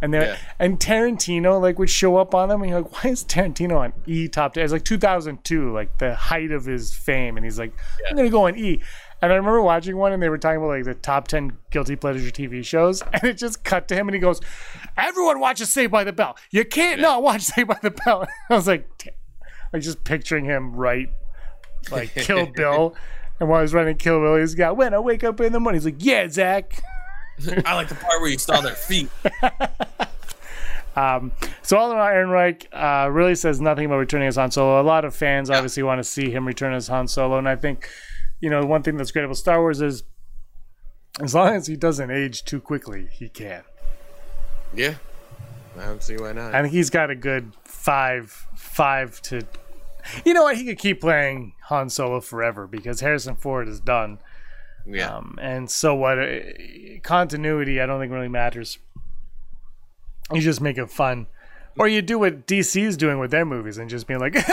and 0.00 0.12
there 0.14 0.22
Yeah. 0.22 0.36
and 0.58 0.78
Tarantino 0.78 1.60
like 1.60 1.78
would 1.78 1.90
show 1.90 2.16
up 2.16 2.34
on 2.34 2.48
them, 2.48 2.62
and 2.62 2.70
you're 2.70 2.80
like, 2.82 3.04
why 3.04 3.10
is 3.10 3.24
Tarantino 3.24 3.78
on 3.78 3.92
E 4.06 4.28
top 4.28 4.54
ten? 4.54 4.64
It's 4.64 4.72
like 4.72 4.84
2002, 4.84 5.72
like 5.72 5.98
the 5.98 6.14
height 6.14 6.50
of 6.52 6.64
his 6.64 6.94
fame, 6.94 7.36
and 7.36 7.44
he's 7.44 7.58
like, 7.58 7.72
I'm 8.08 8.16
gonna 8.16 8.30
go 8.30 8.46
on 8.46 8.56
E. 8.56 8.80
And 9.22 9.32
I 9.32 9.36
remember 9.36 9.62
watching 9.62 9.96
one, 9.96 10.12
and 10.12 10.20
they 10.20 10.28
were 10.28 10.36
talking 10.36 10.58
about 10.58 10.68
like 10.68 10.84
the 10.84 10.94
top 10.94 11.28
ten 11.28 11.56
guilty 11.70 11.94
pleasure 11.96 12.28
TV 12.30 12.64
shows, 12.64 13.02
and 13.12 13.24
it 13.24 13.38
just 13.38 13.64
cut 13.64 13.88
to 13.88 13.94
him, 13.94 14.08
and 14.08 14.14
he 14.14 14.20
goes, 14.20 14.40
"Everyone 14.96 15.40
watches 15.40 15.72
Saved 15.72 15.92
by 15.92 16.04
the 16.04 16.12
Bell. 16.12 16.36
You 16.50 16.64
can't 16.64 17.00
not 17.00 17.22
watch 17.22 17.42
Saved 17.42 17.68
by 17.68 17.78
the 17.80 17.92
Bell." 17.92 18.26
I 18.50 18.54
was 18.54 18.66
like, 18.66 18.88
"Damn." 18.98 19.14
like 19.72 19.82
just 19.82 20.04
picturing 20.04 20.44
him 20.44 20.74
right, 20.74 21.08
like 21.90 22.14
Kill 22.14 22.46
Bill, 22.46 22.94
and 23.40 23.48
while 23.48 23.62
he's 23.62 23.72
running 23.72 23.96
Kill 23.96 24.20
Bill, 24.20 24.36
he's 24.36 24.54
got 24.54 24.76
when 24.76 24.92
I 24.92 24.98
wake 24.98 25.24
up 25.24 25.40
in 25.40 25.52
the 25.52 25.60
morning, 25.60 25.80
he's 25.80 25.86
like, 25.86 26.04
"Yeah, 26.04 26.28
Zach." 26.28 26.82
I 27.64 27.74
like 27.74 27.88
the 27.88 27.94
part 27.94 28.20
where 28.20 28.30
you 28.30 28.38
saw 28.38 28.60
their 28.60 28.74
feet. 28.74 29.08
Um, 30.94 31.32
so 31.62 31.78
all 31.78 31.90
in 31.90 31.96
all, 31.96 32.04
Ehrenreich 32.04 32.66
uh, 32.72 33.10
really 33.10 33.34
says 33.34 33.60
nothing 33.60 33.86
about 33.86 33.96
returning 33.96 34.28
as 34.28 34.36
Han 34.36 34.50
Solo. 34.50 34.80
A 34.80 34.82
lot 34.84 35.04
of 35.04 35.14
fans 35.14 35.48
obviously 35.50 35.82
want 35.82 35.98
to 36.00 36.04
see 36.04 36.30
him 36.30 36.46
return 36.46 36.74
as 36.74 36.88
Han 36.88 37.08
Solo, 37.08 37.38
and 37.38 37.48
I 37.48 37.56
think, 37.56 37.88
you 38.42 38.50
know, 38.50 38.60
the 38.60 38.66
one 38.66 38.82
thing 38.82 38.98
that's 38.98 39.10
great 39.10 39.24
about 39.24 39.38
Star 39.38 39.60
Wars 39.60 39.80
is, 39.80 40.02
as 41.20 41.34
long 41.34 41.54
as 41.54 41.66
he 41.66 41.76
doesn't 41.76 42.10
age 42.10 42.44
too 42.44 42.60
quickly, 42.60 43.08
he 43.10 43.30
can. 43.30 43.62
Yeah, 44.74 44.96
I 45.78 45.84
don't 45.86 46.02
see 46.02 46.16
why 46.16 46.32
not. 46.32 46.54
I 46.54 46.60
think 46.60 46.74
he's 46.74 46.90
got 46.90 47.08
a 47.10 47.14
good 47.14 47.52
five, 47.64 48.30
five 48.56 49.22
to. 49.22 49.46
You 50.24 50.34
know 50.34 50.42
what? 50.42 50.56
He 50.56 50.64
could 50.66 50.78
keep 50.78 51.00
playing 51.00 51.54
Han 51.68 51.88
Solo 51.88 52.20
forever 52.20 52.66
because 52.66 53.00
Harrison 53.00 53.36
Ford 53.36 53.68
is 53.68 53.78
done. 53.80 54.18
yeah, 54.84 55.14
Um, 55.16 55.38
and 55.40 55.70
so 55.70 55.94
what? 55.94 56.18
uh, 56.18 56.40
Continuity, 57.02 57.80
I 57.80 57.86
don't 57.86 58.00
think 58.00 58.12
really 58.12 58.28
matters. 58.28 58.78
You 60.32 60.40
just 60.40 60.60
make 60.60 60.78
it 60.78 60.90
fun, 60.90 61.26
or 61.78 61.86
you 61.86 62.00
do 62.02 62.18
what 62.18 62.46
DC 62.48 62.82
is 62.82 62.96
doing 62.96 63.18
with 63.20 63.30
their 63.30 63.44
movies 63.44 63.78
and 63.78 63.88
just 63.90 64.06
being 64.08 64.18
like 64.20 64.34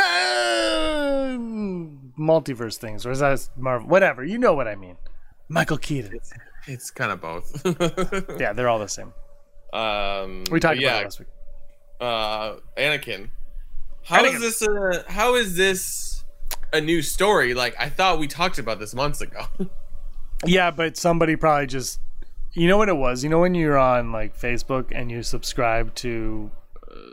multiverse 2.19 2.77
things, 2.77 3.05
or 3.05 3.11
is 3.11 3.19
that 3.19 3.47
Marvel? 3.57 3.87
Whatever, 3.87 4.23
you 4.23 4.37
know 4.37 4.53
what 4.53 4.67
I 4.67 4.75
mean. 4.75 4.97
Michael 5.47 5.77
Keaton. 5.77 6.19
it's 6.67 6.91
kind 6.91 7.11
of 7.11 7.21
both. 7.21 7.65
Yeah, 8.39 8.53
they're 8.53 8.69
all 8.69 8.79
the 8.79 8.87
same. 8.89 9.13
um, 9.73 10.43
We 10.51 10.59
talked 10.59 10.79
yeah, 10.79 10.89
about 10.89 11.01
it 11.01 11.05
last 11.05 11.19
week. 11.19 11.27
uh, 12.01 12.55
Anakin. 12.77 13.29
How 14.03 14.23
is 14.25 14.33
Anakin. 14.35 14.39
this? 14.41 14.61
A, 15.07 15.11
how 15.11 15.35
is 15.35 15.55
this 15.55 16.23
a 16.73 16.81
new 16.81 17.01
story? 17.01 17.53
Like 17.53 17.75
I 17.79 17.89
thought 17.89 18.19
we 18.19 18.27
talked 18.27 18.59
about 18.59 18.79
this 18.79 18.93
months 18.93 19.21
ago. 19.21 19.45
Yeah, 20.45 20.71
but 20.71 20.95
somebody 20.95 21.35
probably 21.35 21.67
just, 21.67 21.99
you 22.53 22.69
know 22.69 22.77
what 22.77 22.87
it 22.87 22.95
was. 22.95 23.25
You 23.25 23.29
know 23.29 23.39
when 23.39 23.55
you're 23.55 23.77
on 23.77 24.13
like 24.13 24.39
Facebook 24.39 24.85
and 24.95 25.11
you 25.11 25.21
subscribe 25.21 25.93
to 25.95 26.49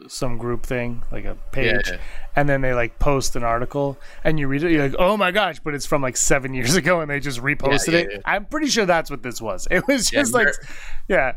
some 0.08 0.38
group 0.38 0.64
thing, 0.64 1.02
like 1.10 1.24
a 1.24 1.36
page, 1.52 1.88
Yeah. 1.90 1.98
and 2.36 2.48
then 2.48 2.60
they 2.60 2.74
like 2.74 2.98
post 2.98 3.36
an 3.36 3.42
article 3.44 3.98
and 4.24 4.38
you 4.38 4.48
read 4.48 4.62
it, 4.62 4.72
you're 4.72 4.88
like, 4.88 4.96
oh 4.98 5.16
my 5.16 5.30
gosh, 5.30 5.58
but 5.60 5.74
it's 5.74 5.86
from 5.86 6.02
like 6.02 6.16
seven 6.16 6.54
years 6.58 6.74
ago, 6.76 7.00
and 7.00 7.10
they 7.10 7.20
just 7.20 7.40
reposted 7.40 7.92
yeah, 7.92 7.98
it. 7.98 8.08
yeah. 8.12 8.18
I'm 8.24 8.44
pretty 8.46 8.68
sure 8.68 8.86
that's 8.86 9.10
what 9.10 9.22
this 9.22 9.40
was. 9.40 9.66
It 9.70 9.86
was 9.86 10.12
Yeah, 10.12 10.20
just 10.20 10.32
like, 10.34 10.48
yeah, 11.08 11.32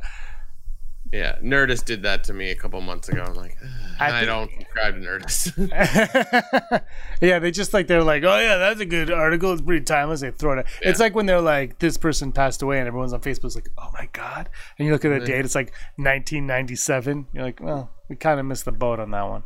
yeah, 1.12 1.38
Nerdist 1.42 1.86
did 1.86 2.04
that 2.04 2.24
to 2.26 2.34
me 2.34 2.52
a 2.52 2.56
couple 2.56 2.80
months 2.82 3.10
ago. 3.10 3.24
I'm 3.28 3.34
like, 3.34 3.58
I 4.00 4.22
I, 4.22 4.26
don't 4.26 4.52
subscribe 4.52 4.94
to 4.94 5.00
Nerdist. 5.02 6.84
yeah, 7.22 7.40
they 7.40 7.50
just 7.50 7.74
like 7.74 7.88
they're 7.88 8.04
like, 8.04 8.24
oh 8.24 8.38
yeah, 8.40 8.58
that's 8.58 8.80
a 8.80 8.86
good 8.86 9.10
article. 9.10 9.52
It's 9.54 9.62
pretty 9.64 9.84
timeless. 9.84 10.22
They 10.22 10.30
throw 10.30 10.54
it. 10.54 10.60
Out. 10.60 10.66
It's 10.84 11.00
like 11.00 11.16
when 11.16 11.26
they're 11.26 11.42
like, 11.42 11.80
this 11.80 11.98
person 11.98 12.32
passed 12.32 12.62
away, 12.62 12.78
and 12.78 12.88
everyone's 12.88 13.12
on 13.14 13.22
Facebook's 13.22 13.56
like, 13.56 13.70
oh 13.80 13.90
my 13.92 14.08
god, 14.14 14.50
and 14.78 14.86
you 14.86 14.92
look 14.94 15.04
at 15.04 15.20
the 15.20 15.26
date, 15.26 15.44
it's 15.46 15.56
like 15.56 15.74
1997. 15.96 17.26
You're 17.34 17.44
like, 17.44 17.60
well, 17.60 17.90
we 18.10 18.16
kind 18.16 18.40
of 18.40 18.46
missed 18.46 18.66
the 18.66 18.72
boat 18.72 19.00
on 19.00 19.12
that 19.12 19.24
one. 19.24 19.44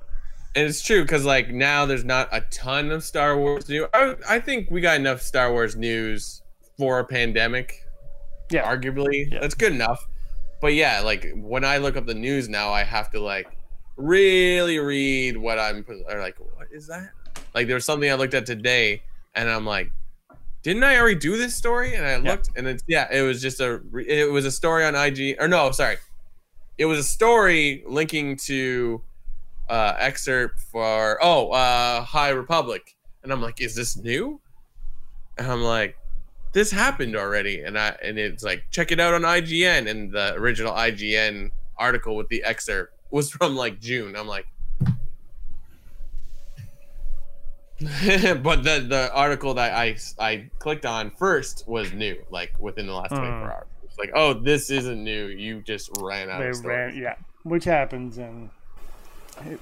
And 0.56 0.68
it's 0.68 0.82
true 0.82 1.02
because 1.02 1.26
like 1.26 1.50
now 1.50 1.86
there's 1.86 2.06
not 2.06 2.30
a 2.32 2.42
ton 2.42 2.92
of 2.92 3.04
Star 3.04 3.38
Wars 3.38 3.68
news. 3.70 3.88
I, 3.94 4.16
I 4.28 4.40
think 4.40 4.72
we 4.72 4.82
got 4.82 4.96
enough 4.98 5.22
Star 5.22 5.52
Wars 5.52 5.76
news 5.76 6.42
for 6.78 7.00
a 7.00 7.06
pandemic. 7.06 7.80
Yeah. 8.52 8.64
arguably 8.72 9.32
Yeah. 9.32 9.40
that's 9.42 9.56
good 9.56 9.72
enough. 9.74 10.08
But 10.62 10.76
yeah, 10.76 11.02
like 11.02 11.32
when 11.36 11.66
I 11.66 11.78
look 11.78 11.98
up 11.98 12.06
the 12.06 12.14
news 12.14 12.48
now, 12.48 12.72
I 12.72 12.84
have 12.84 13.12
to 13.12 13.20
like 13.20 13.58
really 13.98 14.80
read 14.80 15.38
what 15.38 15.60
I'm 15.60 15.86
or 16.08 16.20
like 16.20 16.38
what 16.40 16.68
is 16.72 16.88
that? 16.88 17.10
Like 17.54 17.68
there 17.68 17.76
was 17.76 17.86
something 17.86 18.10
I 18.10 18.14
looked 18.14 18.34
at 18.34 18.46
today, 18.46 19.04
and 19.36 19.50
I'm 19.50 19.66
like, 19.66 19.92
didn't 20.62 20.84
I 20.84 20.98
already 20.98 21.20
do 21.20 21.38
this 21.38 21.56
story? 21.56 21.96
And 21.96 22.06
I 22.06 22.18
looked, 22.18 22.50
and 22.56 22.68
it's 22.68 22.84
yeah, 22.88 23.08
it 23.12 23.22
was 23.24 23.42
just 23.42 23.60
a 23.60 23.82
it 24.08 24.32
was 24.32 24.46
a 24.46 24.52
story 24.52 24.86
on 24.86 24.96
IG 24.96 25.36
or 25.40 25.48
no, 25.48 25.70
sorry, 25.72 25.98
it 26.78 26.86
was 26.86 27.00
a 27.00 27.04
story 27.04 27.84
linking 27.88 28.36
to 28.38 29.02
uh 29.70 29.94
excerpt 29.98 30.60
for 30.60 31.18
oh 31.22 31.52
uh 31.52 32.02
High 32.02 32.30
Republic, 32.30 32.96
and 33.24 33.32
I'm 33.32 33.42
like, 33.42 33.62
is 33.62 33.76
this 33.76 33.96
new? 33.98 34.40
And 35.38 35.48
I'm 35.48 35.62
like, 35.64 35.98
this 36.52 36.70
happened 36.72 37.16
already, 37.16 37.62
and 37.62 37.78
I 37.80 37.96
and 38.04 38.20
it's 38.20 38.44
like 38.44 38.64
check 38.72 38.92
it 38.92 39.00
out 39.00 39.14
on 39.14 39.22
IGN, 39.22 39.90
and 39.90 40.12
the 40.12 40.34
original 40.36 40.74
IGN 40.74 41.52
article 41.78 42.16
with 42.16 42.28
the 42.30 42.44
excerpt 42.44 42.94
was 43.12 43.32
from 43.32 43.56
like 43.56 43.80
June. 43.80 44.16
I'm 44.16 44.28
like. 44.28 44.46
but 47.82 48.64
the 48.64 48.86
the 48.88 49.10
article 49.14 49.54
that 49.56 49.74
I 49.74 49.98
I 50.20 50.50
clicked 50.60 50.86
on 50.86 51.12
first 51.12 51.66
was 51.68 51.92
new, 51.92 52.16
like 52.30 52.54
within 52.60 52.86
the 52.88 52.94
last 52.94 53.10
24 53.10 53.28
Hmm. 53.28 53.44
hours. 53.46 53.68
It's 53.94 54.00
like, 54.00 54.12
oh, 54.16 54.34
this 54.34 54.72
isn't 54.72 55.04
new. 55.04 55.28
You 55.28 55.62
just 55.62 55.92
ran 56.00 56.28
out 56.28 56.40
They 56.40 56.50
of 56.50 56.56
stories. 56.56 56.96
ran, 56.96 56.98
yeah, 57.04 57.16
which 57.44 57.64
happens, 57.66 58.18
and 58.18 58.50
it, 59.46 59.60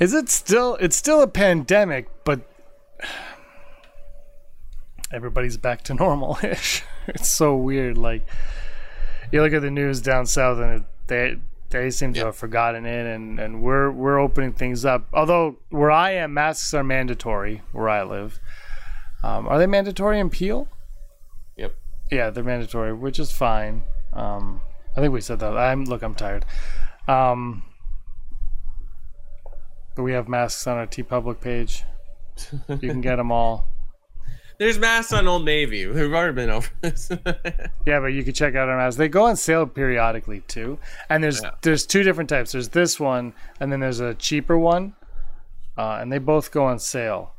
is 0.00 0.14
it 0.14 0.30
still? 0.30 0.76
It's 0.76 0.96
still 0.96 1.20
a 1.20 1.26
pandemic, 1.28 2.08
but 2.24 2.40
everybody's 5.12 5.58
back 5.58 5.82
to 5.84 5.94
normal-ish. 6.04 6.82
it's 7.06 7.30
so 7.30 7.54
weird. 7.54 7.98
Like 7.98 8.26
you 9.30 9.42
look 9.42 9.52
at 9.52 9.60
the 9.60 9.70
news 9.70 10.00
down 10.00 10.24
south, 10.24 10.58
and 10.58 10.80
it, 10.80 10.82
they 11.08 11.36
they 11.68 11.90
seem 11.90 12.14
to 12.14 12.20
Yeah. 12.20 12.26
have 12.26 12.36
forgotten 12.36 12.86
it, 12.86 13.06
and 13.14 13.38
and 13.38 13.62
we're 13.62 13.90
we're 13.90 14.18
opening 14.18 14.54
things 14.54 14.86
up. 14.86 15.06
Although 15.12 15.58
where 15.68 15.90
I 15.90 16.12
am, 16.12 16.32
masks 16.32 16.72
are 16.72 16.82
mandatory 16.84 17.60
where 17.72 17.90
I 17.90 18.02
live. 18.04 18.40
Um, 19.22 19.46
are 19.48 19.58
they 19.58 19.66
mandatory 19.66 20.18
in 20.18 20.30
Peel? 20.30 20.66
Yeah, 22.10 22.30
they're 22.30 22.44
mandatory, 22.44 22.92
which 22.92 23.18
is 23.18 23.30
fine. 23.32 23.82
Um, 24.12 24.60
I 24.96 25.00
think 25.00 25.12
we 25.12 25.20
said 25.20 25.40
that. 25.40 25.56
I'm 25.56 25.84
look, 25.84 26.02
I'm 26.02 26.14
tired. 26.14 26.44
Um, 27.06 27.62
but 29.94 30.02
we 30.02 30.12
have 30.12 30.28
masks 30.28 30.66
on 30.66 30.78
our 30.78 30.86
TeePublic 30.86 31.40
page. 31.40 31.84
You 32.68 32.78
can 32.78 33.00
get 33.00 33.16
them 33.16 33.32
all. 33.32 33.66
There's 34.58 34.78
masks 34.78 35.12
on 35.12 35.28
Old 35.28 35.44
Navy. 35.44 35.86
We've 35.86 36.12
already 36.12 36.34
been 36.34 36.50
over 36.50 36.68
this. 36.80 37.10
Yeah, 37.86 38.00
but 38.00 38.06
you 38.08 38.22
can 38.24 38.34
check 38.34 38.54
out 38.54 38.68
our 38.68 38.76
masks. 38.76 38.98
They 38.98 39.08
go 39.08 39.24
on 39.26 39.36
sale 39.36 39.66
periodically 39.66 40.40
too. 40.48 40.78
And 41.08 41.22
there's 41.22 41.40
Yeah. 41.42 41.52
there's 41.62 41.86
two 41.86 42.02
different 42.02 42.28
types. 42.28 42.52
There's 42.52 42.68
this 42.70 42.98
one, 43.00 43.34
and 43.60 43.70
then 43.72 43.80
there's 43.80 44.00
a 44.00 44.14
cheaper 44.14 44.58
one, 44.58 44.94
uh, 45.78 45.98
and 46.00 46.12
they 46.12 46.18
both 46.18 46.50
go 46.50 46.64
on 46.66 46.78
sale. 46.80 47.34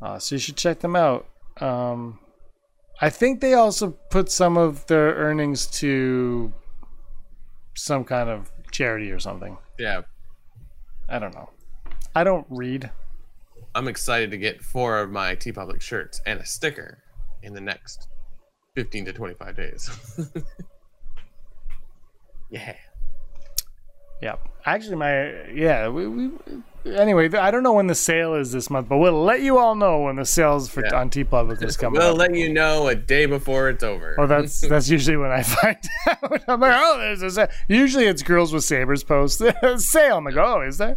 Uh, 0.00 0.18
so 0.18 0.34
you 0.36 0.38
should 0.38 0.56
check 0.56 0.80
them 0.80 0.96
out. 0.96 1.26
Um, 1.60 2.18
I 3.02 3.10
think 3.10 3.40
they 3.40 3.54
also 3.54 3.90
put 4.10 4.30
some 4.30 4.56
of 4.56 4.86
their 4.86 5.16
earnings 5.16 5.66
to 5.80 6.52
some 7.74 8.04
kind 8.04 8.30
of 8.30 8.52
charity 8.70 9.10
or 9.10 9.18
something. 9.18 9.58
yeah. 9.76 10.02
I 11.08 11.18
don't 11.18 11.34
know. 11.34 11.50
I 12.14 12.22
don't 12.22 12.46
read. 12.48 12.88
I'm 13.74 13.88
excited 13.88 14.30
to 14.30 14.38
get 14.38 14.62
four 14.62 15.00
of 15.00 15.10
my 15.10 15.34
TeePublic 15.34 15.80
shirts 15.80 16.20
and 16.26 16.38
a 16.38 16.46
sticker 16.46 17.02
in 17.42 17.52
the 17.52 17.60
next 17.60 18.06
15 18.76 19.06
to 19.06 19.12
25 19.12 19.56
days. 19.56 19.90
yeah. 22.50 22.76
Yeah. 24.22 24.36
Actually, 24.64 24.96
my 24.96 25.48
yeah. 25.50 25.88
We, 25.88 26.06
we 26.06 26.30
anyway. 26.86 27.28
I 27.34 27.50
don't 27.50 27.62
know 27.62 27.72
when 27.72 27.88
the 27.88 27.94
sale 27.94 28.34
is 28.34 28.52
this 28.52 28.70
month, 28.70 28.88
but 28.88 28.98
we'll 28.98 29.22
let 29.22 29.40
you 29.40 29.58
all 29.58 29.74
know 29.74 30.00
when 30.02 30.16
the 30.16 30.24
sales 30.24 30.68
for 30.68 30.84
Yeah. 30.84 31.00
on 31.00 31.10
TeePublic 31.10 31.62
is 31.62 31.76
coming. 31.76 31.98
We'll 32.00 32.12
up. 32.12 32.18
let 32.18 32.34
you 32.34 32.52
know 32.52 32.86
a 32.88 32.94
day 32.94 33.26
before 33.26 33.68
it's 33.70 33.82
over. 33.82 34.14
Oh, 34.18 34.26
that's 34.26 34.60
that's 34.68 34.88
usually 34.88 35.16
when 35.16 35.32
I 35.32 35.42
find 35.42 35.76
out. 36.08 36.42
I'm 36.48 36.60
like, 36.60 36.74
oh, 36.76 36.98
there's 36.98 37.22
a 37.22 37.30
sale. 37.30 37.48
Usually 37.68 38.06
it's 38.06 38.22
Girls 38.22 38.52
with 38.52 38.64
Sabers 38.64 39.02
post 39.04 39.42
sale. 39.78 40.18
I'm 40.18 40.24
like, 40.24 40.36
oh, 40.36 40.60
is 40.62 40.78
there? 40.78 40.96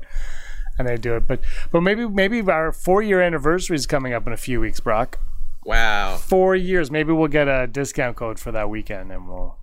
And 0.78 0.88
they 0.88 0.98
do 0.98 1.16
it, 1.16 1.28
but 1.28 1.40
but 1.72 1.82
maybe 1.82 2.06
maybe 2.08 2.42
our 2.42 2.72
four 2.72 3.02
year 3.02 3.22
anniversary 3.22 3.76
is 3.78 3.88
coming 3.88 4.14
up 4.14 4.28
in 4.28 4.34
a 4.34 4.38
few 4.38 4.60
weeks, 4.60 4.80
Brock. 4.82 5.20
wow. 5.64 6.18
Four 6.18 6.56
years. 6.56 6.92
Maybe 6.92 7.14
we'll 7.14 7.30
get 7.30 7.48
a 7.48 7.66
discount 7.66 8.16
code 8.18 8.40
for 8.40 8.52
that 8.52 8.70
weekend, 8.70 9.12
and 9.12 9.28
we'll 9.28 9.58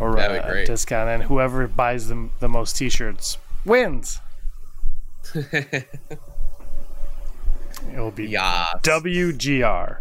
or 0.00 0.16
a 0.16 0.64
discount, 0.66 1.08
and 1.10 1.22
whoever 1.24 1.66
buys 1.68 2.08
the 2.08 2.28
the 2.40 2.48
most 2.48 2.76
T-shirts 2.76 3.38
wins. 3.64 4.20
It 7.94 7.98
will 7.98 8.10
be 8.10 8.26
Yeah. 8.26 8.66
WGR. 8.82 9.98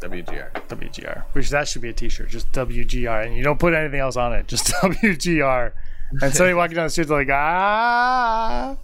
WGR. 0.00 0.50
WGR. 0.68 1.22
Which 1.32 1.48
that 1.50 1.68
should 1.68 1.80
be 1.82 1.88
a 1.90 1.92
T-shirt, 1.92 2.28
just 2.28 2.50
WGR, 2.52 3.24
and 3.26 3.36
you 3.36 3.42
don't 3.44 3.58
put 3.58 3.72
anything 3.72 4.00
else 4.00 4.16
on 4.16 4.32
it, 4.34 4.48
just 4.48 4.66
WGR. 4.82 5.72
And 6.20 6.34
somebody 6.34 6.54
walking 6.54 6.74
down 6.76 6.86
the 6.86 6.90
street, 6.90 7.08
like, 7.08 7.28
ah, 7.30 8.76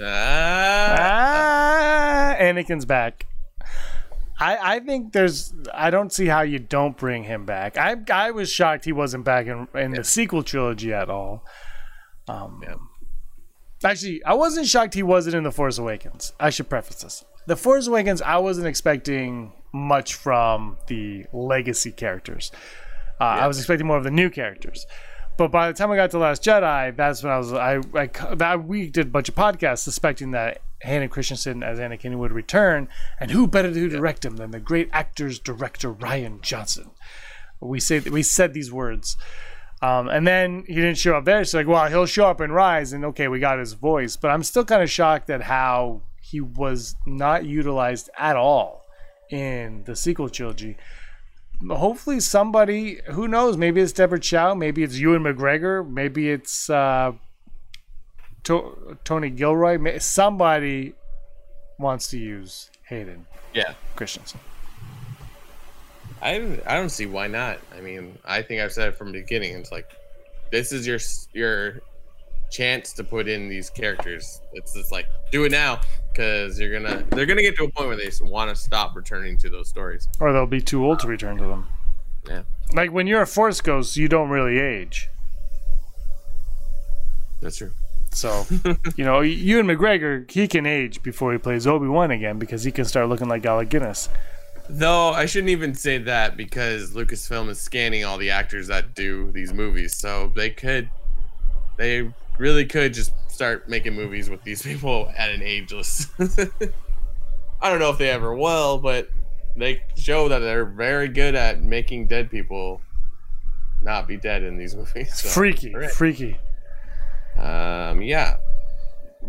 Ah. 0.00 0.96
ah, 0.98 2.36
Anakin's 2.40 2.84
back. 2.84 3.26
I, 4.40 4.76
I 4.76 4.80
think 4.80 5.12
there's 5.12 5.52
I 5.74 5.90
don't 5.90 6.12
see 6.12 6.26
how 6.26 6.42
you 6.42 6.58
don't 6.58 6.96
bring 6.96 7.24
him 7.24 7.44
back. 7.44 7.76
I 7.76 7.96
I 8.10 8.30
was 8.30 8.50
shocked 8.50 8.84
he 8.84 8.92
wasn't 8.92 9.24
back 9.24 9.46
in, 9.46 9.66
in 9.74 9.92
the 9.92 10.04
sequel 10.04 10.42
trilogy 10.42 10.92
at 10.92 11.10
all. 11.10 11.44
Um, 12.28 12.60
Yeah. 12.62 12.74
Actually, 13.84 14.24
I 14.24 14.34
wasn't 14.34 14.66
shocked 14.66 14.94
he 14.94 15.04
wasn't 15.04 15.36
in 15.36 15.44
the 15.44 15.52
Force 15.52 15.78
Awakens. 15.78 16.32
I 16.40 16.50
should 16.50 16.68
preface 16.68 17.02
this: 17.02 17.24
the 17.46 17.56
Force 17.56 17.86
Awakens, 17.86 18.20
I 18.22 18.38
wasn't 18.38 18.66
expecting 18.66 19.52
much 19.72 20.14
from 20.14 20.78
the 20.86 21.26
legacy 21.32 21.92
characters. 21.92 22.50
Uh, 23.20 23.24
I 23.24 23.46
was 23.46 23.58
expecting 23.58 23.86
more 23.86 23.96
of 23.96 24.04
the 24.04 24.10
new 24.10 24.30
characters. 24.30 24.86
But 25.36 25.52
by 25.52 25.68
the 25.68 25.74
time 25.76 25.90
I 25.92 25.96
got 25.96 26.10
to 26.12 26.18
Last 26.18 26.42
Jedi, 26.42 26.96
that's 26.96 27.22
when 27.22 27.32
I 27.32 27.38
was 27.38 27.52
I, 27.52 27.80
I 27.94 28.06
that 28.34 28.64
we 28.64 28.90
did 28.90 29.06
a 29.06 29.10
bunch 29.10 29.28
of 29.28 29.36
podcasts 29.36 29.78
suspecting 29.78 30.32
that 30.32 30.60
Hayden 30.82 31.08
Christensen 31.08 31.62
as 31.62 31.78
Anakin 31.78 32.18
would 32.18 32.32
return, 32.32 32.88
and 33.18 33.30
who 33.30 33.46
better 33.46 33.72
to 33.72 33.88
direct 33.88 34.24
him 34.24 34.36
than 34.36 34.50
the 34.50 34.60
great 34.60 34.88
actors 34.92 35.38
director 35.38 35.92
Rian 35.92 36.40
Johnson? 36.40 36.90
We 37.60 37.80
say 37.80 38.00
we 38.00 38.22
said 38.22 38.54
these 38.54 38.72
words, 38.72 39.16
um, 39.82 40.08
and 40.08 40.26
then 40.26 40.64
he 40.66 40.74
didn't 40.74 40.98
show 40.98 41.16
up 41.16 41.24
there. 41.24 41.44
So 41.44 41.58
like, 41.58 41.66
well, 41.66 41.88
he'll 41.88 42.06
show 42.06 42.26
up 42.26 42.40
in 42.40 42.52
Rise, 42.52 42.92
and 42.92 43.04
okay, 43.06 43.28
we 43.28 43.40
got 43.40 43.58
his 43.58 43.72
voice, 43.72 44.16
but 44.16 44.30
I'm 44.30 44.42
still 44.44 44.64
kind 44.64 44.82
of 44.82 44.90
shocked 44.90 45.30
at 45.30 45.42
how 45.42 46.02
he 46.20 46.40
was 46.40 46.94
not 47.06 47.44
utilized 47.44 48.10
at 48.16 48.36
all 48.36 48.84
in 49.30 49.84
the 49.84 49.96
sequel 49.96 50.28
trilogy 50.28 50.76
hopefully 51.70 52.20
somebody 52.20 53.00
who 53.10 53.26
knows 53.26 53.56
maybe 53.56 53.80
it's 53.80 53.92
deborah 53.92 54.20
chow 54.20 54.54
maybe 54.54 54.82
it's 54.82 54.98
ewan 54.98 55.22
mcgregor 55.22 55.88
maybe 55.88 56.30
it's 56.30 56.70
uh, 56.70 57.12
to- 58.48 58.96
tony 59.04 59.30
gilroy 59.30 59.98
somebody 59.98 60.94
wants 61.78 62.08
to 62.08 62.18
use 62.18 62.70
hayden 62.88 63.26
Yeah. 63.54 63.74
christensen 63.96 64.40
I 66.20 66.38
don't- 66.38 66.60
I 66.66 66.74
don't 66.74 66.88
see 66.88 67.06
why 67.06 67.28
not. 67.28 67.60
I 67.76 67.80
mean, 67.80 68.18
I 68.24 68.42
think 68.42 68.60
I've 68.60 68.72
said 68.72 68.88
it 68.88 68.96
from 68.98 69.12
the 69.12 69.20
beginning. 69.20 69.54
It's 69.56 69.70
like 69.70 69.88
this 70.50 70.72
is 70.72 70.84
your 70.84 70.98
your 71.32 71.80
chance 72.50 72.92
to 72.94 73.04
put 73.04 73.28
in 73.28 73.48
these 73.48 73.70
characters. 73.70 74.40
It's 74.54 74.72
just 74.74 74.90
like 74.90 75.06
do 75.30 75.44
it 75.44 75.52
now 75.52 75.80
because 76.10 76.58
you're 76.58 76.72
gonna 76.72 77.04
they're 77.10 77.24
gonna 77.26 77.42
get 77.42 77.54
to 77.58 77.64
a 77.64 77.70
point 77.70 77.86
where 77.86 77.96
they 77.96 78.10
want 78.22 78.50
to 78.50 78.56
stop 78.56 78.96
returning 78.96 79.38
to 79.38 79.48
those 79.48 79.68
stories. 79.68 80.08
or 80.18 80.32
they'll 80.32 80.44
be 80.46 80.60
too 80.60 80.84
old 80.84 80.98
to 81.00 81.06
return 81.06 81.36
to 81.36 81.46
them 81.46 81.68
Yeah, 82.26 82.42
like 82.74 82.90
when 82.90 83.06
you're 83.06 83.22
a 83.22 83.26
force 83.26 83.60
ghost 83.60 83.96
you 83.96 84.08
don't 84.08 84.28
really 84.30 84.58
age 84.58 85.08
that's 87.40 87.58
true. 87.58 87.70
So 88.10 88.46
you 88.96 89.04
know 89.04 89.20
ewan 89.20 89.66
mcgregor 89.66 90.30
he 90.30 90.48
can 90.48 90.66
age 90.66 91.02
before 91.02 91.32
he 91.32 91.38
plays 91.38 91.66
obi-wan 91.66 92.10
again 92.10 92.38
because 92.38 92.64
he 92.64 92.72
can 92.72 92.84
start 92.84 93.08
looking 93.08 93.28
like 93.28 93.44
alec 93.44 93.68
guinness 93.68 94.08
Though 94.70 95.12
I 95.12 95.24
shouldn't 95.24 95.48
even 95.48 95.74
say 95.74 95.96
that 95.98 96.36
because 96.36 96.92
Lucasfilm 96.92 97.48
is 97.48 97.58
scanning 97.58 98.04
all 98.04 98.18
the 98.18 98.30
actors 98.30 98.66
that 98.66 98.94
do 98.94 99.32
these 99.32 99.52
movies, 99.52 99.96
so 99.96 100.30
they 100.36 100.50
could, 100.50 100.90
they 101.78 102.12
really 102.36 102.66
could 102.66 102.92
just 102.92 103.12
start 103.28 103.68
making 103.68 103.94
movies 103.94 104.28
with 104.28 104.42
these 104.42 104.62
people 104.70 105.10
at 105.16 105.30
an 105.30 105.42
ageless. 105.42 106.08
I 107.60 107.70
don't 107.70 107.78
know 107.78 107.90
if 107.90 107.98
they 107.98 108.10
ever 108.10 108.34
will, 108.34 108.78
but 108.78 109.08
they 109.56 109.82
show 109.96 110.28
that 110.28 110.40
they're 110.40 110.66
very 110.66 111.08
good 111.08 111.34
at 111.34 111.62
making 111.62 112.06
dead 112.06 112.30
people 112.30 112.82
not 113.82 114.06
be 114.06 114.18
dead 114.18 114.42
in 114.42 114.58
these 114.58 114.76
movies. 114.76 115.18
So, 115.18 115.30
freaky 115.30 115.74
right. 115.74 115.90
freaky 115.90 116.36
Um, 117.38 118.02
yeah, 118.02 118.36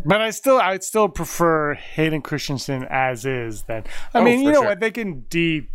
But 0.06 0.22
I 0.22 0.32
still, 0.32 0.58
I'd 0.60 0.84
still 0.84 1.10
prefer 1.10 1.74
Hayden 1.76 2.22
Christensen 2.22 2.86
as 2.90 3.26
is. 3.26 3.64
Then 3.64 3.84
I 4.14 4.20
Oh, 4.20 4.24
mean, 4.24 4.40
you 4.42 4.52
know 4.52 4.62
sure. 4.62 4.66
what? 4.70 4.80
They 4.80 4.92
can 4.92 5.26
de 5.30 5.68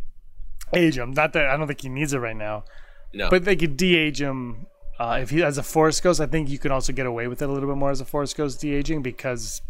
age 0.73 0.99
him. 0.99 1.13
Not 1.13 1.33
that 1.35 1.47
I 1.47 1.57
don't 1.57 1.67
think 1.67 1.83
he 1.83 1.89
needs 1.89 2.13
it 2.13 2.19
right 2.19 2.37
now, 2.37 2.65
no, 3.13 3.31
but 3.31 3.45
they 3.45 3.55
could 3.57 3.77
de 3.77 3.95
age 3.97 4.21
him 4.21 4.67
uh, 4.99 5.19
if 5.23 5.31
he 5.31 5.43
as 5.45 5.59
a 5.59 5.63
Force 5.63 6.01
Ghost. 6.01 6.21
I 6.21 6.27
think 6.27 6.49
you 6.49 6.59
can 6.59 6.73
also 6.73 6.93
get 6.93 7.07
away 7.07 7.29
with 7.29 7.41
it 7.43 7.49
a 7.49 7.53
little 7.53 7.69
bit 7.69 7.77
more 7.77 7.91
as 7.91 8.01
a 8.01 8.05
Force 8.05 8.35
Ghost 8.35 8.61
de 8.61 8.75
aging 8.75 9.03
because 9.03 9.63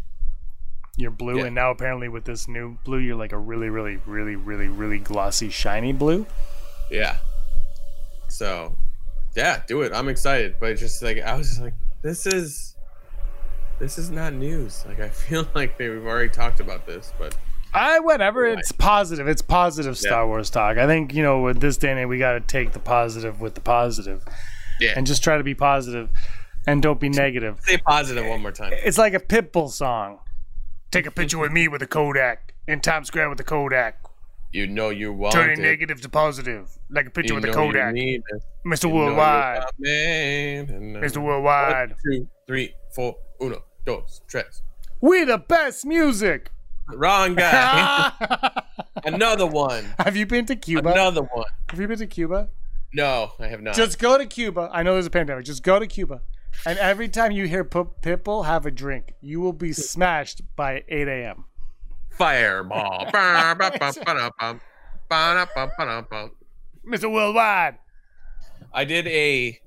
you're 0.97 1.11
blue, 1.11 1.39
Yeah. 1.39 1.45
and 1.45 1.55
now 1.55 1.71
apparently 1.71 2.07
with 2.07 2.23
this 2.25 2.47
new 2.47 2.77
blue, 2.85 2.99
you're 2.99 3.17
like 3.17 3.33
a 3.33 3.37
really, 3.37 3.69
really, 3.69 3.97
really, 4.05 4.35
really, 4.35 4.67
really 4.69 4.97
glossy, 4.99 5.49
shiny 5.49 5.91
blue. 5.93 6.25
Yeah. 6.89 7.17
So, 8.29 8.77
yeah, 9.35 9.61
do 9.67 9.81
it. 9.81 9.91
I'm 9.93 10.07
excited, 10.07 10.55
but 10.59 10.77
just 10.77 11.01
like 11.03 11.19
I 11.19 11.35
was 11.35 11.49
just 11.49 11.61
like, 11.61 11.73
this 12.05 12.27
is, 12.27 12.75
this 13.79 13.97
is 13.97 14.11
not 14.11 14.33
news. 14.33 14.85
Like 14.87 14.99
I 14.99 15.09
feel 15.09 15.47
like 15.55 15.77
they, 15.77 15.89
we've 15.89 16.05
already 16.05 16.29
talked 16.29 16.59
about 16.59 16.85
this, 16.85 17.11
but 17.17 17.35
I 17.73 17.99
whatever. 17.99 18.45
It's 18.45 18.71
positive. 18.71 19.27
It's 19.27 19.41
positive 19.41 19.97
Star 19.97 20.21
Yeah. 20.21 20.27
Wars 20.27 20.49
talk. 20.51 20.77
I 20.77 20.85
think 20.85 21.13
you 21.13 21.23
know 21.23 21.41
with 21.41 21.59
this 21.59 21.77
day 21.77 21.89
and 21.89 21.99
age, 21.99 22.07
we 22.07 22.19
got 22.19 22.33
to 22.33 22.39
take 22.41 22.73
the 22.73 22.79
positive 22.79 23.41
with 23.41 23.55
the 23.55 23.61
positive, 23.61 24.23
yeah, 24.79 24.93
and 24.95 25.05
just 25.07 25.23
try 25.23 25.37
to 25.37 25.43
be 25.43 25.55
positive, 25.55 26.09
and 26.67 26.81
don't 26.81 26.99
be 26.99 27.09
negative. 27.09 27.59
say 27.63 27.77
positive 27.77 28.25
one 28.27 28.41
more 28.41 28.51
time. 28.51 28.71
It's 28.73 28.97
like 28.99 29.13
a 29.13 29.19
Pitbull 29.19 29.69
song. 29.69 30.19
Take 30.91 31.07
a 31.07 31.11
picture 31.11 31.39
with 31.39 31.51
me 31.51 31.67
with 31.67 31.81
a 31.81 31.87
Kodak 31.87 32.53
in 32.67 32.79
Times 32.81 33.07
Square 33.07 33.29
with 33.29 33.39
the 33.39 33.43
Kodak. 33.43 33.99
You 34.51 34.67
know 34.67 34.89
you 34.89 35.11
want 35.11 35.33
Turning 35.33 35.59
it. 35.59 35.61
negative 35.61 35.99
to 36.01 36.09
positive, 36.09 36.69
like 36.89 37.07
a 37.07 37.09
picture 37.09 37.33
You 37.33 37.41
with 37.41 37.45
you 37.47 37.51
Kodak. 37.53 37.93
Mr. 38.65 38.91
Worldwide, 38.91 39.63
Mr. 39.81 41.17
Worldwide. 41.17 41.89
One, 41.89 41.97
two, 42.05 42.27
three, 42.47 42.73
four, 42.93 43.15
uno, 43.41 43.63
dos, 43.85 44.21
tres. 44.27 44.61
We 45.01 45.23
the 45.25 45.37
best 45.37 45.85
music. 45.85 46.51
Wrong 46.93 47.35
guy. 47.35 48.11
Another 49.03 49.45
one. 49.45 49.93
Have 49.99 50.15
you 50.15 50.25
been 50.25 50.45
to 50.45 50.55
Cuba? 50.55 50.89
Another 50.91 51.21
one. 51.23 51.45
Have 51.69 51.79
you 51.79 51.87
been 51.87 51.97
to 51.97 52.07
Cuba? 52.07 52.49
No, 52.93 53.33
I 53.39 53.47
have 53.47 53.61
not. 53.61 53.75
Just 53.75 53.99
go 53.99 54.17
to 54.17 54.25
Cuba. 54.25 54.69
I 54.71 54.83
know 54.83 54.93
there's 54.93 55.05
a 55.05 55.09
pandemic. 55.09 55.43
Just 55.45 55.63
go 55.63 55.79
to 55.79 55.87
Cuba. 55.87 56.21
And 56.65 56.77
every 56.79 57.09
time 57.09 57.31
you 57.31 57.45
hear 57.47 57.65
P- 57.65 57.79
Pitbull 58.01 58.45
have 58.45 58.65
a 58.65 58.71
drink, 58.71 59.15
you 59.19 59.41
will 59.41 59.51
be 59.51 59.73
smashed 59.93 60.41
by 60.55 60.83
8 60.87 61.07
a.m. 61.09 61.45
Fireball. 62.17 63.05
Mr. 66.87 67.11
Worldwide. 67.11 67.77
I 68.73 68.85
did 68.85 69.07
a 69.07 69.59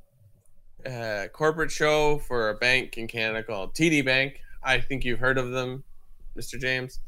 uh, 0.86 1.28
corporate 1.32 1.70
show 1.70 2.18
for 2.18 2.50
a 2.50 2.54
bank 2.54 2.98
in 2.98 3.06
Canada 3.08 3.42
called 3.42 3.74
TD 3.74 4.04
Bank. 4.04 4.40
I 4.62 4.80
think 4.80 5.04
you've 5.04 5.18
heard 5.18 5.38
of 5.38 5.50
them, 5.50 5.84
Mr. 6.36 6.60
James. 6.60 7.00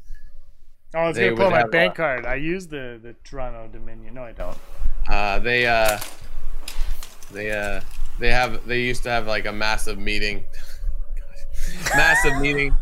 Oh, 0.93 1.07
it's 1.07 1.17
They 1.17 1.27
going 1.27 1.37
to 1.37 1.41
pull 1.43 1.51
my 1.51 1.63
bank 1.67 1.93
uh, 1.93 1.95
card. 1.95 2.25
I 2.25 2.35
use 2.35 2.67
the, 2.67 2.99
the 3.01 3.15
Toronto 3.23 3.69
Dominion. 3.71 4.13
No, 4.13 4.23
I 4.23 4.33
don't. 4.33 4.57
Uh, 5.07 5.39
they 5.39 5.65
uh, 5.65 5.97
they 7.31 7.51
uh, 7.51 7.81
they 8.19 8.29
have 8.29 8.65
they 8.67 8.81
used 8.81 9.03
to 9.03 9.09
have 9.09 9.25
like 9.25 9.45
a 9.45 9.51
massive 9.51 9.97
meeting, 9.97 10.43
massive 11.95 12.37
meeting, 12.39 12.73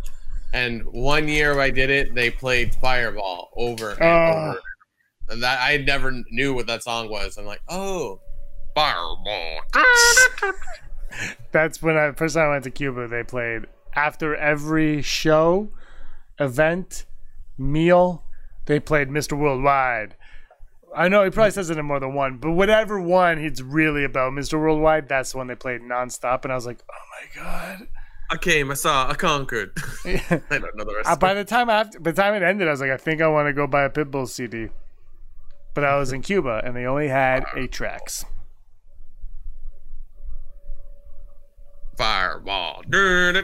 and 0.53 0.83
one 0.85 1.27
year 1.27 1.59
I 1.59 1.69
did 1.69 1.89
it, 1.89 2.13
they 2.15 2.29
played 2.31 2.75
Fireball 2.75 3.49
over 3.55 3.91
and 3.91 4.01
Oh. 4.03 4.49
over, 4.51 4.59
and 5.29 5.43
that 5.43 5.59
I 5.61 5.77
never 5.77 6.11
knew 6.31 6.53
what 6.53 6.67
that 6.67 6.83
song 6.83 7.09
was. 7.09 7.37
I'm 7.37 7.45
like, 7.45 7.61
oh, 7.69 8.19
Fireball. 8.75 9.59
That's 11.51 11.81
when 11.81 11.97
I 11.97 12.11
first 12.13 12.35
time 12.35 12.47
I 12.47 12.51
went 12.51 12.63
to 12.65 12.71
Cuba. 12.71 13.07
They 13.07 13.23
played 13.23 13.63
after 13.95 14.35
every 14.35 15.01
show, 15.01 15.69
event, 16.39 17.05
meal. 17.57 18.23
They 18.65 18.79
played 18.79 19.09
Mr. 19.09 19.37
Worldwide 19.37 20.15
I 20.95 21.07
know 21.07 21.23
he 21.23 21.29
probably 21.29 21.51
says 21.51 21.69
it 21.69 21.77
in 21.77 21.85
more 21.85 21.99
than 21.99 22.15
one, 22.15 22.37
but 22.37 22.51
whatever 22.51 22.99
one 22.99 23.37
it's 23.37 23.61
really 23.61 24.03
about, 24.03 24.31
Mr. 24.33 24.59
Worldwide, 24.59 25.07
that's 25.07 25.31
the 25.33 25.37
one 25.37 25.45
they 25.45 25.53
played 25.53 25.81
nonstop, 25.81 26.43
and 26.43 26.51
I 26.51 26.55
was 26.55 26.65
like, 26.65 26.79
oh 26.89 26.93
my 27.37 27.43
god. 27.43 27.87
I 28.31 28.37
came, 28.37 28.69
I 28.69 28.75
saw, 28.75 29.09
I 29.09 29.15
conquered. 29.15 29.71
I 30.05 30.19
don't 30.49 30.75
know 30.75 30.83
the 30.83 30.93
rest. 30.95 31.09
Uh, 31.09 31.15
by 31.15 31.33
the 31.33 31.43
time 31.43 31.69
after, 31.69 31.99
by 31.99 32.11
the 32.11 32.21
time 32.21 32.35
it 32.35 32.43
ended, 32.43 32.67
I 32.67 32.71
was 32.71 32.79
like, 32.79 32.91
I 32.91 32.97
think 32.97 33.21
I 33.21 33.27
want 33.27 33.47
to 33.47 33.53
go 33.53 33.65
buy 33.65 33.83
a 33.83 33.89
Pitbull 33.89 34.27
CD. 34.27 34.67
But 35.73 35.83
I 35.83 35.97
was 35.97 36.13
in 36.13 36.21
Cuba, 36.21 36.61
and 36.63 36.75
they 36.75 36.85
only 36.85 37.07
had 37.07 37.45
eight 37.55 37.71
tracks. 37.71 38.25
Fireball. 41.97 42.83
Hey, 42.91 43.41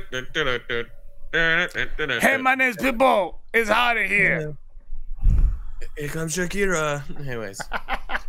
my 2.39 2.55
name's 2.55 2.77
Pitbull. 2.77 3.35
It's 3.53 3.69
hot 3.69 3.97
in 3.97 4.07
here. 4.07 4.55
Here 5.97 6.09
comes 6.09 6.35
Shakira. 6.35 7.03
Anyways, 7.27 7.59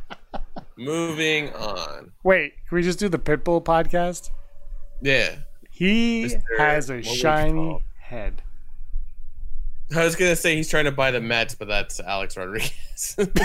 moving 0.76 1.52
on. 1.54 2.12
Wait, 2.22 2.54
can 2.68 2.76
we 2.76 2.82
just 2.82 2.98
do 2.98 3.08
the 3.08 3.18
Pitbull 3.18 3.62
podcast? 3.62 4.30
Yeah, 5.00 5.36
He 5.76 6.24
Mr. 6.24 6.42
has 6.56 6.88
a 6.88 6.96
what 6.96 7.04
shiny 7.04 7.84
head. 7.98 8.40
I 9.94 10.04
was 10.04 10.16
gonna 10.16 10.34
say 10.34 10.56
he's 10.56 10.70
trying 10.70 10.86
to 10.86 10.90
buy 10.90 11.10
the 11.10 11.20
Mets, 11.20 11.54
but 11.54 11.68
that's 11.68 12.00
Alex 12.00 12.34
Rodriguez. 12.34 13.16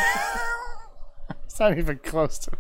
It's 1.44 1.60
not 1.60 1.78
even 1.78 1.98
close 1.98 2.40
to. 2.40 2.52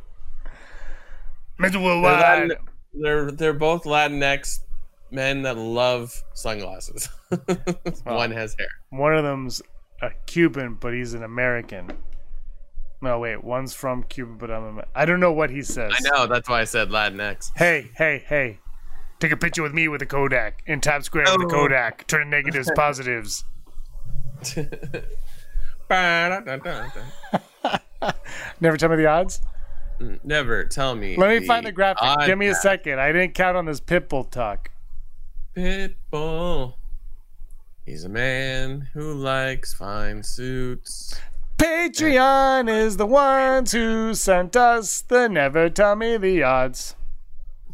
Mr. 1.57 1.71
they're, 1.71 1.81
Worldwide. 1.81 2.51
They're 2.93 3.31
they're 3.31 3.53
both 3.53 3.85
Latinx 3.85 4.59
men 5.11 5.43
that 5.43 5.57
love 5.57 6.21
sunglasses. 6.33 7.07
One 8.03 8.31
has 8.31 8.53
hair. 8.59 8.67
One 8.89 9.15
of 9.15 9.23
them's 9.23 9.61
a 10.01 10.09
Cuban, 10.25 10.75
but 10.75 10.93
he's 10.93 11.13
an 11.13 11.23
American. 11.23 11.89
No, 13.01 13.19
wait. 13.19 13.41
One's 13.41 13.73
from 13.73 14.03
Cuba, 14.03 14.33
but 14.33 14.51
I'm. 14.51 14.79
A, 14.79 14.83
I 14.93 15.05
don't 15.05 15.21
know 15.21 15.31
what 15.31 15.49
he 15.49 15.61
says. 15.61 15.93
I 15.95 16.09
know. 16.09 16.27
That's 16.27 16.49
why 16.49 16.59
I 16.59 16.65
said 16.65 16.89
Latinx. 16.89 17.51
Hey, 17.55 17.91
hey, 17.95 18.25
hey! 18.27 18.59
Take 19.21 19.31
a 19.31 19.37
picture 19.37 19.61
with 19.63 19.73
me 19.73 19.87
with 19.87 20.01
a 20.01 20.05
Kodak 20.05 20.63
in 20.65 20.81
Times 20.81 21.05
Square 21.05 21.25
with 21.31 21.43
a 21.43 21.45
Oh. 21.45 21.47
Kodak. 21.47 22.07
Turn 22.07 22.29
negatives 22.29 22.69
positives. 22.75 23.45
Never 28.59 28.77
tell 28.77 28.89
me 28.89 28.95
the 28.95 29.05
odds. 29.05 29.39
Never 30.23 30.63
tell 30.65 30.95
me. 30.95 31.15
Let 31.15 31.39
me 31.39 31.45
find 31.45 31.63
the 31.65 31.71
graphic. 31.71 32.01
odd 32.01 32.25
Give 32.25 32.37
me 32.37 32.47
a 32.47 32.55
second. 32.55 32.99
I 32.99 33.11
didn't 33.11 33.35
count 33.35 33.55
on 33.55 33.65
this 33.65 33.79
Pitbull 33.79 34.29
talk. 34.31 34.71
Pitbull. 35.55 36.73
He's 37.85 38.03
a 38.03 38.09
man 38.09 38.87
who 38.93 39.13
likes 39.13 39.73
fine 39.73 40.23
suits. 40.23 41.13
Patreon 41.59 42.67
is 42.69 42.97
the 42.97 43.05
ones 43.05 43.71
who 43.71 44.15
sent 44.15 44.55
us 44.55 45.01
the 45.03 45.27
Never 45.27 45.69
Tell 45.69 45.95
Me 45.95 46.17
the 46.17 46.41
Odds. 46.41 46.95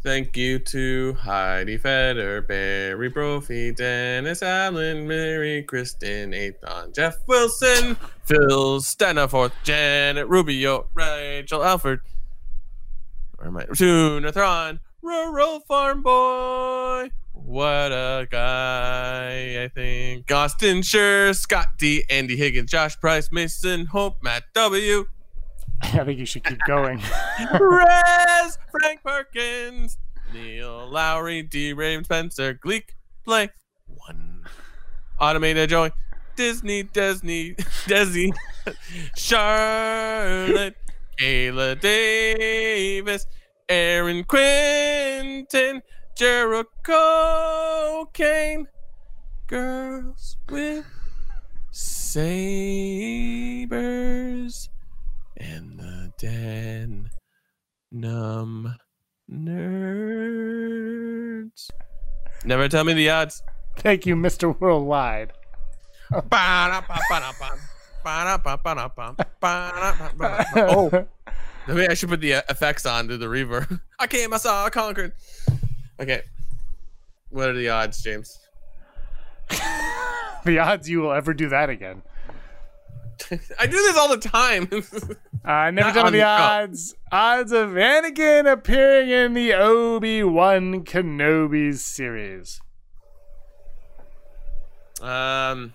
Thank 0.02 0.36
you 0.36 0.58
to 0.60 1.14
Heidi 1.14 1.76
Feder, 1.76 2.42
Barry 2.42 3.08
Brophy, 3.08 3.72
Dennis 3.72 4.42
Allen, 4.42 5.08
Mary 5.08 5.64
Kristen, 5.64 6.32
Ethan, 6.32 6.92
Jeff 6.92 7.16
Wilson, 7.26 7.96
Phil 8.24 8.80
Stanaforth, 8.80 9.52
Janet 9.64 10.28
Rubio, 10.28 10.86
Rachel 10.94 11.64
Alford, 11.64 12.00
am 13.44 13.56
I? 13.56 13.64
Tuna 13.74 14.30
Thron, 14.32 14.80
Rural 15.02 15.60
Farm 15.60 16.02
Boy. 16.02 17.10
What 17.32 17.92
a 17.92 18.28
guy, 18.30 19.64
I 19.64 19.68
think. 19.68 20.30
Austin 20.30 20.82
Sure, 20.82 21.34
Scott 21.34 21.68
D, 21.76 22.04
Andy 22.08 22.36
Higgins, 22.36 22.70
Josh 22.70 22.98
Price, 23.00 23.32
Mason 23.32 23.86
Hope, 23.86 24.22
Matt 24.22 24.44
W. 24.54 25.06
I 25.82 26.04
think 26.04 26.18
you 26.18 26.26
should 26.26 26.44
keep 26.44 26.58
going. 26.66 26.98
Rez, 27.60 28.58
Frank 28.70 29.02
Perkins, 29.04 29.98
Neil 30.32 30.88
Lowry, 30.88 31.42
D. 31.42 31.72
Raven 31.72 32.04
Spencer, 32.04 32.54
Gleek, 32.54 32.96
Play, 33.24 33.48
One, 33.86 34.44
Automated 35.20 35.70
Joey, 35.70 35.92
Disney, 36.36 36.82
Disney, 36.82 37.54
Desi, 37.86 38.32
Charlotte, 39.16 40.76
Kayla 41.18 41.80
Davis, 41.80 43.26
Aaron 43.68 44.24
Quinton, 44.24 45.82
Jericho 46.16 48.04
Kane, 48.12 48.66
Girls 49.46 50.36
with 50.50 50.84
Sabers 51.70 52.28
and 56.22 57.06
the 57.06 57.10
den 57.10 57.10
numb 57.92 58.76
nerds. 59.30 60.58
Never 62.44 62.68
tell 62.68 62.84
me 62.84 62.92
the 62.94 63.10
odds. 63.10 63.42
Thank 63.76 64.06
you, 64.06 64.16
Mr. 64.16 64.58
Worldwide. 64.58 65.32
oh, 70.56 71.06
maybe 71.66 71.88
I 71.88 71.94
should 71.94 72.08
put 72.08 72.20
the 72.20 72.44
effects 72.48 72.86
on 72.86 73.08
to 73.08 73.18
the 73.18 73.26
reverb. 73.26 73.80
I 73.98 74.06
came, 74.06 74.32
I 74.32 74.38
saw, 74.38 74.64
I 74.64 74.70
conquered. 74.70 75.12
Okay, 76.00 76.22
what 77.30 77.48
are 77.48 77.54
the 77.54 77.68
odds, 77.68 78.00
James? 78.02 78.38
the 80.44 80.58
odds 80.58 80.88
you 80.88 81.00
will 81.00 81.12
ever 81.12 81.34
do 81.34 81.48
that 81.48 81.68
again. 81.70 82.02
I 83.58 83.66
do 83.66 83.72
this 83.76 83.96
all 83.96 84.08
the 84.08 84.18
time. 84.18 84.68
Uh, 85.44 85.70
never 85.70 85.88
Not 85.88 85.94
tell 85.94 86.04
the 86.06 86.10
the 86.18 86.22
odds. 86.22 86.94
Odds 87.10 87.52
of 87.52 87.70
Anakin 87.70 88.50
appearing 88.52 89.08
in 89.08 89.32
the 89.32 89.54
Obi 89.54 90.22
Wan 90.22 90.84
Kenobi 90.84 91.74
series. 91.74 92.60
um, 95.00 95.72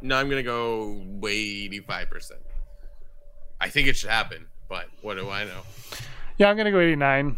no, 0.00 0.16
I'm 0.16 0.30
gonna 0.30 0.42
go 0.42 1.02
way 1.06 1.32
85 1.32 2.08
percent. 2.08 2.40
I 3.60 3.68
think 3.68 3.88
it 3.88 3.96
should 3.96 4.10
happen, 4.10 4.46
but 4.70 4.86
what 5.02 5.14
do 5.18 5.28
I 5.28 5.44
know? 5.44 5.62
Yeah, 6.38 6.48
I'm 6.48 6.56
gonna 6.56 6.70
go 6.70 6.80
89. 6.80 7.36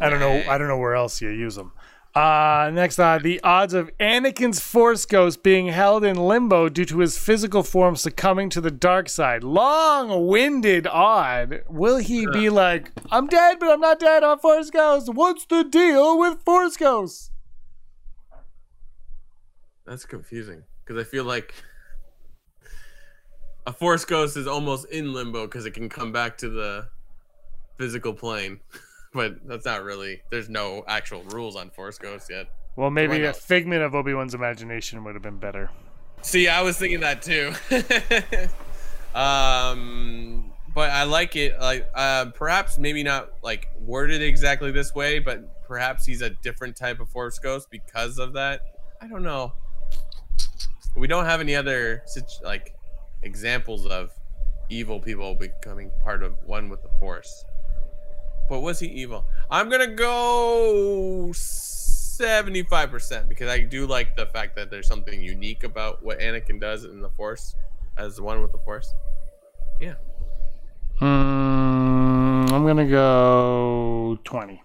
I 0.00 0.08
don't 0.08 0.18
know. 0.18 0.42
I 0.50 0.58
don't 0.58 0.66
know 0.66 0.78
where 0.78 0.94
else 0.94 1.20
you 1.20 1.28
use 1.28 1.54
them. 1.54 1.72
Uh, 2.14 2.70
next, 2.72 2.98
uh, 2.98 3.18
the 3.22 3.40
odds 3.42 3.74
of 3.74 3.96
Anakin's 3.98 4.58
Force 4.60 5.04
Ghost 5.06 5.42
being 5.42 5.68
held 5.68 6.04
in 6.04 6.16
limbo 6.16 6.68
due 6.68 6.84
to 6.86 6.98
his 6.98 7.16
physical 7.16 7.62
form 7.62 7.94
succumbing 7.96 8.50
to 8.50 8.60
the 8.60 8.70
dark 8.70 9.08
side. 9.08 9.44
Long-winded 9.44 10.86
odd. 10.86 11.62
Will 11.68 11.98
he 11.98 12.26
be 12.26 12.50
like, 12.50 12.90
"I'm 13.10 13.26
dead, 13.26 13.58
but 13.60 13.70
I'm 13.70 13.80
not 13.80 14.00
dead. 14.00 14.24
I'm 14.24 14.38
Force 14.38 14.70
Ghost. 14.70 15.12
What's 15.12 15.46
the 15.46 15.62
deal 15.62 16.18
with 16.18 16.42
Force 16.44 16.76
Ghosts?" 16.76 17.30
That's 19.86 20.04
confusing 20.04 20.64
because 20.84 21.00
I 21.00 21.04
feel 21.04 21.24
like 21.24 21.54
a 23.66 23.72
force 23.72 24.04
ghost 24.06 24.36
is 24.36 24.46
almost 24.46 24.86
in 24.90 25.12
limbo 25.12 25.46
because 25.46 25.66
it 25.66 25.72
can 25.72 25.88
come 25.90 26.10
back 26.10 26.38
to 26.38 26.48
the 26.48 26.88
physical 27.76 28.14
plane, 28.14 28.60
but 29.18 29.48
that's 29.48 29.64
not 29.64 29.82
really. 29.82 30.22
There's 30.30 30.48
no 30.48 30.84
actual 30.86 31.24
rules 31.24 31.56
on 31.56 31.70
force 31.70 31.98
ghosts 31.98 32.30
yet. 32.30 32.46
Well, 32.76 32.88
maybe 32.88 33.24
a 33.24 33.32
figment 33.32 33.82
of 33.82 33.92
Obi 33.96 34.14
Wan's 34.14 34.32
imagination 34.32 35.02
would 35.02 35.16
have 35.16 35.22
been 35.24 35.40
better. 35.40 35.70
See, 36.22 36.46
I 36.46 36.62
was 36.62 36.76
thinking 36.76 37.00
that 37.00 37.20
too. 37.20 37.52
um, 39.18 40.52
but 40.72 40.90
I 40.90 41.02
like 41.02 41.34
it. 41.34 41.58
Like, 41.60 41.90
uh, 41.96 42.26
perhaps 42.26 42.78
maybe 42.78 43.02
not 43.02 43.30
like 43.42 43.66
worded 43.80 44.22
exactly 44.22 44.70
this 44.70 44.94
way, 44.94 45.18
but 45.18 45.64
perhaps 45.66 46.06
he's 46.06 46.22
a 46.22 46.30
different 46.30 46.76
type 46.76 47.00
of 47.00 47.08
force 47.08 47.40
ghost 47.40 47.72
because 47.72 48.18
of 48.18 48.34
that. 48.34 48.60
I 49.02 49.08
don't 49.08 49.24
know. 49.24 49.52
We 50.96 51.08
don't 51.08 51.24
have 51.24 51.40
any 51.40 51.56
other 51.56 52.04
situ- 52.06 52.44
like 52.44 52.72
examples 53.24 53.84
of 53.84 54.10
evil 54.68 55.00
people 55.00 55.34
becoming 55.34 55.90
part 56.04 56.22
of 56.22 56.36
one 56.46 56.68
with 56.68 56.82
the 56.82 56.90
force. 57.00 57.44
But 58.48 58.60
was 58.60 58.80
he 58.80 58.86
evil? 58.88 59.24
I'm 59.50 59.68
gonna 59.68 59.94
go 59.94 61.32
seventy-five 61.32 62.90
percent 62.90 63.28
because 63.28 63.48
I 63.48 63.60
do 63.60 63.86
like 63.86 64.16
the 64.16 64.26
fact 64.26 64.56
that 64.56 64.70
there's 64.70 64.86
something 64.88 65.20
unique 65.22 65.64
about 65.64 66.02
what 66.04 66.18
Anakin 66.20 66.60
does 66.60 66.84
in 66.84 67.00
the 67.02 67.10
Force 67.10 67.54
as 67.96 68.16
the 68.16 68.22
one 68.22 68.40
with 68.42 68.52
the 68.52 68.58
Force. 68.58 68.92
Yeah, 69.80 69.94
Hmm, 70.98 72.46
I'm 72.52 72.66
gonna 72.66 72.88
go 72.88 74.18
twenty. 74.24 74.62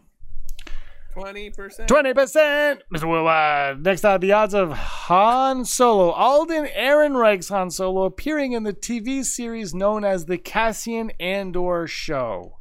twenty 1.11 1.49
percent. 1.51 1.87
Twenty 1.87 2.13
percent, 2.13 2.81
Mr. 2.91 3.07
Worldwide. 3.07 3.83
Next 3.83 4.03
out, 4.03 4.21
the 4.21 4.31
odds 4.31 4.53
of 4.55 4.71
Han 4.71 5.65
Solo, 5.65 6.09
Alden 6.11 6.65
Ehrenreich's 6.75 7.49
Han 7.49 7.69
Solo, 7.69 8.05
appearing 8.05 8.53
in 8.53 8.63
the 8.63 8.73
TV 8.73 9.23
series 9.23 9.75
known 9.75 10.03
as 10.03 10.25
the 10.25 10.37
Cassian 10.39 11.11
Andor 11.19 11.85
Show. 11.85 12.57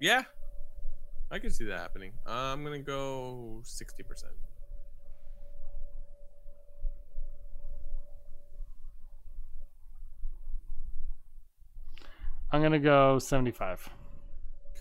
Yeah, 0.00 0.22
I 1.30 1.38
can 1.38 1.50
see 1.50 1.66
that 1.66 1.78
happening. 1.78 2.12
Uh, 2.26 2.30
I'm 2.30 2.64
gonna 2.64 2.78
go 2.78 3.60
sixty 3.64 4.02
percent. 4.02 4.32
I'm 12.50 12.62
gonna 12.62 12.78
go 12.78 13.18
seventy-five. 13.18 13.88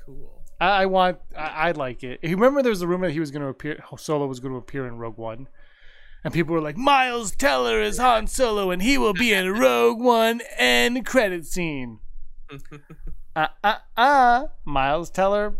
Cool. 0.06 0.42
I, 0.60 0.84
I 0.84 0.86
want. 0.86 1.20
I, 1.38 1.42
I, 1.42 1.72
like 1.72 2.04
it. 2.04 2.20
Remember, 2.24 2.64
there 2.64 2.72
was 2.72 2.82
a 2.82 2.88
rumor 2.88 3.08
that 3.08 3.14
he 3.14 3.20
was 3.20 3.32
gonna 3.32 3.50
appear. 3.50 3.84
Solo 3.98 4.26
was 4.26 4.40
gonna 4.40 4.56
appear 4.56 4.88
in 4.88 4.98
Rogue 4.98 5.18
One, 5.18 5.48
and 6.24 6.34
people 6.34 6.56
were 6.56 6.62
like, 6.62 6.78
"Miles 6.78 7.36
Teller 7.36 7.82
is 7.82 7.98
Han 7.98 8.28
Solo, 8.28 8.72
and 8.72 8.82
he 8.82 8.98
will 8.98 9.14
be 9.14 9.34
in 9.34 9.52
Rogue 9.52 10.00
One 10.00 10.42
end 10.58 11.06
credit 11.06 11.46
scene." 11.46 12.00
Uh 13.36 13.48
uh 13.64 13.76
uh. 13.98 14.44
Miles 14.66 15.10
Teller. 15.10 15.56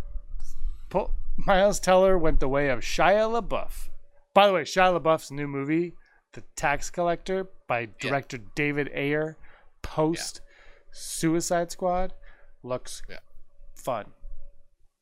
Po- 0.88 1.12
Miles 1.36 1.80
Teller 1.80 2.18
went 2.18 2.40
the 2.40 2.48
way 2.48 2.68
of 2.68 2.80
Shia 2.80 3.40
LaBeouf. 3.40 3.88
By 4.34 4.46
the 4.46 4.52
way, 4.52 4.62
Shia 4.62 4.98
LaBeouf's 5.00 5.30
new 5.30 5.46
movie, 5.48 5.94
The 6.32 6.42
Tax 6.56 6.90
Collector, 6.90 7.48
by 7.66 7.88
director 8.00 8.38
David 8.54 8.90
Ayer, 8.94 9.36
post 9.82 10.40
Suicide 10.92 11.70
Squad, 11.72 12.12
looks 12.62 13.02
Yeah. 13.08 13.18
fun. 13.74 14.06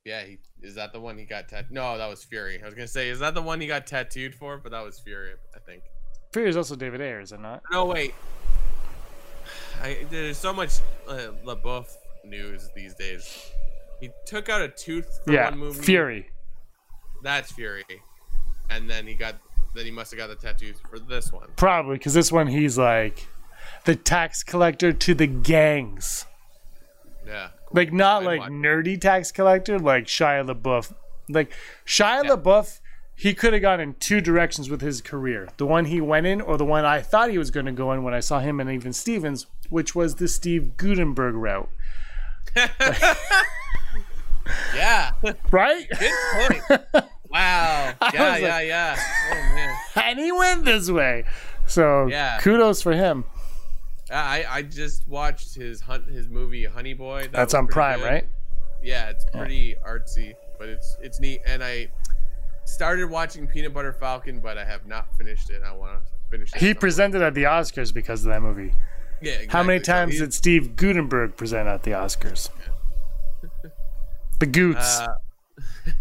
Yeah, 0.05 0.23
he, 0.25 0.39
is 0.63 0.75
that 0.77 0.93
the 0.93 1.01
one 1.01 1.19
he 1.19 1.25
got 1.25 1.49
tattooed? 1.49 1.71
No, 1.73 1.99
that 1.99 2.09
was 2.09 2.25
Fury. 2.25 2.61
I 2.63 2.65
was 2.65 2.75
gonna 2.75 2.89
say, 2.89 3.09
is 3.11 3.19
that 3.19 3.35
the 3.35 3.43
one 3.43 3.61
he 3.61 3.67
got 3.67 3.87
tattooed 3.87 4.35
for? 4.35 4.57
But 4.59 4.73
that 4.73 4.83
was 4.85 4.99
Fury, 5.01 5.33
I 5.55 5.59
think. 5.61 5.83
Fury 6.33 6.49
is 6.49 6.57
also 6.57 6.77
David 6.77 7.01
Ayer, 7.01 7.21
is 7.21 7.33
it 7.33 7.41
not? 7.41 7.63
No, 7.71 7.85
wait. 7.87 8.15
I, 9.83 10.07
there's 10.11 10.37
so 10.39 10.53
much 10.53 10.81
uh, 11.07 11.29
LaBeouf 11.45 11.87
news 12.25 12.71
these 12.75 12.95
days. 12.95 13.51
He 14.01 14.11
took 14.27 14.49
out 14.49 14.61
a 14.63 14.69
tooth 14.69 15.21
for 15.25 15.33
yeah, 15.33 15.45
one 15.51 15.59
movie. 15.59 15.81
Fury. 15.83 16.31
That's 17.23 17.51
Fury, 17.53 17.85
and 18.71 18.89
then 18.89 19.07
he 19.07 19.15
got. 19.15 19.37
Then 19.75 19.85
he 19.85 19.91
must 19.91 20.11
have 20.13 20.19
got 20.19 20.29
the 20.29 20.35
tattoos 20.35 20.77
for 20.89 20.99
this 20.99 21.33
one. 21.33 21.49
Probably 21.57 21.97
because 21.99 22.15
this 22.15 22.33
one 22.33 22.47
he's 22.47 22.79
like 22.79 23.27
the 23.85 23.95
tax 23.95 24.43
collector 24.43 24.93
to 24.93 25.15
the 25.15 25.27
gangs. 25.27 26.25
Yeah. 27.27 27.49
Like 27.73 27.93
not 27.93 28.23
I'd 28.23 28.27
like 28.27 28.41
watch. 28.41 28.51
nerdy 28.51 28.99
tax 29.01 29.31
collector 29.31 29.79
like 29.79 30.07
Shia 30.07 30.49
LaBeouf. 30.49 30.95
Like 31.29 31.53
Shia 31.85 32.25
Yeah. 32.25 32.31
LaBeouf, 32.31 32.81
he 33.15 33.35
could 33.35 33.53
have 33.53 33.61
gone 33.63 33.79
in 33.81 33.95
two 33.95 34.21
directions 34.23 34.71
with 34.71 34.81
his 34.81 35.03
career. 35.03 35.49
The 35.59 35.67
one 35.67 35.85
he 35.85 36.01
went 36.01 36.27
in, 36.27 36.41
or 36.41 36.57
the 36.57 36.65
one 36.65 36.85
I 36.87 37.03
thought 37.03 37.31
he 37.31 37.37
was 37.39 37.51
going 37.51 37.67
to 37.67 37.73
go 37.73 37.93
in 37.93 38.03
when 38.03 38.15
I 38.15 38.21
saw 38.21 38.41
him 38.41 38.61
and 38.61 38.71
even 38.71 38.93
Stevens, 38.95 39.47
which 39.69 39.95
was 39.95 40.17
the 40.17 40.29
Steve 40.29 40.77
Guttenberg 40.77 41.35
route. 41.35 41.69
Yeah. 44.75 45.13
Right? 45.51 45.87
Good 45.91 46.13
point. 46.33 46.83
Wow. 47.31 47.93
Yeah, 48.15 48.37
yeah, 48.39 48.49
like- 48.57 48.67
yeah. 48.67 48.97
Oh 49.31 49.55
man. 49.55 49.77
and 49.97 50.19
he 50.19 50.33
went 50.33 50.65
this 50.65 50.91
way. 50.91 51.25
So 51.67 52.07
Yeah. 52.07 52.39
kudos 52.41 52.81
for 52.81 52.93
him. 52.93 53.25
I 54.11 54.47
I 54.49 54.63
just 54.63 55.07
watched 55.07 55.55
his 55.55 55.83
hunt 55.83 56.09
his 56.09 56.29
movie 56.29 56.65
Honey 56.65 56.95
Boy. 56.95 57.23
That 57.25 57.33
That's 57.33 57.53
on 57.55 57.67
Prime, 57.67 57.99
good. 57.99 58.07
right? 58.07 58.29
Yeah, 58.83 59.11
it's 59.11 59.27
pretty 59.35 59.77
artsy, 59.87 60.33
but 60.59 60.71
it's 60.71 60.97
it's 61.03 61.21
neat. 61.21 61.43
And 61.47 61.63
I 61.63 61.89
started 62.65 63.11
watching 63.11 63.47
Peanut 63.47 63.75
Butter 63.75 63.93
Falcon, 63.93 64.41
but 64.41 64.57
I 64.57 64.65
have 64.65 64.87
not 64.87 65.15
finished 65.19 65.51
it. 65.51 65.63
I 65.63 65.73
want 65.73 66.03
to 66.03 66.11
finish 66.31 66.55
it. 66.55 66.61
He 66.61 66.71
at 66.71 66.77
some 66.77 66.81
presented 66.81 67.21
at 67.21 67.35
the 67.35 67.43
Oscars 67.43 67.93
because 67.93 68.25
of 68.25 68.31
that 68.33 68.41
movie. 68.41 68.73
Yeah. 69.21 69.43
How 69.49 69.63
many 69.63 69.79
exactly. 69.79 69.83
So 69.83 69.93
times 69.93 70.19
did 70.19 70.35
Steve 70.35 70.77
Guttenberg 70.77 71.37
present 71.37 71.69
at 71.69 71.83
the 71.83 71.93
Oscars? 71.93 72.51
The 74.41 74.47
Goots. 74.47 75.01
Uh, 75.01 75.15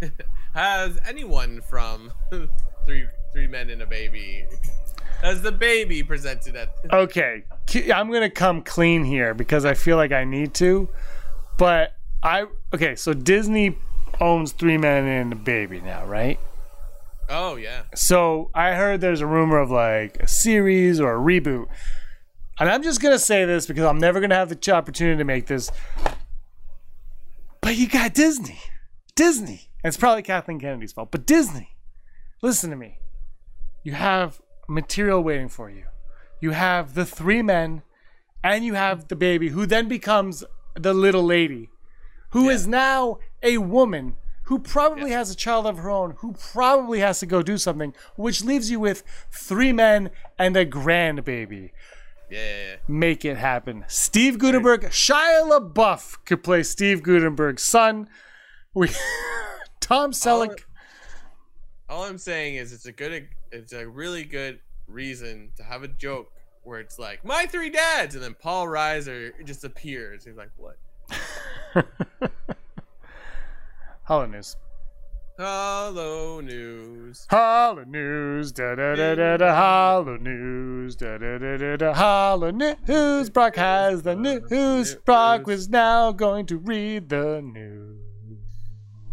has 0.53 0.99
anyone 1.05 1.61
from 1.61 2.11
Three 2.86 3.07
Three 3.34 3.47
Men 3.47 3.70
and 3.70 3.82
a 3.82 3.86
Baby 3.86 4.45
has 5.22 5.41
the 5.41 5.51
baby 5.51 6.03
presented 6.03 6.55
at? 6.55 6.70
okay, 6.93 7.43
I'm 7.93 8.11
gonna 8.11 8.30
come 8.30 8.61
clean 8.61 9.03
here 9.03 9.34
because 9.34 9.65
I 9.65 9.74
feel 9.74 9.97
like 9.97 10.11
I 10.11 10.24
need 10.24 10.53
to. 10.55 10.89
But 11.57 11.93
I 12.22 12.45
okay, 12.74 12.95
so 12.95 13.13
Disney 13.13 13.78
owns 14.20 14.51
Three 14.51 14.78
Men 14.78 15.05
and 15.05 15.34
a 15.34 15.36
Baby 15.36 15.82
now, 15.82 16.05
right? 16.05 16.39
Oh 17.30 17.55
yeah. 17.55 17.84
So 17.95 18.51
I 18.53 18.74
heard 18.74 19.01
there's 19.01 19.22
a 19.22 19.28
rumor 19.28 19.57
of 19.57 19.72
like 19.72 20.18
a 20.18 20.28
series 20.28 20.99
or 20.99 21.15
a 21.15 21.20
reboot. 21.20 21.68
And 22.60 22.70
I'm 22.70 22.82
just 22.82 23.01
gonna 23.01 23.20
say 23.20 23.45
this 23.45 23.68
because 23.68 23.86
I'm 23.86 23.99
never 23.99 24.20
gonna 24.20 24.36
have 24.36 24.49
the 24.49 24.72
opportunity 24.72 25.18
to 25.18 25.24
make 25.24 25.45
this. 25.45 25.72
But 27.62 27.76
you 27.76 27.88
got 27.88 28.14
Disney. 28.14 28.60
Disney. 29.16 29.70
And 29.84 29.89
it's 29.89 29.97
probably 29.97 30.24
Kathleen 30.24 30.60
Kennedy's 30.60 30.93
fault, 30.93 31.12
but 31.12 31.26
Disney. 31.26 31.76
Listen 32.41 32.70
to 32.70 32.76
me. 32.76 32.99
You 33.84 33.93
have 33.93 34.41
material 34.68 35.22
waiting 35.22 35.49
for 35.49 35.70
you. 35.70 35.86
You 36.41 36.51
have 36.51 36.93
the 36.93 37.05
three 37.05 37.41
men, 37.41 37.84
and 38.43 38.64
you 38.64 38.74
have 38.76 39.08
the 39.08 39.16
baby, 39.16 39.49
who 39.49 39.66
then 39.66 39.88
becomes 39.88 40.43
the 40.76 40.93
little 40.93 41.24
lady, 41.24 41.70
who 42.30 42.49
is 42.49 42.68
now 42.68 43.20
a 43.41 43.58
woman 43.58 44.16
who 44.43 44.60
probably 44.60 45.12
has 45.12 45.30
a 45.30 45.36
child 45.36 45.66
of 45.66 45.78
her 45.78 45.89
own, 45.89 46.16
who 46.20 46.34
probably 46.34 46.99
has 46.99 47.20
to 47.20 47.26
go 47.26 47.43
do 47.43 47.58
something, 47.58 47.93
which 48.16 48.43
leaves 48.43 48.72
you 48.72 48.80
with 48.80 49.03
three 49.30 49.74
men 49.74 50.10
and 50.39 50.55
a 50.55 50.66
grandbaby. 50.66 51.72
Yeah. 52.30 52.39
yeah, 52.39 52.67
yeah. 52.69 52.75
Make 52.88 53.25
it 53.25 53.38
happen. 53.38 53.86
Steve 53.88 54.38
Guttenberg, 54.38 54.82
Shia 54.86 55.49
LaBeouf 55.49 56.17
could 56.25 56.43
play 56.43 56.63
Steve 56.63 57.03
Guttenberg's 57.03 57.63
son. 57.63 58.09
We, 58.73 58.89
Tom 59.80 60.11
Selleck. 60.11 60.63
All 61.89 62.03
I'm 62.03 62.17
saying 62.17 62.55
is 62.55 62.73
it's 62.73 62.86
a 62.86 62.91
good 62.91 63.30
it's 63.51 63.71
a 63.71 63.88
really 63.88 64.23
good 64.23 64.59
reason 64.88 65.51
to 65.55 65.63
have 65.63 65.84
a 65.84 65.88
joke 65.88 66.32
where 66.63 66.80
it's 66.80 66.99
like 66.99 67.23
my 67.23 67.45
three 67.45 67.69
dads 67.69 68.13
and 68.15 68.23
then 68.23 68.36
Paul 68.38 68.67
Reiser 68.67 69.32
just 69.45 69.63
appears. 69.63 70.25
He's 70.25 70.36
like, 70.36 70.49
"What?" 70.57 70.78
Holo 74.03 74.25
News. 74.25 74.57
Hello 75.39 76.41
news. 76.41 77.27
Holo 77.29 77.83
News, 77.83 78.51
da 78.51 78.73
da 78.73 78.95
da 78.95 79.13
da 79.13 79.38
da. 79.38 79.93
Holo 79.93 80.17
News, 80.17 80.95
da 80.95 81.19
da 81.19 81.38
da 81.38 81.57
da 81.57 81.75
da. 81.75 81.93
Holo 81.93 82.49
News. 82.49 83.29
Brock 83.29 83.55
has 83.55 84.01
the 84.01 84.15
news. 84.15 84.95
Brock 85.05 85.45
was 85.45 85.69
now 85.69 86.11
going 86.11 86.47
to 86.47 86.57
read 86.57 87.09
the 87.09 87.43
news. 87.43 88.01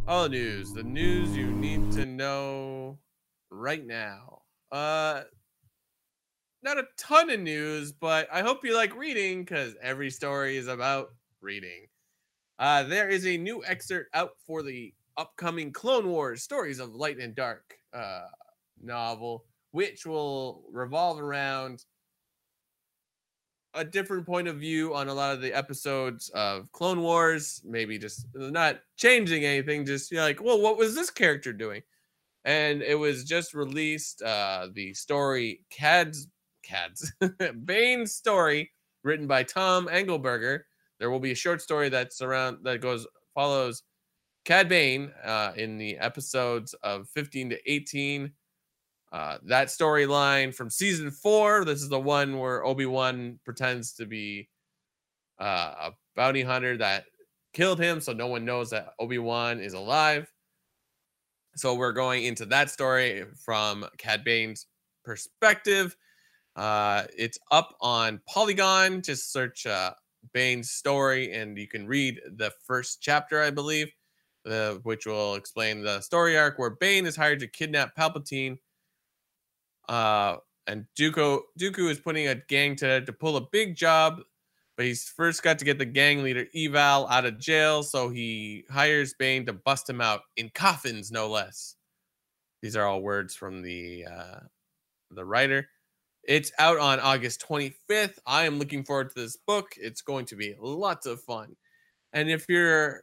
All 0.09 0.31
news. 0.31 0.72
The 0.72 0.83
news 0.83 1.37
you 1.37 1.49
need 1.49 1.93
to 1.93 2.07
know 2.07 2.99
right 3.51 3.85
now. 3.85 4.41
Uh 4.72 5.25
not 6.62 6.79
a 6.79 6.85
ton 6.97 7.29
of 7.29 7.41
news, 7.41 7.93
but 7.93 8.29
I 8.33 8.41
hope 8.41 8.64
you 8.64 8.75
like 8.75 8.97
reading 8.97 9.45
because 9.45 9.75
every 9.83 10.09
story 10.09 10.57
is 10.57 10.68
about 10.68 11.09
reading. 11.43 11.89
Uh, 12.59 12.85
there 12.85 13.11
is 13.11 13.27
a 13.27 13.37
new 13.37 13.62
excerpt 13.66 14.09
out 14.14 14.31
for 14.47 14.62
the 14.62 14.95
upcoming 15.17 15.73
Clone 15.73 16.09
Wars 16.09 16.43
Stories 16.43 16.79
of 16.79 16.95
Light 16.95 17.19
and 17.19 17.35
Dark 17.35 17.75
uh, 17.93 18.27
novel, 18.83 19.45
which 19.73 20.07
will 20.07 20.65
revolve 20.73 21.21
around 21.21 21.85
a 23.75 23.85
different 23.85 24.25
point 24.25 24.47
of 24.47 24.57
view 24.57 24.95
on 24.95 25.09
a 25.09 25.15
lot 25.15 25.35
of 25.35 25.41
the 25.41 25.53
episodes 25.53 26.31
of 26.31 26.71
Clone 26.73 27.01
Wars. 27.01 27.61
Maybe 27.65 27.99
just 27.99 28.27
not 28.35 28.81
changing 28.97 29.45
anything, 29.45 29.85
just 29.85 30.11
you 30.11 30.19
know, 30.19 30.25
like, 30.25 30.43
well, 30.43 30.61
what 30.61 30.79
was 30.79 30.95
this 30.95 31.11
character 31.11 31.53
doing? 31.53 31.83
And 32.45 32.83
it 32.83 32.95
was 32.95 33.25
just 33.25 33.55
released 33.55 34.23
uh, 34.23 34.69
the 34.73 34.95
story 34.95 35.65
Cad's 35.71 36.29
Cad's 36.62 37.12
Bane's 37.65 38.12
story, 38.12 38.71
written 39.03 39.27
by 39.27 39.43
Tom 39.43 39.87
Angleberger. 39.89 40.61
There 40.99 41.11
will 41.11 41.21
be 41.21 41.33
a 41.33 41.37
short 41.37 41.61
story 41.61 41.89
that's 41.89 42.23
around 42.23 42.59
that 42.62 42.81
goes 42.81 43.07
follows 43.35 43.83
Cad 44.45 44.69
Bane 44.69 45.11
uh, 45.25 45.53
in 45.57 45.79
the 45.79 45.97
episodes 45.99 46.75
of 46.83 47.09
15 47.11 47.51
to 47.51 47.73
18. 47.73 48.33
Uh, 49.13 49.39
that 49.45 49.69
storyline 49.69 50.55
from 50.55 50.69
season 50.69 51.11
four. 51.11 51.65
This 51.65 51.83
is 51.83 51.89
the 51.89 52.01
one 52.01 52.39
where 52.39 52.65
Obi 52.65 52.85
Wan 52.85 53.39
pretends 53.45 53.93
to 53.95 54.07
be 54.07 54.49
uh, 55.41 55.75
a 55.83 55.91
bounty 56.17 56.43
hunter 56.43 56.77
that 56.79 57.05
killed 57.53 57.79
him, 57.79 58.01
so 58.01 58.13
no 58.13 58.27
one 58.27 58.45
knows 58.45 58.71
that 58.71 58.95
Obi 58.99 59.19
Wan 59.19 59.61
is 59.61 59.75
alive. 59.75 60.31
So 61.57 61.75
we're 61.75 61.93
going 61.93 62.25
into 62.25 62.45
that 62.47 62.71
story 62.71 63.25
from 63.45 63.87
Cad 63.97 64.25
Bane's 64.25 64.67
perspective. 65.05 65.97
Uh, 66.57 67.05
it's 67.17 67.39
up 67.53 67.77
on 67.81 68.21
Polygon. 68.29 69.03
Just 69.03 69.33
search 69.33 69.65
uh, 69.67 69.93
Bane's 70.33 70.71
story, 70.71 71.33
and 71.33 71.57
you 71.57 71.69
can 71.69 71.87
read 71.87 72.21
the 72.37 72.51
first 72.67 73.01
chapter, 73.01 73.41
I 73.41 73.51
believe, 73.51 73.93
uh, 74.47 74.75
which 74.83 75.07
will 75.07 75.35
explain 75.35 75.83
the 75.83 76.01
story 76.01 76.37
arc 76.37 76.59
where 76.59 76.71
Bane 76.71 77.07
is 77.07 77.17
hired 77.17 77.41
to 77.41 77.49
kidnap 77.49 77.97
Palpatine. 77.97 78.59
Uh, 79.89 80.37
and 80.67 80.87
Dooku 80.99 81.41
Dooku 81.59 81.91
is 81.91 82.01
putting 82.01 82.29
a 82.29 82.35
gang 82.35 82.77
to 82.77 83.05
to 83.05 83.13
pull 83.13 83.37
a 83.37 83.47
big 83.53 83.77
job, 83.77 84.21
but 84.77 84.87
he's 84.87 85.09
first 85.09 85.43
got 85.43 85.59
to 85.59 85.65
get 85.65 85.79
the 85.79 85.85
gang 85.85 86.23
leader 86.23 86.47
Eval 86.55 87.07
out 87.09 87.27
of 87.27 87.39
jail. 87.39 87.83
So 87.83 88.09
he 88.09 88.65
hires 88.71 89.15
Bane 89.19 89.45
to 89.47 89.53
bust 89.53 89.89
him 89.89 90.01
out 90.01 90.23
in 90.37 90.51
coffins, 90.55 91.11
no 91.11 91.29
less. 91.29 91.77
These 92.63 92.77
are 92.77 92.87
all 92.87 93.03
words 93.03 93.35
from 93.35 93.61
the 93.61 94.07
uh, 94.11 94.41
the 95.11 95.25
writer. 95.25 95.69
It's 96.27 96.53
out 96.59 96.79
on 96.79 97.01
August 97.01 97.45
25th. 97.47 98.19
I 98.27 98.45
am 98.45 98.59
looking 98.59 98.83
forward 98.83 99.11
to 99.11 99.21
this 99.21 99.37
book. 99.37 99.73
It's 99.77 100.01
going 100.01 100.25
to 100.27 100.37
be 100.37 100.55
lots 100.59 101.05
of 101.05 101.21
fun. 101.21 101.55
And 102.15 102.31
if 102.31 102.47
you're 102.49 103.03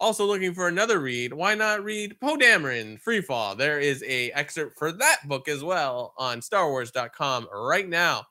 also 0.00 0.26
looking 0.26 0.54
for 0.54 0.68
another 0.68 0.98
read, 0.98 1.32
why 1.32 1.54
not 1.54 1.84
read 1.84 2.18
Poe 2.20 2.36
Dameron 2.36 3.00
Freefall? 3.02 3.56
There 3.56 3.80
is 3.80 4.02
a 4.02 4.30
excerpt 4.32 4.78
for 4.78 4.92
that 4.92 5.20
book 5.26 5.48
as 5.48 5.62
well 5.62 6.14
on 6.18 6.40
StarWars.com 6.40 7.48
right 7.52 7.88
now, 7.88 8.24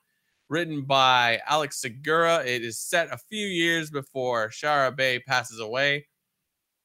written 0.48 0.82
by 0.82 1.40
Alex 1.46 1.80
Segura. 1.80 2.44
It 2.44 2.62
is 2.62 2.78
set 2.78 3.12
a 3.12 3.18
few 3.18 3.46
years 3.46 3.90
before 3.90 4.50
Shara 4.50 4.94
Bey 4.94 5.20
passes 5.20 5.60
away 5.60 6.06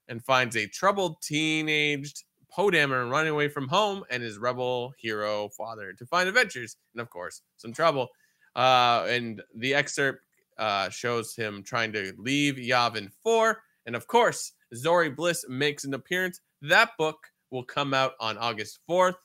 and 0.07 0.23
finds 0.23 0.55
a 0.55 0.67
troubled 0.67 1.21
teenaged 1.21 2.23
Poe 2.51 2.71
Dameron 2.71 3.11
running 3.11 3.31
away 3.31 3.47
from 3.47 3.67
home 3.67 4.03
and 4.09 4.23
his 4.23 4.37
rebel 4.37 4.93
hero 4.97 5.49
father 5.49 5.93
to 5.93 6.05
find 6.05 6.27
adventures 6.27 6.77
and, 6.93 7.01
of 7.01 7.09
course, 7.09 7.41
some 7.57 7.73
trouble. 7.73 8.07
Uh, 8.55 9.05
and 9.07 9.41
the 9.55 9.75
excerpt 9.75 10.21
uh, 10.57 10.89
shows 10.89 11.35
him 11.35 11.63
trying 11.63 11.91
to 11.93 12.13
leave 12.17 12.55
Yavin 12.55 13.11
4. 13.23 13.61
And, 13.85 13.95
of 13.95 14.07
course, 14.07 14.53
Zorii 14.75 15.15
Bliss 15.15 15.45
makes 15.49 15.85
an 15.85 15.93
appearance. 15.93 16.41
That 16.61 16.91
book 16.97 17.17
will 17.51 17.63
come 17.63 17.93
out 17.93 18.13
on 18.19 18.37
August 18.37 18.79
4th. 18.89 19.15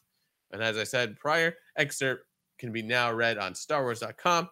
And 0.52 0.62
as 0.62 0.78
I 0.78 0.84
said 0.84 1.18
prior, 1.18 1.54
excerpt 1.76 2.26
can 2.58 2.72
be 2.72 2.82
now 2.82 3.12
read 3.12 3.38
on 3.38 3.52
StarWars.com. 3.52 4.48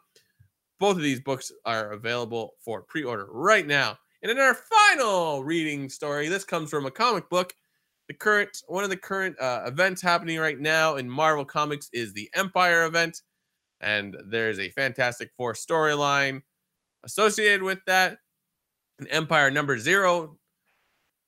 Both 0.81 0.97
of 0.97 1.03
these 1.03 1.21
books 1.21 1.53
are 1.65 1.93
available 1.93 2.55
for 2.65 2.83
pre 2.83 3.05
order 3.05 3.29
right 3.31 3.67
now. 3.67 3.97
And 4.23 4.31
in 4.31 4.39
our 4.39 4.55
final 4.55 5.45
reading 5.45 5.89
story, 5.89 6.29
this 6.29 6.45
comes 6.45 6.71
from 6.71 6.87
a 6.87 6.91
comic 6.91 7.29
book. 7.29 7.55
The 8.09 8.15
current 8.15 8.51
one 8.67 8.85
of 8.85 8.91
the 8.91 8.97
current 8.97 9.39
uh, 9.41 9.63
events 9.67 10.03
happening 10.03 10.39
right 10.39 10.59
now 10.59 10.97
in 10.97 11.09
Marvel 11.09 11.45
Comics 11.45 11.89
is 11.93 12.13
the 12.13 12.29
Empire 12.35 12.85
event, 12.85 13.23
and 13.81 14.17
there's 14.27 14.59
a 14.59 14.71
Fantastic 14.71 15.31
Four 15.37 15.55
storyline 15.55 16.43
associated 17.05 17.63
with 17.63 17.79
that. 17.87 18.19
In 18.99 19.07
Empire 19.09 19.51
number 19.51 19.79
zero, 19.79 20.37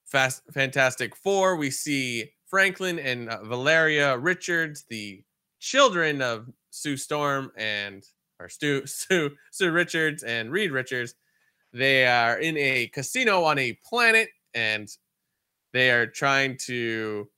Fast 0.05 0.43
Fantastic 0.53 1.17
Four, 1.17 1.57
we 1.57 1.71
see 1.71 2.31
Franklin 2.47 2.99
and 2.99 3.29
uh, 3.29 3.43
Valeria 3.45 4.17
Richards, 4.19 4.85
the 4.89 5.23
children 5.61 6.23
of 6.23 6.49
Sue 6.71 6.97
Storm 6.97 7.51
and 7.57 8.05
or 8.39 8.49
Stu 8.49 8.83
Sue 8.87 9.31
Sue 9.51 9.71
Richards 9.71 10.23
and 10.23 10.51
Reed 10.51 10.71
Richards. 10.73 11.15
They 11.73 12.07
are 12.07 12.39
in 12.39 12.57
a 12.57 12.89
casino 12.89 13.43
on 13.45 13.59
a 13.59 13.79
planet 13.85 14.29
and 14.55 14.89
they 15.73 15.91
are 15.91 16.07
trying 16.07 16.57
to 16.67 17.29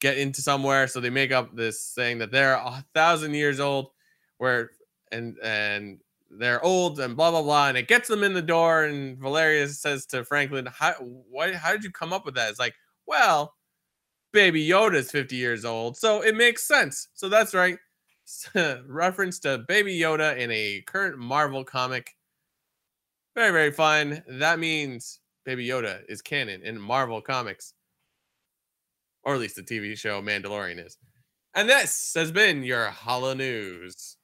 get 0.00 0.18
into 0.18 0.42
somewhere. 0.42 0.88
So 0.88 1.00
they 1.00 1.10
make 1.10 1.32
up 1.32 1.54
this 1.54 1.82
saying 1.82 2.18
that 2.18 2.32
they're 2.32 2.54
a 2.54 2.84
thousand 2.94 3.34
years 3.34 3.60
old, 3.60 3.90
where 4.38 4.70
and 5.12 5.36
and 5.42 6.00
they're 6.38 6.64
old 6.64 7.00
and 7.00 7.16
blah 7.16 7.30
blah 7.30 7.42
blah, 7.42 7.68
and 7.68 7.78
it 7.78 7.88
gets 7.88 8.08
them 8.08 8.22
in 8.22 8.34
the 8.34 8.42
door. 8.42 8.84
And 8.84 9.18
Valeria 9.18 9.68
says 9.68 10.06
to 10.06 10.24
Franklin, 10.24 10.66
"How 10.66 10.92
why 10.94 11.54
how 11.54 11.72
did 11.72 11.84
you 11.84 11.90
come 11.90 12.12
up 12.12 12.24
with 12.24 12.34
that?" 12.34 12.50
It's 12.50 12.58
like, 12.58 12.74
well, 13.06 13.54
Baby 14.32 14.66
Yoda's 14.66 15.10
fifty 15.10 15.36
years 15.36 15.64
old, 15.64 15.96
so 15.96 16.22
it 16.22 16.34
makes 16.36 16.66
sense. 16.66 17.08
So 17.14 17.28
that's 17.28 17.54
right. 17.54 17.78
Reference 18.86 19.38
to 19.40 19.58
Baby 19.68 19.98
Yoda 19.98 20.36
in 20.36 20.50
a 20.50 20.82
current 20.86 21.18
Marvel 21.18 21.64
comic. 21.64 22.16
Very 23.34 23.52
very 23.52 23.72
fun. 23.72 24.22
That 24.28 24.58
means 24.58 25.20
Baby 25.44 25.66
Yoda 25.68 26.00
is 26.08 26.22
canon 26.22 26.62
in 26.62 26.80
Marvel 26.80 27.20
comics, 27.20 27.74
or 29.22 29.34
at 29.34 29.40
least 29.40 29.56
the 29.56 29.62
TV 29.62 29.96
show 29.96 30.20
Mandalorian 30.22 30.84
is. 30.84 30.98
And 31.54 31.70
this 31.70 32.12
has 32.14 32.30
been 32.30 32.64
your 32.64 32.90
Holo 32.90 33.32
News. 33.32 34.15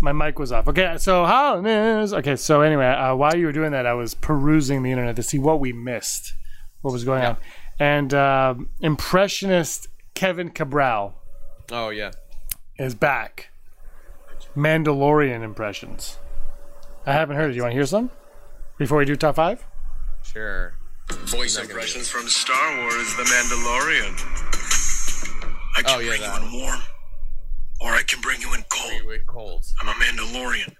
My 0.00 0.12
mic 0.12 0.38
was 0.38 0.52
off. 0.52 0.68
Okay, 0.68 0.96
so 0.98 1.24
how 1.24 1.60
news? 1.60 2.14
Okay, 2.14 2.36
so 2.36 2.60
anyway, 2.60 2.86
uh, 2.86 3.14
while 3.16 3.34
you 3.36 3.46
were 3.46 3.52
doing 3.52 3.72
that, 3.72 3.84
I 3.84 3.94
was 3.94 4.14
perusing 4.14 4.82
the 4.82 4.90
internet 4.92 5.16
to 5.16 5.22
see 5.22 5.38
what 5.38 5.58
we 5.60 5.72
missed, 5.72 6.34
what 6.82 6.92
was 6.92 7.04
going 7.04 7.22
Yeah. 7.22 7.30
on, 7.30 7.36
and 7.80 8.14
uh, 8.14 8.54
impressionist 8.80 9.88
Kevin 10.14 10.50
Cabral 10.50 11.14
Oh 11.72 11.90
yeah, 11.90 12.12
is 12.78 12.94
back. 12.94 13.50
Mandalorian 14.56 15.42
impressions. 15.42 16.18
I 17.06 17.12
haven't 17.12 17.36
heard 17.36 17.50
it. 17.50 17.56
You 17.56 17.62
want 17.62 17.72
to 17.72 17.76
hear 17.76 17.86
some 17.86 18.10
before 18.78 18.98
we 18.98 19.04
do 19.04 19.16
top 19.16 19.34
five? 19.36 19.64
sure. 20.22 20.74
Voice 21.10 21.56
impressions 21.58 22.08
from 22.08 22.28
Star 22.28 22.76
Wars 22.82 23.16
The 23.16 23.22
Mandalorian. 23.24 24.12
I 25.76 25.82
can 25.82 25.96
Oh, 25.96 25.98
yeah, 26.00 26.08
bring 26.10 26.20
that 26.20 26.42
you 26.42 26.48
in 26.58 26.64
warm, 26.64 26.80
or 27.80 27.90
I 27.92 28.02
can 28.02 28.20
bring 28.20 28.40
you 28.40 28.52
in 28.54 28.64
cold. 28.68 29.04
With 29.06 29.26
colds. 29.26 29.74
I'm 29.80 29.88
a 29.88 29.92
Mandalorian. 29.92 30.74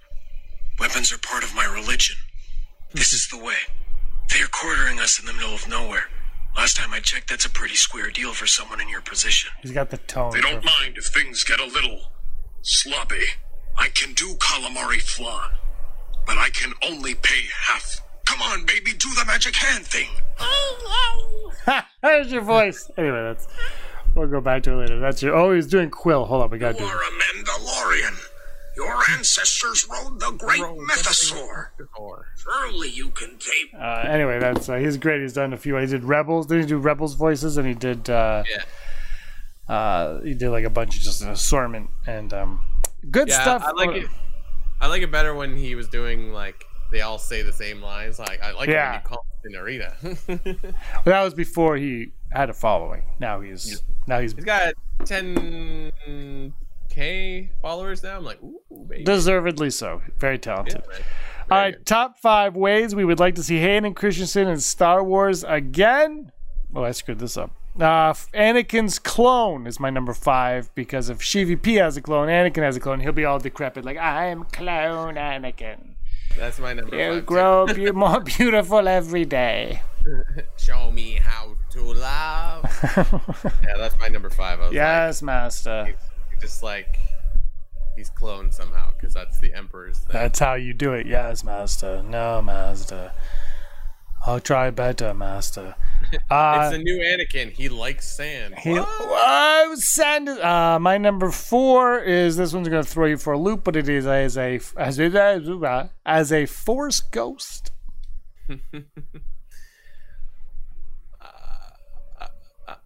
Weapons 0.78 1.12
are 1.12 1.18
part 1.18 1.44
of 1.44 1.55
my 1.55 1.64
religion. 1.64 2.16
This 2.92 3.12
is 3.12 3.28
the 3.28 3.38
way. 3.38 3.57
They 4.32 4.40
are 4.40 4.49
quartering 4.49 5.01
us 5.01 5.18
in 5.18 5.26
the 5.26 5.32
middle 5.32 5.55
of 5.55 5.68
nowhere. 5.68 6.09
Last 6.57 6.76
time 6.76 6.92
I 6.92 7.01
checked, 7.01 7.28
that's 7.30 7.44
a 7.44 7.51
pretty 7.51 7.74
square 7.74 8.11
deal 8.11 8.32
for 8.32 8.46
someone 8.46 8.80
in 8.80 8.88
your 8.88 9.01
position. 9.01 9.51
He's 9.62 9.72
got 9.72 9.90
the 9.90 9.99
tone. 9.99 10.32
They 10.32 10.40
don't 10.40 10.64
mind 10.64 10.96
if 10.96 11.07
things 11.07 11.44
get 11.44 11.61
a 11.61 11.66
little 11.66 12.01
sloppy. 12.62 13.24
I 13.76 13.88
can 13.88 14.12
do 14.14 14.34
calamari 14.34 15.01
flan, 15.01 15.51
but 16.26 16.36
I 16.36 16.51
can 16.51 16.72
only 16.84 17.14
pay 17.14 17.44
half. 17.68 18.01
Come 18.24 18.42
on, 18.42 18.66
baby, 18.66 18.92
do 18.92 19.09
the 19.14 19.24
magic 19.24 19.55
hand 19.55 19.86
thing. 19.86 20.09
Oh 20.40 20.78
wow! 20.84 21.53
Ha! 21.66 21.88
There's 22.03 22.32
your 22.32 22.42
voice. 22.42 22.90
Anyway, 22.99 23.22
that's. 23.22 23.46
We'll 24.19 24.27
go 24.27 24.41
back 24.41 24.64
to 24.64 24.73
it 24.73 24.77
later. 24.77 24.99
That's 24.99 25.23
your. 25.23 25.37
Oh, 25.37 25.55
he's 25.55 25.69
doing 25.69 25.91
Kuiil. 25.91 26.27
Hold 26.27 26.43
up, 26.43 26.51
we 26.51 26.59
gotta 26.59 26.77
You're 26.77 26.89
a 26.89 26.91
Mandalorian. 26.91 28.19
Your 28.77 28.97
ancestors 29.11 29.89
rode 29.89 30.19
the 30.19 30.33
great 30.33 30.61
Mythosaur. 30.61 31.69
Or 31.97 32.27
Surely 32.37 32.91
you 32.91 33.11
can 33.11 33.39
tape. 33.39 33.75
Uh, 33.79 34.05
anyway, 34.09 34.41
that's 34.41 34.69
uh, 34.69 34.77
he's 34.77 34.97
great. 34.97 35.21
He's 35.23 35.35
done 35.35 35.53
a 35.53 35.57
few. 35.57 35.77
He 35.77 35.87
did 35.87 36.03
Rebels. 36.03 36.47
Did 36.47 36.61
he 36.61 36.66
do 36.66 36.79
Rebels 36.79 37.14
voices? 37.14 37.59
And 37.59 37.69
he 37.69 37.75
did. 37.75 38.11
Uh, 38.11 38.43
yeah, 38.51 39.73
uh, 39.73 40.21
he 40.23 40.35
did 40.35 40.51
like 40.51 40.64
a 40.64 40.71
bunch 40.71 40.97
of 40.97 41.03
just 41.03 41.23
an 41.23 41.31
assortment 41.31 41.89
and 42.09 42.33
um, 42.35 42.61
good 43.11 43.29
yeah. 43.29 43.41
stuff. 43.41 43.62
I 43.64 43.71
like 43.71 43.97
it. 43.97 44.09
I 44.81 44.89
like 44.89 45.03
it 45.03 45.12
better 45.12 45.35
when 45.35 45.57
he 45.57 45.77
was 45.77 45.89
doing 45.89 46.33
like 46.33 46.64
they 46.91 47.03
all 47.03 47.19
say 47.19 47.43
the 47.43 47.53
same 47.53 47.83
lines. 47.83 48.19
Like 48.19 48.43
I 48.43 48.51
like 48.53 48.69
Yeah. 48.69 49.01
it 49.01 49.03
when 49.03 49.03
you 49.03 49.09
call 49.09 49.27
it 49.45 49.53
Narita. 49.55 50.64
Well, 50.66 51.03
that 51.05 51.23
was 51.23 51.35
before 51.35 51.77
he 51.77 52.12
had 52.31 52.51
a 52.51 52.55
following. 52.55 53.03
Now 53.20 53.41
he's 53.41 53.83
now 54.07 54.20
he's 54.20 54.35
He's 54.35 54.45
got 54.45 54.74
10k 55.01 56.53
followers 57.62 58.03
now. 58.03 58.16
I'm 58.16 58.24
like, 58.24 58.43
ooh, 58.43 58.61
baby. 58.89 59.05
deservedly 59.05 59.70
so. 59.70 60.03
Very 60.18 60.35
Yeah, 60.35 60.41
talented. 60.41 60.83
right. 60.89 61.01
All 61.51 61.57
right, 61.59 61.87
top 61.87 62.18
five 62.18 62.57
ways 62.57 62.95
we 62.95 63.07
would 63.07 63.18
like 63.18 63.35
to 63.37 63.43
see 63.43 63.57
Hayden 63.59 63.95
Christensen 63.95 64.49
in 64.49 64.61
Star 64.61 65.03
Wars 65.03 65.45
again. 65.45 66.31
Oh, 66.74 66.85
I 66.85 66.91
screwed 66.91 67.20
this 67.20 67.39
up. 67.39 67.53
Uh, 67.81 68.12
Anakin's 68.35 68.99
clone 68.99 69.66
is 69.66 69.81
my 69.81 69.89
number 69.89 70.12
five 70.12 70.68
because 70.74 71.09
if 71.09 71.20
Shivi 71.20 71.61
P 71.61 71.76
has 71.76 71.97
a 71.97 72.03
clone, 72.03 72.29
Anakin 72.29 72.62
has 72.62 72.76
a 72.76 72.81
clone, 72.81 73.01
he'll 73.01 73.12
be 73.12 73.24
all 73.24 73.39
decrepit, 73.39 73.83
like 73.85 73.97
I'm 73.97 74.45
clone 74.45 75.14
Anakin. 75.14 75.95
That's 76.37 76.59
my 76.59 76.74
number 76.74 76.95
You 77.14 77.22
grow 77.22 77.66
be- 77.66 77.91
more 77.93 78.20
beautiful 78.20 78.87
every 78.87 79.24
day. 79.24 79.81
Show 80.59 80.91
me 80.91 81.14
how 81.22 81.55
to 81.71 81.83
love. 81.83 82.64
yeah, 82.97 83.77
that's 83.77 83.99
my 83.99 84.09
number 84.09 84.31
five. 84.31 84.61
I 84.61 84.66
was 84.66 84.75
yes, 84.75 85.23
Master. 85.23 85.83
like, 85.85 85.99
he's 86.33 86.41
just 86.41 86.62
like 86.62 86.99
he's 87.97 88.11
cloned 88.11 88.55
somehow 88.55 88.93
because 88.93 89.12
that's 89.14 89.39
the 89.41 89.53
Emperor's 89.53 89.99
thing. 89.99 90.12
That's 90.12 90.39
how 90.39 90.55
you 90.55 90.73
do 90.73 90.93
it. 90.93 91.07
Yes, 91.07 91.45
Master. 91.45 92.03
No, 92.03 92.41
Master. 92.43 93.12
I'll 94.27 94.41
try 94.41 94.71
better, 94.71 95.14
Master. 95.14 95.75
Uh, 96.31 96.61
it's 96.62 96.77
the 96.77 96.83
new 96.83 96.99
Anakin. 97.01 97.51
He 97.51 97.69
likes 97.69 98.09
sand. 98.09 98.55
He, 98.59 98.73
What? 98.73 99.79
Sand. 99.79 100.29
Uh, 100.29 100.79
my 100.79 100.97
number 100.97 101.31
four 101.31 101.99
is 101.99 102.37
this 102.37 102.53
one's 102.53 102.69
going 102.69 102.85
to 102.85 102.89
throw 102.89 103.07
you 103.07 103.16
for 103.19 103.33
a 103.33 103.39
loop, 103.39 103.64
but 103.64 103.75
it 103.75 103.89
is 103.89 104.07
as 104.07 104.39
a 104.39 104.61
as 104.77 104.99
a 105.01 105.91
as 106.07 106.33
a 106.33 106.47
force 106.47 107.01
ghost. 107.01 107.73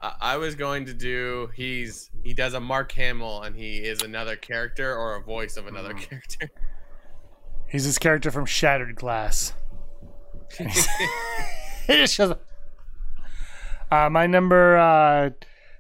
I, 0.03 0.37
was 0.37 0.57
going 0.57 0.87
to 0.87 0.95
do 0.95 1.51
he's 1.55 2.11
he 2.25 2.35
does 2.35 2.55
a 2.55 2.61
Mark 2.61 2.91
Hamill 2.93 3.43
and 3.43 3.55
he 3.55 3.77
is 3.79 4.03
another 4.03 4.35
character 4.37 4.97
or 4.97 5.15
a 5.15 5.23
voice 5.23 5.57
of 5.57 5.67
another 5.67 5.95
character. 5.95 6.51
He's 7.69 7.87
this 7.87 7.99
character 7.99 8.31
from 8.31 8.45
Shattered 8.45 8.97
Glass. 8.97 9.55
he 10.59 10.67
just 11.87 12.15
shows 12.15 12.33
up. 12.33 12.45
Uh, 13.91 14.11
my 14.11 14.27
number 14.27 14.77
uh, 14.77 15.31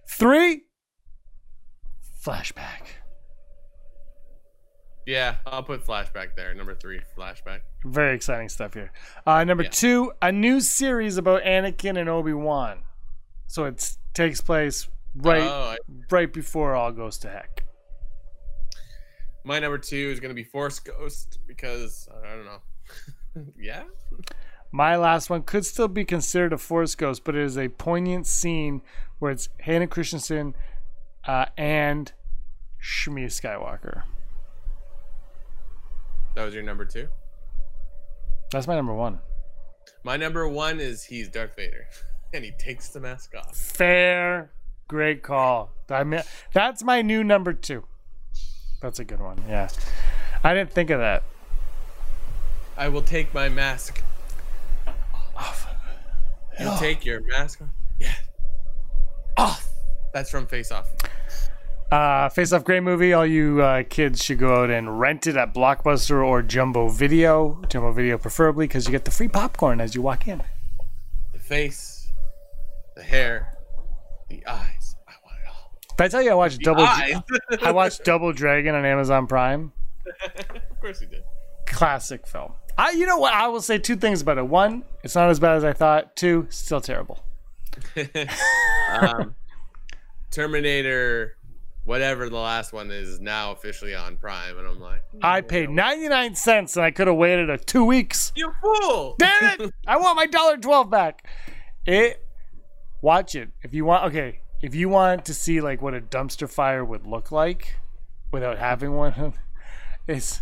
three, 0.08 0.62
flashback. 2.24 2.86
Yeah, 5.06 5.36
I'll 5.44 5.62
put 5.62 5.84
flashback 5.84 6.34
there. 6.36 6.54
Number 6.54 6.74
three, 6.74 7.00
flashback. 7.16 7.60
Very 7.84 8.14
exciting 8.14 8.48
stuff 8.48 8.72
here. 8.74 8.92
Uh, 9.26 9.44
number 9.44 9.64
Yeah. 9.64 9.70
two, 9.70 10.12
a 10.22 10.30
new 10.30 10.60
series 10.60 11.16
about 11.18 11.42
Anakin 11.42 11.98
and 11.98 12.08
Obi 12.08 12.32
Wan. 12.32 12.84
So 13.48 13.64
it 13.64 13.96
takes 14.14 14.40
place 14.40 14.88
right 15.14 15.42
Oh, 15.42 15.74
I, 15.74 15.78
right 16.10 16.32
before 16.32 16.74
all 16.74 16.92
goes 16.92 17.18
to 17.18 17.28
heck. 17.28 17.64
My 19.44 19.58
number 19.58 19.78
two 19.78 20.10
is 20.12 20.20
gonna 20.20 20.34
be 20.34 20.44
Force 20.44 20.78
Ghost 20.78 21.38
because 21.46 22.08
I 22.24 22.34
don't 22.34 22.44
know. 22.44 23.52
yeah. 23.58 23.84
My 24.70 24.96
last 24.96 25.28
one 25.28 25.42
could 25.42 25.66
still 25.66 25.88
be 25.88 26.04
considered 26.04 26.52
a 26.52 26.58
Force 26.58 26.94
Ghost, 26.94 27.24
but 27.24 27.34
it 27.34 27.42
is 27.42 27.58
a 27.58 27.68
poignant 27.68 28.26
scene 28.26 28.82
where 29.18 29.30
it's 29.30 29.48
Hayden 29.60 29.88
Christensen 29.88 30.54
uh, 31.26 31.46
and 31.58 32.12
Shmi 32.82 33.26
Skywalker. 33.26 34.02
That 36.34 36.44
was 36.44 36.54
your 36.54 36.62
number 36.62 36.84
two. 36.84 37.08
That's 38.50 38.66
my 38.66 38.74
number 38.74 38.94
one. 38.94 39.18
My 40.04 40.16
number 40.16 40.48
one 40.48 40.80
is 40.80 41.04
he's 41.04 41.28
Darth 41.28 41.54
Vader, 41.56 41.86
and 42.32 42.44
he 42.44 42.52
takes 42.52 42.88
the 42.88 43.00
mask 43.00 43.34
off. 43.36 43.56
Fair, 43.56 44.52
great 44.88 45.22
call. 45.22 45.70
I 45.90 46.04
mean, 46.04 46.22
that's 46.52 46.82
my 46.82 47.02
new 47.02 47.22
number 47.24 47.52
two. 47.52 47.84
That's 48.80 48.98
a 48.98 49.04
good 49.04 49.20
one. 49.20 49.42
Yeah, 49.48 49.68
I 50.42 50.54
didn't 50.54 50.72
think 50.72 50.90
of 50.90 50.98
that. 51.00 51.22
I 52.76 52.88
will 52.88 53.02
take 53.02 53.32
my 53.34 53.48
mask 53.48 54.02
off. 55.36 55.68
You 56.58 56.70
take 56.78 57.04
your 57.04 57.20
mask 57.22 57.62
off. 57.62 57.68
Yeah. 57.98 58.14
Off. 59.36 59.68
That's 60.12 60.30
from 60.30 60.46
Face 60.46 60.70
Off. 60.70 60.88
Uh, 61.90 62.28
Face 62.30 62.52
Off, 62.52 62.64
great 62.64 62.82
movie. 62.82 63.12
All 63.12 63.26
you 63.26 63.62
uh, 63.62 63.82
kids 63.88 64.22
should 64.22 64.38
go 64.38 64.62
out 64.62 64.70
and 64.70 64.98
rent 64.98 65.26
it 65.26 65.36
at 65.36 65.54
Blockbuster 65.54 66.24
or 66.24 66.42
Jumbo 66.42 66.88
Video. 66.88 67.62
Jumbo 67.68 67.92
Video 67.92 68.18
preferably 68.18 68.66
because 68.66 68.86
you 68.86 68.92
get 68.92 69.04
the 69.04 69.10
free 69.10 69.28
popcorn 69.28 69.80
as 69.80 69.94
you 69.94 70.02
walk 70.02 70.26
in. 70.26 70.42
The 71.32 71.38
face, 71.38 71.91
the 73.03 73.09
hair, 73.09 73.59
the 74.28 74.44
eyes. 74.46 74.96
I 75.09 75.12
want 75.24 75.36
it 75.42 75.48
all. 75.48 75.70
Did 75.96 76.05
I 76.05 76.09
tell 76.09 76.22
you 76.22 76.30
I 76.30 76.34
watched 76.34 76.61
Double? 76.61 76.82
eyes. 76.84 77.14
I 77.62 77.72
watched 77.72 78.05
Double 78.05 78.32
Dragon 78.32 78.74
on 78.74 78.84
Amazon 78.84 79.26
Prime. 79.26 79.72
of 80.70 80.80
course 80.80 81.00
he 81.00 81.07
did. 81.07 81.22
Classic 81.66 82.26
film. 82.26 82.53
I, 82.78 82.92
you 82.92 83.07
know 83.07 83.18
what? 83.18 83.34
I 83.34 83.48
will 83.48 83.61
say 83.61 83.78
two 83.78 83.96
things 83.96 84.22
about 84.22 84.38
it. 84.38 84.46
One, 84.46 84.84
it's 85.05 85.14
not 85.14 85.28
as 85.30 85.38
bad 85.40 85.57
as 85.57 85.64
I 85.64 85.72
thought. 85.72 86.16
Two, 86.16 86.46
still 86.50 86.80
terrible. 86.80 87.22
Um, 88.90 89.34
Terminator, 90.30 91.36
whatever 91.84 92.28
the 92.28 92.36
last 92.36 92.74
one 92.74 92.90
is, 92.90 93.09
is 93.09 93.20
now 93.20 93.53
officially 93.53 93.94
on 93.94 94.18
Prime, 94.18 94.59
and 94.59 94.66
I'm 94.66 94.80
like, 94.80 95.03
I 95.22 95.40
paid 95.40 95.70
ninety 95.70 96.09
nine 96.09 96.34
cents 96.34 96.76
and 96.76 96.84
I 96.84 96.90
could 96.90 97.07
have 97.07 97.16
waited 97.16 97.48
a 97.48 97.57
two 97.57 97.84
weeks. 97.86 98.32
you 98.36 98.53
fool! 98.61 99.16
Damn 99.18 99.61
it! 99.62 99.74
I 99.86 99.96
want 99.96 100.16
my 100.16 100.26
dollar 100.26 100.59
twelve 100.59 100.90
back. 100.90 101.26
It. 101.86 102.22
Watch 103.03 103.34
it 103.34 103.50
if 103.62 103.74
you 103.74 103.84
want. 103.84 104.05
Okay, 104.05 104.40
if 104.62 104.76
you 104.76 104.88
want 104.88 105.24
to 105.24 105.34
see 105.34 105.61
like 105.61 105.82
what 105.82 105.92
a 105.92 106.00
dumpster 106.00 106.48
fire 106.48 106.84
would 106.84 107.05
look 107.05 107.32
like 107.32 107.76
without 108.30 108.59
having 108.59 108.94
one, 108.94 109.34
it's. 110.07 110.40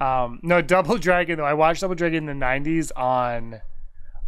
Um, 0.00 0.38
no, 0.44 0.62
Double 0.62 0.96
Dragon 0.96 1.38
though. 1.38 1.44
I 1.44 1.54
watched 1.54 1.80
Double 1.80 1.96
Dragon 1.96 2.28
in 2.28 2.38
the 2.38 2.46
'90s 2.46 2.92
on, 2.96 3.60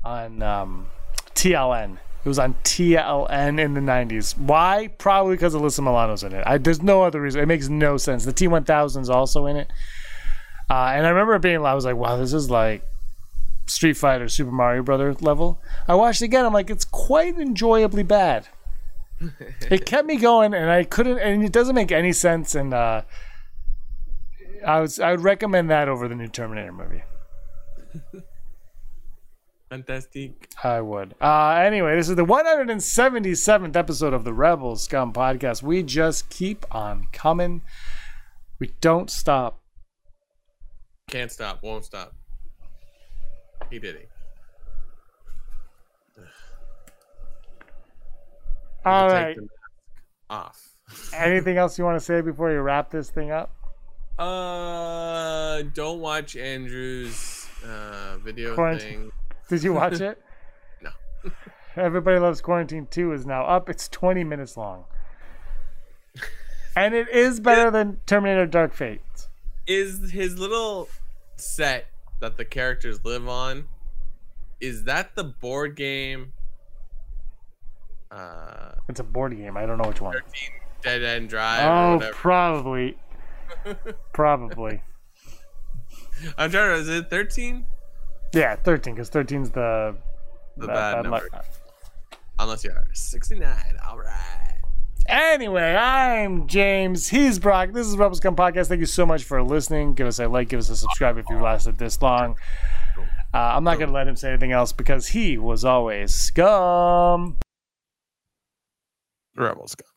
on 0.04 0.42
um, 0.42 0.88
TLN. 1.36 1.98
It 2.24 2.28
was 2.28 2.40
on 2.40 2.54
TLN 2.64 3.60
in 3.60 3.74
the 3.74 3.80
'90s. 3.80 4.36
Why? 4.36 4.88
Probably 4.98 5.36
because 5.36 5.54
Alyssa 5.54 5.84
Milano's 5.84 6.24
in 6.24 6.32
it. 6.32 6.42
I, 6.44 6.58
there's 6.58 6.82
no 6.82 7.04
other 7.04 7.20
reason. 7.20 7.40
It 7.40 7.46
makes 7.46 7.68
no 7.68 7.96
sense. 7.96 8.24
The 8.24 8.32
T1000 8.32 9.02
is 9.02 9.08
also 9.08 9.46
in 9.46 9.56
it. 9.56 9.70
Uh, 10.68 10.92
and 10.94 11.06
I 11.06 11.10
remember 11.10 11.38
being, 11.38 11.64
I 11.64 11.74
was 11.74 11.84
like, 11.84 11.96
wow, 11.96 12.16
this 12.16 12.32
is 12.32 12.50
like 12.50 12.82
Street 13.70 13.96
Fighter, 13.96 14.28
Super 14.28 14.50
Mario 14.50 14.82
Brother 14.82 15.14
level. 15.14 15.60
I 15.86 15.94
watched 15.94 16.22
it 16.22 16.26
again. 16.26 16.44
I'm 16.44 16.52
like, 16.52 16.70
it's 16.70 16.84
quite 16.84 17.38
enjoyably 17.38 18.02
bad. 18.02 18.48
it 19.70 19.86
kept 19.86 20.06
me 20.06 20.16
going, 20.16 20.54
and 20.54 20.68
I 20.70 20.82
couldn't, 20.84 21.18
and 21.18 21.44
it 21.44 21.52
doesn't 21.52 21.74
make 21.74 21.92
any 21.92 22.12
sense. 22.12 22.54
And 22.54 22.74
uh, 22.74 23.02
I 24.66 24.80
was, 24.80 24.98
I 24.98 25.12
would 25.12 25.20
recommend 25.20 25.70
that 25.70 25.88
over 25.88 26.08
the 26.08 26.16
new 26.16 26.26
Terminator 26.26 26.72
movie. 26.72 27.02
Fantastic. 29.70 30.48
I 30.64 30.80
would. 30.80 31.14
Uh, 31.20 31.50
anyway, 31.50 31.94
this 31.94 32.08
is 32.08 32.16
the 32.16 32.24
177th 32.24 33.76
episode 33.76 34.12
of 34.12 34.24
the 34.24 34.32
Rebel 34.32 34.74
Scum 34.74 35.12
podcast. 35.12 35.62
We 35.62 35.84
just 35.84 36.28
keep 36.28 36.66
on 36.74 37.06
coming. 37.12 37.62
We 38.58 38.72
don't 38.80 39.08
stop. 39.08 39.60
Can't 41.08 41.30
stop, 41.30 41.62
won't 41.62 41.84
stop. 41.84 42.14
He 43.70 43.78
did 43.78 43.96
it. 43.96 44.08
All 48.84 49.08
right. 49.08 49.36
off. 50.28 50.70
Anything 51.14 51.56
else 51.56 51.78
you 51.78 51.84
want 51.84 51.98
to 51.98 52.04
say 52.04 52.20
before 52.20 52.50
you 52.50 52.60
wrap 52.60 52.90
this 52.90 53.10
thing 53.10 53.30
up? 53.30 53.54
Uh, 54.18 55.62
don't 55.74 56.00
watch 56.00 56.36
Andrew's 56.36 57.46
uh, 57.64 58.16
video 58.18 58.54
Quarantine. 58.54 58.88
thing. 58.88 59.12
Did 59.48 59.62
you 59.62 59.72
watch 59.72 60.00
it? 60.00 60.20
No. 60.82 60.90
Everybody 61.76 62.18
Loves 62.18 62.40
Quarantine 62.40 62.86
2 62.90 63.12
is 63.12 63.26
now 63.26 63.44
up. 63.44 63.68
It's 63.68 63.88
20 63.88 64.24
minutes 64.24 64.56
long. 64.56 64.84
And 66.74 66.94
it 66.94 67.08
is 67.10 67.40
better 67.40 67.70
than 67.70 68.00
Terminator 68.06 68.46
Dark 68.46 68.72
Fate. 68.72 69.02
Is 69.66 70.10
his 70.12 70.38
little 70.38 70.88
set 71.36 71.89
that 72.20 72.36
the 72.36 72.44
characters 72.44 73.04
live 73.04 73.26
on? 73.28 73.68
Is 74.60 74.84
that 74.84 75.14
the 75.14 75.24
board 75.24 75.74
game? 75.76 76.32
Uh, 78.10 78.72
It's 78.88 79.00
a 79.00 79.04
board 79.04 79.36
game. 79.36 79.56
I 79.56 79.66
don't 79.66 79.78
know 79.78 79.88
which 79.88 80.00
one. 80.00 80.12
13 80.14 80.24
Dead 80.82 81.02
End 81.02 81.28
Drive 81.28 82.02
Oh, 82.02 82.10
probably. 82.12 82.96
Probably. 84.12 84.80
I'm 86.38 86.50
trying 86.50 86.74
to. 86.76 86.80
Is 86.80 86.88
it 86.88 87.10
13? 87.10 87.66
Yeah, 88.32 88.54
13, 88.56 88.94
because 88.94 89.10
13's 89.10 89.50
the. 89.50 89.96
The 90.56 90.62
the- 90.62 90.66
bad 90.68 90.92
bad 90.94 91.02
number. 91.02 91.28
luck. 91.32 91.44
Unless 92.38 92.64
you 92.64 92.70
are 92.70 92.86
69. 92.92 93.54
All 93.86 93.98
right. 93.98 94.39
Anyway, 95.10 95.74
I'm 95.74 96.46
James. 96.46 97.08
He's 97.08 97.40
Brock. 97.40 97.72
This 97.72 97.88
is 97.88 97.96
Rebel 97.96 98.14
Scum 98.14 98.36
Podcast. 98.36 98.68
Thank 98.68 98.78
you 98.78 98.86
so 98.86 99.04
much 99.04 99.24
for 99.24 99.42
listening. 99.42 99.94
Give 99.94 100.06
us 100.06 100.20
a 100.20 100.28
like, 100.28 100.48
give 100.48 100.60
us 100.60 100.70
a 100.70 100.76
subscribe 100.76 101.18
if 101.18 101.24
you 101.28 101.40
lasted 101.40 101.78
this 101.78 102.00
long. 102.00 102.36
Uh, 103.34 103.38
I'm 103.38 103.64
not 103.64 103.78
going 103.78 103.88
to 103.88 103.92
let 103.94 104.06
him 104.06 104.14
say 104.14 104.28
anything 104.28 104.52
else 104.52 104.72
because 104.72 105.08
he 105.08 105.36
was 105.36 105.64
always 105.64 106.14
scum. 106.14 107.38
Rebel 109.34 109.66
Scum. 109.66 109.88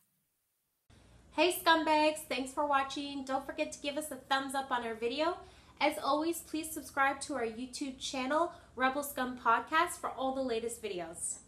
Hey 1.36 1.54
scumbags, 1.64 2.18
thanks 2.28 2.52
for 2.52 2.66
watching. 2.66 3.24
Don't 3.24 3.46
forget 3.46 3.70
to 3.70 3.78
give 3.78 3.96
us 3.96 4.10
a 4.10 4.16
thumbs 4.16 4.56
up 4.56 4.72
on 4.72 4.84
our 4.84 4.96
video. 4.96 5.36
As 5.80 5.94
always, 6.02 6.40
please 6.40 6.72
subscribe 6.72 7.20
to 7.20 7.34
our 7.34 7.46
YouTube 7.46 8.00
channel, 8.00 8.52
Rebel 8.74 9.04
Scum 9.04 9.38
Podcast, 9.38 10.00
for 10.00 10.10
all 10.10 10.34
the 10.34 10.42
latest 10.42 10.82
videos. 10.82 11.38